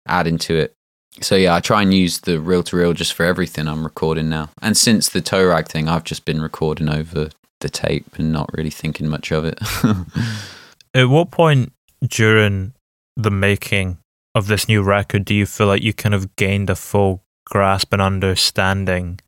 adding 0.06 0.38
to 0.38 0.56
it. 0.56 0.74
So 1.20 1.34
yeah, 1.36 1.54
I 1.54 1.60
try 1.60 1.82
and 1.82 1.92
use 1.92 2.20
the 2.20 2.40
reel 2.40 2.62
to 2.64 2.76
reel 2.76 2.92
just 2.92 3.12
for 3.12 3.24
everything 3.24 3.68
I'm 3.68 3.84
recording 3.84 4.28
now. 4.28 4.50
And 4.62 4.76
since 4.76 5.08
the 5.08 5.20
toe 5.20 5.46
rag 5.46 5.68
thing, 5.68 5.88
I've 5.88 6.04
just 6.04 6.24
been 6.24 6.40
recording 6.40 6.88
over 6.88 7.30
the 7.60 7.68
tape 7.68 8.06
and 8.16 8.32
not 8.32 8.50
really 8.54 8.70
thinking 8.70 9.08
much 9.08 9.30
of 9.30 9.44
it. 9.44 9.58
At 10.94 11.08
what 11.08 11.30
point 11.30 11.72
during 12.06 12.72
the 13.16 13.30
making 13.30 13.98
of 14.34 14.46
this 14.46 14.68
new 14.68 14.82
record 14.82 15.24
do 15.24 15.34
you 15.34 15.46
feel 15.46 15.66
like 15.66 15.82
you 15.82 15.92
kind 15.92 16.14
of 16.14 16.34
gained 16.36 16.70
a 16.70 16.76
full 16.76 17.22
grasp 17.44 17.92
and 17.92 18.00
understanding 18.00 19.20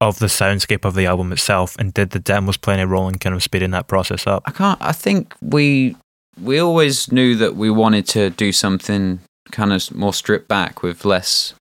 of 0.00 0.18
the 0.18 0.26
soundscape 0.26 0.84
of 0.84 0.94
the 0.94 1.06
album 1.06 1.32
itself? 1.32 1.76
And 1.78 1.92
did 1.92 2.10
the 2.10 2.18
demos 2.18 2.56
play 2.56 2.74
any 2.74 2.84
role 2.84 3.08
in 3.08 3.18
kind 3.18 3.34
of 3.34 3.42
speeding 3.42 3.70
that 3.72 3.88
process 3.88 4.26
up? 4.26 4.42
I 4.46 4.50
can't. 4.52 4.80
I 4.80 4.92
think 4.92 5.34
we 5.40 5.96
we 6.40 6.58
always 6.58 7.10
knew 7.12 7.36
that 7.36 7.56
we 7.56 7.70
wanted 7.70 8.06
to 8.08 8.30
do 8.30 8.52
something 8.52 9.20
kind 9.50 9.72
of 9.72 9.94
more 9.94 10.14
stripped 10.14 10.48
back 10.48 10.82
with 10.82 11.04
less 11.04 11.54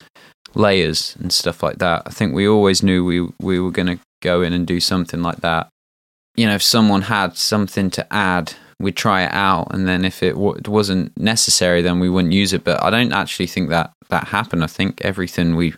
layers 0.56 1.16
and 1.20 1.32
stuff 1.34 1.62
like 1.64 1.78
that. 1.80 2.04
I 2.06 2.12
think 2.12 2.34
we 2.34 2.48
always 2.48 2.82
knew 2.84 3.04
we 3.04 3.28
we 3.40 3.60
were 3.60 3.72
going 3.72 3.88
to 3.88 4.00
go 4.22 4.42
in 4.42 4.54
and 4.54 4.66
do 4.66 4.80
something 4.80 5.22
like 5.22 5.42
that. 5.42 5.70
You 6.36 6.46
know, 6.46 6.56
if 6.56 6.64
someone 6.64 7.04
had 7.04 7.36
something 7.36 7.90
to 7.92 8.14
add, 8.14 8.54
we'd 8.80 8.96
try 8.96 9.24
it 9.24 9.34
out, 9.34 9.74
and 9.74 9.88
then 9.88 10.06
if 10.06 10.24
it 10.24 10.34
w- 10.34 10.60
wasn't 10.66 11.18
necessary, 11.18 11.82
then 11.82 12.00
we 12.00 12.10
wouldn't 12.10 12.34
use 12.34 12.54
it. 12.54 12.64
But 12.64 12.82
I 12.84 12.90
don't 12.90 13.12
actually 13.12 13.48
think 13.48 13.70
that 13.70 13.92
that 14.10 14.30
happened. 14.30 14.64
I 14.64 14.68
think 14.68 15.02
everything 15.02 15.56
we 15.56 15.74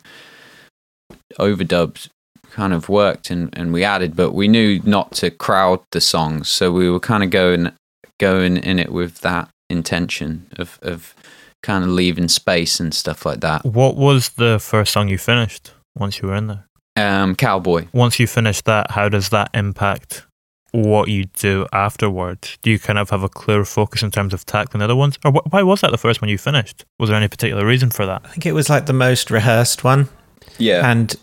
overdubbed 1.40 2.10
kind 2.52 2.74
of 2.74 2.90
worked 2.90 3.30
and, 3.32 3.50
and 3.58 3.74
we 3.74 3.84
added, 3.84 4.16
but 4.16 4.32
we 4.34 4.48
knew 4.48 4.80
not 4.84 5.12
to 5.14 5.32
crowd 5.32 5.80
the 5.92 6.02
songs, 6.02 6.50
so 6.50 6.72
we 6.72 6.90
were 6.90 7.00
kind 7.00 7.24
of 7.24 7.30
going 7.30 7.72
going 8.20 8.58
in 8.58 8.78
it 8.78 8.92
with 8.92 9.20
that 9.22 9.50
intention 9.70 10.48
of 10.60 10.78
of 10.82 11.16
kind 11.64 11.84
of 11.84 11.90
leaving 11.90 12.28
space 12.28 12.80
and 12.80 12.94
stuff 12.94 13.26
like 13.26 13.40
that. 13.42 13.64
What 13.66 13.96
was 13.96 14.30
the 14.30 14.60
first 14.60 14.92
song 14.94 15.10
you 15.10 15.18
finished 15.18 15.72
once 15.96 16.20
you 16.22 16.28
were 16.28 16.36
in 16.36 16.48
there? 16.48 16.66
Um, 16.98 17.36
Cowboy. 17.36 17.88
Once 17.94 18.20
you 18.20 18.28
finish 18.28 18.62
that, 18.64 18.92
how 18.92 19.08
does 19.10 19.30
that 19.30 19.50
impact 19.54 20.26
what 20.74 21.08
you 21.10 21.26
do 21.26 21.68
afterwards? 21.72 22.58
Do 22.64 22.72
you 22.72 22.80
kind 22.80 22.98
of 23.00 23.10
have 23.12 23.24
a 23.24 23.30
clear 23.30 23.64
focus 23.66 24.02
in 24.04 24.12
terms 24.12 24.34
of 24.34 24.46
tackling 24.46 24.80
the 24.80 24.86
other 24.86 24.96
ones? 24.96 25.18
Or 25.24 25.32
wh- 25.32 25.54
why 25.54 25.62
was 25.64 25.82
that 25.82 25.92
the 25.92 25.98
first 25.98 26.22
one 26.22 26.30
you 26.30 26.38
finished? 26.38 26.84
Was 27.00 27.10
there 27.10 27.18
any 27.18 27.28
particular 27.28 27.66
reason 27.66 27.90
for 27.92 28.06
that? 28.06 28.22
I 28.26 28.30
think 28.30 28.46
it 28.46 28.54
was 28.54 28.70
like 28.70 28.86
the 28.88 28.94
most 28.94 29.30
rehearsed 29.32 29.84
one, 29.84 30.10
Yeah. 30.58 30.90
and 30.90 31.16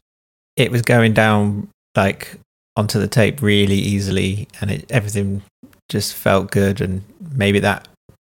it 0.58 0.72
was 0.72 0.82
going 0.82 1.14
down 1.14 1.68
like 1.96 2.36
onto 2.76 2.98
the 2.98 3.08
tape 3.08 3.40
really 3.40 3.76
easily, 3.76 4.48
and 4.60 4.70
it, 4.70 4.90
everything 4.90 5.42
just 5.88 6.14
felt 6.14 6.50
good. 6.50 6.80
And 6.80 7.02
maybe 7.32 7.60
that 7.60 7.88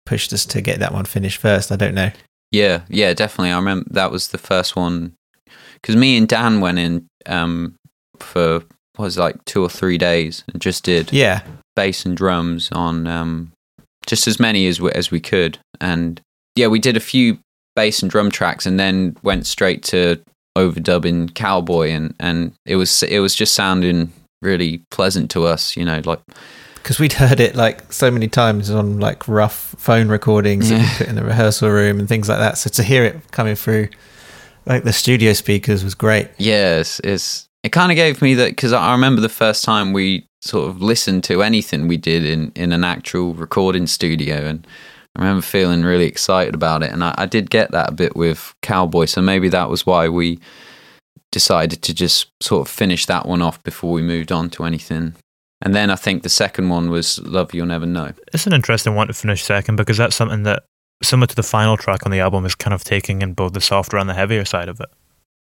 pushed 0.07 0.33
us 0.33 0.47
to 0.47 0.63
get 0.63 0.79
that 0.79 0.93
one 0.93 1.05
finished 1.05 1.39
first. 1.39 1.71
I 1.71 1.77
don't 1.77 1.95
know. 1.95 2.11
Yeah, 2.53 2.83
yeah, 2.89 3.13
definitely. 3.13 3.51
I 3.51 3.57
remember 3.57 3.87
that 3.91 4.13
was 4.13 4.29
the 4.29 4.39
first 4.39 4.77
one 4.77 5.15
because 5.75 5.97
me 5.97 6.17
and 6.17 6.29
Dan 6.29 6.61
went 6.61 6.79
in 6.79 7.07
um, 7.27 7.75
for 8.19 8.61
what 8.97 9.07
was 9.07 9.19
it, 9.19 9.21
like 9.21 9.45
two 9.45 9.63
or 9.63 9.69
three 9.69 9.99
days 9.99 10.45
and 10.53 10.63
just 10.63 10.85
did 10.85 11.13
Yeah, 11.13 11.43
bass 11.75 12.07
and 12.07 12.17
drums 12.17 12.71
on 12.73 13.07
um, 13.09 13.53
just 14.07 14.29
as 14.29 14.39
many 14.39 14.67
as 14.69 14.81
we, 14.81 14.93
as 14.93 15.11
we 15.11 15.19
could, 15.19 15.59
and 15.81 16.21
yeah, 16.55 16.69
we 16.69 16.79
did 16.79 16.97
a 16.97 17.01
few 17.01 17.39
bass 17.75 18.03
and 18.03 18.11
drum 18.11 18.31
tracks, 18.31 18.65
and 18.65 18.79
then 18.79 19.17
went 19.23 19.47
straight 19.47 19.83
to 19.85 20.21
overdubbing 20.57 21.35
Cowboy, 21.35 21.91
and 21.91 22.15
and 22.21 22.53
it 22.67 22.77
was 22.77 23.03
it 23.03 23.21
was 23.21 23.35
just 23.35 23.55
sounding 23.55 24.13
really 24.41 24.79
pleasant 24.91 25.31
to 25.31 25.45
us, 25.45 25.77
you 25.77 25.85
know, 25.85 26.03
like 26.05 26.21
because 26.75 26.99
we'd 26.99 27.13
heard 27.13 27.39
it 27.39 27.55
like 27.55 27.93
so 27.93 28.11
many 28.11 28.29
times 28.29 28.71
on 28.71 28.99
like 28.99 29.29
rough 29.29 29.75
phone 29.79 30.09
recordings 30.09 30.69
that 30.69 30.81
we 30.81 30.99
put 30.99 31.09
in 31.09 31.15
the 31.15 31.25
rehearsal 31.25 31.71
room 31.71 32.01
and 32.01 32.09
things 32.09 32.29
like 32.29 32.39
that. 32.39 32.59
So 32.59 32.71
to 32.71 32.83
hear 32.83 33.05
it 33.05 33.31
coming 33.31 33.55
through 33.55 33.89
like 34.67 34.85
the 34.85 34.93
studio 34.93 35.33
speakers 35.33 35.85
was 35.85 35.95
great. 35.95 36.29
Yes, 36.39 37.01
it's 37.05 37.49
it 37.63 37.71
kind 37.71 37.93
of 37.93 37.97
gave 37.97 38.21
me 38.21 38.35
that 38.35 38.51
because 38.51 38.73
I 38.73 38.93
remember 38.93 39.21
the 39.21 39.29
first 39.29 39.65
time 39.65 39.93
we 39.93 40.27
sort 40.41 40.69
of 40.69 40.83
listened 40.83 41.23
to 41.25 41.43
anything 41.43 41.87
we 41.87 41.97
did 41.97 42.25
in 42.25 42.53
in 42.57 42.73
an 42.73 42.85
actual 42.85 43.35
recording 43.35 43.87
studio, 43.87 44.37
and 44.37 44.67
I 45.17 45.21
remember 45.21 45.43
feeling 45.43 45.83
really 45.83 46.07
excited 46.07 46.55
about 46.55 46.83
it. 46.83 46.91
And 46.91 47.05
I, 47.05 47.15
I 47.19 47.27
did 47.27 47.51
get 47.51 47.71
that 47.73 47.91
a 47.91 47.95
bit 47.95 48.17
with 48.17 48.55
Cowboy, 48.63 49.05
so 49.07 49.21
maybe 49.21 49.49
that 49.51 49.69
was 49.69 49.85
why 49.87 50.09
we 50.09 50.39
decided 51.31 51.83
to 51.83 51.95
just 51.95 52.31
sort 52.43 52.67
of 52.67 52.73
finish 52.73 53.07
that 53.07 53.27
one 53.27 53.43
off 53.43 53.63
before 53.63 53.93
we 53.93 54.03
moved 54.03 54.33
on 54.33 54.51
to 54.51 54.65
anything. 54.65 55.15
And 55.63 55.75
then 55.75 55.91
I 55.91 55.97
think 55.97 56.23
the 56.23 56.29
second 56.29 56.69
one 56.69 56.91
was 56.91 57.21
Love 57.21 57.55
You'll 57.55 57.67
Never 57.67 57.87
Know. 57.87 58.13
It's 58.33 58.47
an 58.47 58.53
interesting 58.53 58.95
one 58.95 59.07
to 59.07 59.15
finish 59.15 59.45
second 59.45 59.77
because 59.77 59.97
that's 59.97 60.17
something 60.17 60.43
that, 60.43 60.65
similar 61.03 61.29
to 61.29 61.37
the 61.37 61.43
final 61.43 61.77
track 61.77 62.05
on 62.05 62.11
the 62.11 62.21
album, 62.21 62.45
is 62.45 62.55
kind 62.55 62.75
of 62.75 62.83
taking 62.83 63.23
in 63.23 63.35
both 63.35 63.53
the 63.53 63.61
softer 63.61 63.97
and 63.97 64.09
the 64.09 64.15
heavier 64.15 64.45
side 64.45 64.69
of 64.69 64.81
it. 64.81 64.89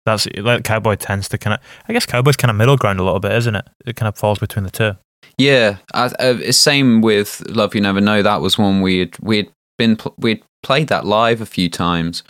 That's 0.05 0.27
like 0.37 0.63
Cowboy 0.63 0.95
tends 0.95 1.27
to 1.29 1.37
kind 1.37 1.55
of, 1.55 1.59
I 1.89 1.93
guess 1.93 2.05
Cowboy's 2.05 2.37
kind 2.37 2.51
of 2.51 2.55
middle 2.55 2.77
ground 2.77 2.99
a 2.99 3.03
little 3.03 3.19
bit, 3.19 3.31
isn't 3.33 3.55
it? 3.55 3.67
It 3.85 3.95
kind 3.95 4.07
of 4.07 4.17
falls 4.17 4.39
between 4.39 4.63
the 4.63 4.71
two. 4.71 4.91
Yeah, 5.37 5.77
I, 5.93 6.05
uh, 6.19 6.51
same 6.51 7.01
with 7.01 7.43
Love 7.49 7.75
You 7.75 7.81
Never 7.81 7.99
Know. 7.99 8.21
That 8.21 8.41
was 8.41 8.57
one 8.57 8.81
we 8.81 8.99
had 8.99 9.17
we 9.19 9.37
had 9.37 9.51
been 9.77 9.95
pl- 9.95 10.15
we'd 10.17 10.43
played 10.63 10.87
that 10.87 11.05
live 11.05 11.41
a 11.41 11.45
few 11.45 11.69
times, 11.69 12.23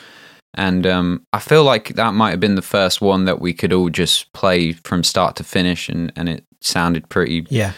and 0.53 0.85
um, 0.87 1.23
I 1.33 1.39
feel 1.39 1.63
like 1.63 1.89
that 1.95 2.13
might 2.13 2.31
have 2.31 2.39
been 2.39 2.55
the 2.55 2.61
first 2.61 3.01
one 3.01 3.25
that 3.25 3.39
we 3.41 3.53
could 3.53 3.73
all 3.73 3.89
just 3.89 4.31
play 4.33 4.71
from 4.73 5.03
start 5.03 5.35
to 5.37 5.43
finish, 5.43 5.89
and, 5.89 6.11
and 6.15 6.29
it 6.29 6.43
sounded 6.61 7.09
pretty, 7.09 7.45
Yeah. 7.49 7.73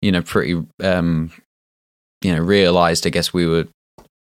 you 0.00 0.10
know, 0.12 0.22
pretty, 0.22 0.62
um, 0.82 1.30
you 2.22 2.34
know, 2.34 2.40
realized. 2.40 3.06
I 3.06 3.10
guess 3.10 3.32
we 3.34 3.46
were 3.46 3.66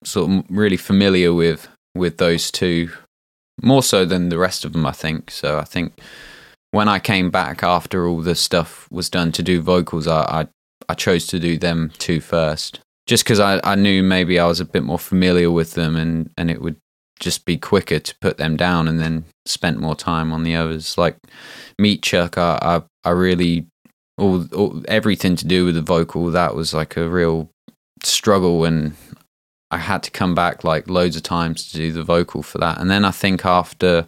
sort 0.04 0.30
of 0.30 0.44
really 0.48 0.76
familiar 0.76 1.32
with 1.32 1.68
with 1.94 2.18
those 2.18 2.50
two 2.50 2.90
more 3.62 3.82
so 3.82 4.04
than 4.04 4.28
the 4.28 4.38
rest 4.38 4.64
of 4.64 4.72
them. 4.74 4.84
I 4.86 4.92
think 4.92 5.30
so. 5.30 5.58
I 5.58 5.64
think 5.64 5.98
when 6.72 6.88
I 6.88 6.98
came 6.98 7.30
back 7.30 7.62
after 7.62 8.06
all 8.06 8.20
the 8.20 8.34
stuff 8.34 8.86
was 8.90 9.08
done 9.08 9.32
to 9.32 9.42
do 9.42 9.60
vocals, 9.62 10.06
I 10.06 10.20
I, 10.42 10.46
I 10.90 10.94
chose 10.94 11.26
to 11.28 11.38
do 11.40 11.56
them 11.56 11.90
two 11.98 12.20
first, 12.20 12.80
just 13.06 13.24
because 13.24 13.40
I, 13.40 13.60
I 13.64 13.74
knew 13.74 14.02
maybe 14.02 14.38
I 14.38 14.46
was 14.46 14.60
a 14.60 14.64
bit 14.64 14.82
more 14.82 14.98
familiar 14.98 15.50
with 15.50 15.74
them, 15.74 15.96
and 15.96 16.30
and 16.36 16.50
it 16.50 16.60
would 16.60 16.76
just 17.18 17.44
be 17.44 17.56
quicker 17.56 17.98
to 17.98 18.14
put 18.20 18.36
them 18.36 18.56
down, 18.56 18.88
and 18.88 19.00
then 19.00 19.24
spent 19.46 19.78
more 19.78 19.96
time 19.96 20.32
on 20.32 20.42
the 20.42 20.56
others. 20.56 20.98
Like 20.98 21.16
Meat 21.78 22.02
Chunk, 22.02 22.38
I 22.38 22.58
I, 23.04 23.08
I 23.08 23.10
really 23.12 23.66
all, 24.18 24.46
all 24.54 24.82
everything 24.88 25.36
to 25.36 25.46
do 25.46 25.66
with 25.66 25.74
the 25.74 25.82
vocal 25.82 26.30
that 26.30 26.54
was 26.54 26.72
like 26.72 26.96
a 26.96 27.08
real 27.08 27.50
struggle 28.02 28.64
and 28.64 28.94
I 29.70 29.78
had 29.78 30.02
to 30.04 30.10
come 30.10 30.34
back 30.34 30.64
like 30.64 30.88
loads 30.88 31.16
of 31.16 31.22
times 31.22 31.70
to 31.70 31.76
do 31.76 31.92
the 31.92 32.04
vocal 32.04 32.42
for 32.42 32.58
that. 32.58 32.78
And 32.80 32.90
then 32.90 33.04
I 33.04 33.10
think 33.10 33.44
after 33.44 34.06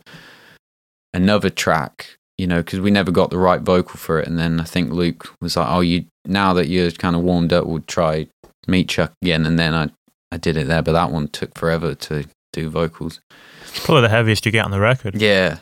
another 1.12 1.50
track, 1.50 2.16
you 2.36 2.46
know, 2.46 2.62
because 2.62 2.80
we 2.80 2.90
never 2.90 3.10
got 3.10 3.30
the 3.30 3.38
right 3.38 3.60
vocal 3.60 3.98
for 3.98 4.20
it. 4.20 4.28
And 4.28 4.38
then 4.38 4.60
I 4.60 4.64
think 4.64 4.92
Luke 4.92 5.34
was 5.40 5.56
like, 5.56 5.68
"Oh, 5.68 5.80
you 5.80 6.06
now 6.24 6.52
that 6.54 6.68
you're 6.68 6.90
kind 6.92 7.16
of 7.16 7.22
warmed 7.22 7.52
up, 7.52 7.66
we'll 7.66 7.80
try 7.80 8.28
Meat 8.68 8.88
Chunk 8.88 9.12
again, 9.22 9.46
and 9.46 9.58
then 9.58 9.74
I 9.74 9.88
I 10.30 10.36
did 10.36 10.56
it 10.56 10.66
there. 10.66 10.82
But 10.82 10.92
that 10.92 11.10
one 11.10 11.28
took 11.28 11.56
forever 11.56 11.94
to 11.94 12.26
do 12.52 12.70
vocals. 12.70 13.20
It's 13.62 13.84
probably 13.84 14.02
the 14.02 14.08
heaviest 14.08 14.46
you 14.46 14.52
get 14.52 14.64
on 14.64 14.70
the 14.70 14.80
record. 14.80 15.20
Yeah, 15.20 15.58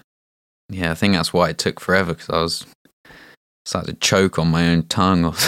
yeah. 0.69 0.91
I 0.91 0.95
think 0.95 1.15
that's 1.15 1.33
why 1.33 1.51
it 1.51 1.59
took 1.59 1.81
forever 1.81 2.15
because 2.15 2.31
I 2.31 2.43
was 2.43 2.67
started 3.65 4.01
to 4.01 4.07
choke 4.07 4.39
on 4.39 4.49
my 4.49 4.69
own 4.69 4.85
tongue. 4.85 5.25
Or 5.25 5.35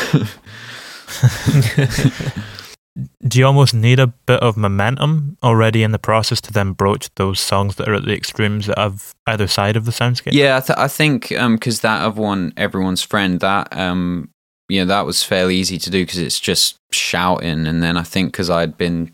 Do 3.27 3.39
you 3.39 3.47
almost 3.47 3.75
need 3.75 4.01
a 4.01 4.09
bit 4.09 4.41
of 4.41 4.57
momentum 4.57 5.39
already 5.43 5.83
in 5.83 5.93
the 5.93 5.99
process 5.99 6.41
to 6.43 6.53
then 6.53 6.73
broach 6.73 7.09
those 7.15 7.39
songs 7.39 7.77
that 7.77 7.89
are 7.89 7.95
at 7.95 8.05
the 8.05 8.15
extremes 8.15 8.67
that 8.67 8.79
have 8.79 9.13
either 9.27 9.47
side 9.47 9.77
of 9.77 9.85
the 9.85 9.93
soundscape? 9.93 10.33
yeah, 10.33 10.57
I, 10.57 10.61
th- 10.61 10.79
I 10.79 10.89
think 10.89 11.29
because 11.29 11.81
that 11.81 12.03
other 12.03 12.21
one, 12.21 12.53
everyone's 12.57 13.03
friend, 13.03 13.39
that 13.41 13.69
um, 13.77 14.31
yeah, 14.69 14.85
that 14.85 15.07
was 15.07 15.23
fairly 15.23 15.57
easy 15.57 15.79
to 15.79 15.91
do 15.91 16.03
because 16.03 16.19
it's 16.19 16.41
just 16.41 16.77
shouting, 16.93 17.67
and 17.67 17.83
then 17.83 17.97
I 17.97 18.03
think 18.03 18.33
because 18.33 18.51
I'd 18.51 18.77
been 18.77 19.13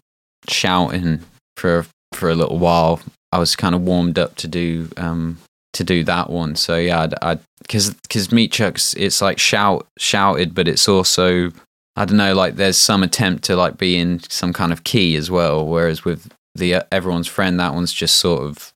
shouting 0.48 1.20
for 1.56 1.86
for 2.12 2.30
a 2.30 2.34
little 2.34 2.58
while, 2.58 3.00
I 3.32 3.38
was 3.38 3.56
kind 3.56 3.74
of 3.74 3.82
warmed 3.82 4.18
up 4.18 4.34
to 4.36 4.48
do 4.48 4.88
um 4.96 5.38
to 5.74 5.84
do 5.84 6.02
that 6.04 6.30
one. 6.30 6.56
So 6.56 6.76
yeah, 6.76 7.08
I'd 7.22 7.40
because 7.62 7.94
because 7.94 8.32
Meat 8.32 8.52
Chunk's, 8.52 8.94
it's 8.94 9.22
like 9.22 9.38
shout 9.38 9.86
shouted, 9.98 10.54
but 10.54 10.68
it's 10.68 10.88
also 10.88 11.52
I 11.96 12.04
don't 12.04 12.16
know, 12.16 12.34
like 12.34 12.56
there's 12.56 12.76
some 12.76 13.02
attempt 13.02 13.44
to 13.44 13.56
like 13.56 13.78
be 13.78 13.96
in 13.96 14.20
some 14.28 14.52
kind 14.52 14.72
of 14.72 14.82
key 14.84 15.14
as 15.14 15.30
well. 15.30 15.64
Whereas 15.66 16.04
with 16.04 16.32
the 16.54 16.74
uh, 16.74 16.82
everyone's 16.90 17.28
friend, 17.28 17.60
that 17.60 17.74
one's 17.74 17.92
just 17.92 18.16
sort 18.16 18.42
of 18.42 18.72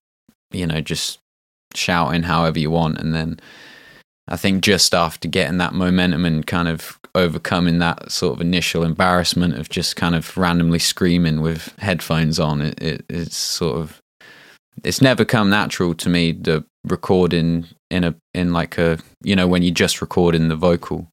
you 0.53 0.67
know 0.67 0.81
just 0.81 1.19
shouting 1.75 2.23
however 2.23 2.59
you 2.59 2.71
want, 2.71 2.99
and 2.99 3.15
then 3.15 3.41
I 4.29 4.37
think 4.37 4.63
just 4.63 4.95
after 4.95 5.27
getting 5.27 5.59
that 5.59 5.73
momentum 5.73 6.25
and 6.25 6.47
kind 6.47 6.69
of 6.69 6.99
overcoming 7.15 7.79
that 7.79 8.13
sort 8.13 8.35
of 8.35 8.41
initial 8.41 8.85
embarrassment 8.85 9.55
of 9.55 9.71
just 9.71 9.97
kind 9.97 10.15
of 10.15 10.37
randomly 10.37 10.79
screaming 10.79 11.41
with 11.41 11.75
headphones 11.79 12.39
on, 12.39 12.61
it, 12.61 12.83
it 12.83 13.05
it's 13.09 13.37
sort 13.37 13.79
of 13.79 14.03
it's 14.85 15.01
never 15.01 15.25
come 15.25 15.51
natural 15.51 15.95
to 15.95 16.09
me 16.09 16.33
the 16.33 16.65
recording 16.85 17.67
in 17.91 18.05
a 18.05 18.15
in 18.35 18.53
like 18.53 18.79
a 18.79 18.99
you 19.23 19.35
know 19.35 19.49
when 19.49 19.63
you 19.63 19.71
just 19.71 20.01
record 20.01 20.35
in 20.35 20.49
the 20.49 20.57
vocal. 20.57 21.09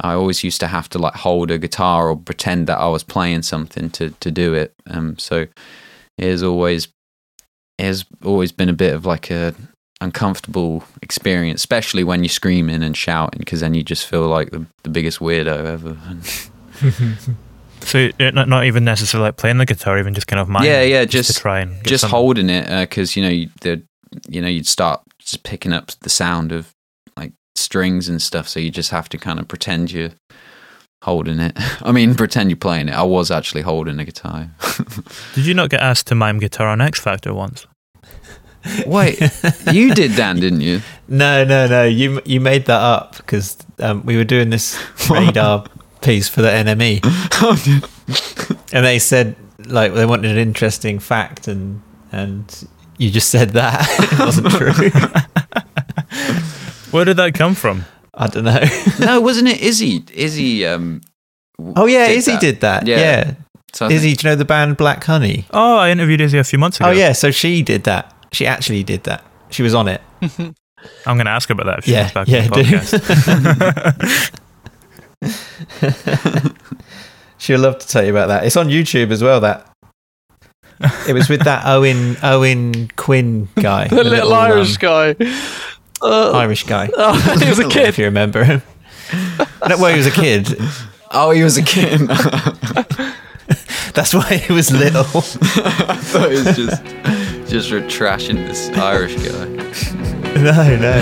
I 0.00 0.12
always 0.12 0.44
used 0.44 0.60
to 0.60 0.68
have 0.68 0.88
to 0.90 0.98
like 0.98 1.14
hold 1.14 1.50
a 1.50 1.58
guitar 1.58 2.08
or 2.08 2.16
pretend 2.16 2.68
that 2.68 2.78
I 2.78 2.86
was 2.88 3.02
playing 3.02 3.42
something 3.42 3.90
to 3.90 4.10
to 4.10 4.30
do 4.30 4.54
it. 4.54 4.72
Um, 4.86 5.18
so 5.18 5.46
it 6.18 6.30
has 6.30 6.42
always 6.44 6.88
it 7.78 7.84
has 7.84 8.04
always 8.24 8.52
been 8.52 8.68
a 8.68 8.74
bit 8.74 8.94
of 8.94 9.06
like 9.06 9.30
a 9.30 9.54
uncomfortable 10.00 10.84
experience, 11.02 11.60
especially 11.60 12.04
when 12.04 12.22
you're 12.22 12.28
screaming 12.28 12.82
and 12.82 12.96
shouting, 12.96 13.38
because 13.38 13.60
then 13.60 13.74
you 13.74 13.82
just 13.82 14.06
feel 14.06 14.28
like 14.28 14.50
the, 14.50 14.64
the 14.82 14.90
biggest 14.90 15.18
weirdo 15.18 15.64
ever. 15.64 15.96
So 17.80 18.10
not, 18.18 18.48
not 18.48 18.64
even 18.64 18.84
necessarily 18.84 19.28
like 19.28 19.36
playing 19.36 19.58
the 19.58 19.64
guitar, 19.64 19.98
even 19.98 20.12
just 20.12 20.26
kind 20.26 20.40
of 20.40 20.48
yeah, 20.64 20.82
yeah, 20.82 21.04
just, 21.04 21.28
just 21.28 21.34
to 21.34 21.40
try 21.40 21.60
and 21.60 21.82
just 21.86 22.02
some- 22.02 22.10
holding 22.10 22.50
it 22.50 22.68
uh, 22.70 22.82
because 22.82 23.16
you 23.16 23.22
know 23.22 23.28
you, 23.28 23.48
the 23.60 23.82
you 24.28 24.42
know 24.42 24.48
you'd 24.48 24.66
start 24.66 25.00
just 25.18 25.42
picking 25.42 25.72
up 25.72 25.90
the 26.00 26.10
sound 26.10 26.52
of 26.52 26.72
like 27.16 27.32
strings 27.56 28.08
and 28.08 28.20
stuff, 28.20 28.48
so 28.48 28.60
you 28.60 28.70
just 28.70 28.90
have 28.90 29.08
to 29.10 29.18
kind 29.18 29.38
of 29.38 29.48
pretend 29.48 29.92
you're 29.92 30.10
holding 31.02 31.38
it. 31.38 31.52
I 31.82 31.92
mean, 31.92 32.14
pretend 32.14 32.50
you're 32.50 32.56
playing 32.56 32.88
it. 32.88 32.94
I 32.94 33.04
was 33.04 33.30
actually 33.30 33.62
holding 33.62 33.98
a 33.98 34.04
guitar. 34.04 34.50
Did 35.34 35.46
you 35.46 35.54
not 35.54 35.70
get 35.70 35.80
asked 35.80 36.08
to 36.08 36.14
mime 36.14 36.40
guitar 36.40 36.68
on 36.68 36.80
X 36.80 37.00
Factor 37.00 37.32
once? 37.32 37.66
Wait, 38.86 39.20
you 39.72 39.94
did, 39.94 40.14
Dan, 40.16 40.36
didn't 40.40 40.60
you? 40.62 40.80
No, 41.10 41.42
no, 41.42 41.66
no. 41.66 41.84
You 41.84 42.20
you 42.26 42.38
made 42.38 42.66
that 42.66 42.82
up 42.82 43.16
because 43.16 43.56
um, 43.78 44.04
we 44.04 44.18
were 44.18 44.24
doing 44.24 44.50
this 44.50 44.78
radar 45.10 45.64
piece 46.02 46.28
for 46.28 46.42
the 46.42 46.48
NME, 46.50 47.00
and 48.74 48.84
they 48.84 48.98
said 48.98 49.34
like 49.66 49.94
they 49.94 50.04
wanted 50.04 50.32
an 50.32 50.36
interesting 50.36 50.98
fact, 50.98 51.48
and 51.48 51.80
and 52.12 52.68
you 52.98 53.10
just 53.10 53.30
said 53.30 53.50
that 53.50 53.86
it 54.12 54.18
wasn't 54.18 54.50
true. 54.50 54.90
Where 56.90 57.04
did 57.04 57.16
that 57.18 57.32
come 57.34 57.54
from? 57.54 57.84
I 58.14 58.26
don't 58.26 58.44
know. 58.44 58.62
no, 59.00 59.20
wasn't 59.20 59.48
it 59.48 59.60
Izzy? 59.60 60.04
Izzy. 60.12 60.66
Um, 60.66 61.00
w- 61.58 61.74
Oh 61.76 61.86
yeah, 61.86 62.08
did 62.08 62.16
Izzy 62.18 62.32
that. 62.32 62.40
did 62.40 62.60
that. 62.60 62.86
Yeah. 62.86 62.96
Yeah, 62.98 63.34
So 63.72 63.86
I 63.86 63.88
think- 63.88 63.98
Izzy. 63.98 64.14
Do 64.16 64.26
you 64.28 64.32
know 64.32 64.36
the 64.36 64.44
band 64.44 64.76
Black 64.76 65.04
Honey? 65.04 65.46
Oh, 65.52 65.76
I 65.78 65.90
interviewed 65.90 66.20
Izzy 66.20 66.38
a 66.38 66.44
few 66.44 66.58
months 66.58 66.80
ago. 66.80 66.88
Oh 66.88 66.92
yeah, 66.92 67.12
so 67.12 67.30
she 67.30 67.62
did 67.62 67.84
that. 67.84 68.14
She 68.32 68.46
actually 68.46 68.82
did 68.84 69.04
that. 69.04 69.24
She 69.50 69.62
was 69.62 69.74
on 69.74 69.88
it. 69.88 70.00
I'm 71.06 71.16
going 71.16 71.26
to 71.26 71.30
ask 71.30 71.48
her 71.48 71.54
about 71.54 71.66
that 71.66 71.78
if 71.80 71.84
she 71.86 71.92
Yeah, 71.92 72.10
comes 72.10 72.28
back 72.28 72.28
yeah, 72.28 72.44
on 72.44 72.50
the 72.50 72.64
podcast. 75.20 76.54
She'll 77.38 77.60
love 77.60 77.78
to 77.78 77.88
tell 77.88 78.04
you 78.04 78.10
about 78.10 78.28
that. 78.28 78.44
It's 78.44 78.56
on 78.56 78.68
YouTube 78.68 79.10
as 79.10 79.22
well. 79.22 79.40
That 79.40 79.66
it 81.08 81.12
was 81.12 81.28
with 81.28 81.42
that 81.44 81.64
Owen 81.66 82.16
Owen 82.22 82.88
Quinn 82.96 83.48
guy, 83.56 83.88
The 83.88 84.04
little 84.04 84.32
Irish 84.32 84.74
um, 84.74 84.76
guy. 84.80 85.16
Uh, 86.00 86.32
Irish 86.32 86.64
guy. 86.64 86.88
oh, 86.96 87.38
he 87.40 87.48
was 87.48 87.58
a 87.58 87.68
kid. 87.68 87.88
If 87.88 87.98
you 87.98 88.04
remember 88.04 88.44
him. 88.44 88.62
No, 89.68 89.78
well, 89.78 89.90
he 89.90 89.96
was 89.96 90.06
a 90.06 90.10
kid. 90.12 90.56
Oh, 91.10 91.30
he 91.30 91.42
was 91.42 91.56
a 91.56 91.62
kid. 91.62 92.00
That's 93.94 94.14
why 94.14 94.36
he 94.36 94.52
was 94.52 94.70
little. 94.70 95.00
I 95.00 95.96
thought 95.96 96.30
it 96.30 96.44
was 96.44 96.56
just 96.56 96.82
just 97.48 97.70
for 97.70 97.80
trashing 97.80 98.46
this 98.46 98.68
Irish 98.76 99.16
guy. 99.16 99.46
no, 100.42 100.76
no. 100.76 100.98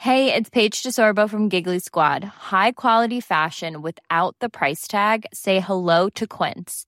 Hey, 0.00 0.34
it's 0.34 0.48
Paige 0.48 0.82
DeSorbo 0.82 1.28
from 1.28 1.48
Giggly 1.48 1.80
Squad. 1.80 2.24
High 2.24 2.72
quality 2.72 3.20
fashion 3.20 3.82
without 3.82 4.34
the 4.40 4.48
price 4.48 4.88
tag. 4.88 5.26
Say 5.32 5.60
hello 5.60 6.08
to 6.10 6.26
Quince. 6.26 6.87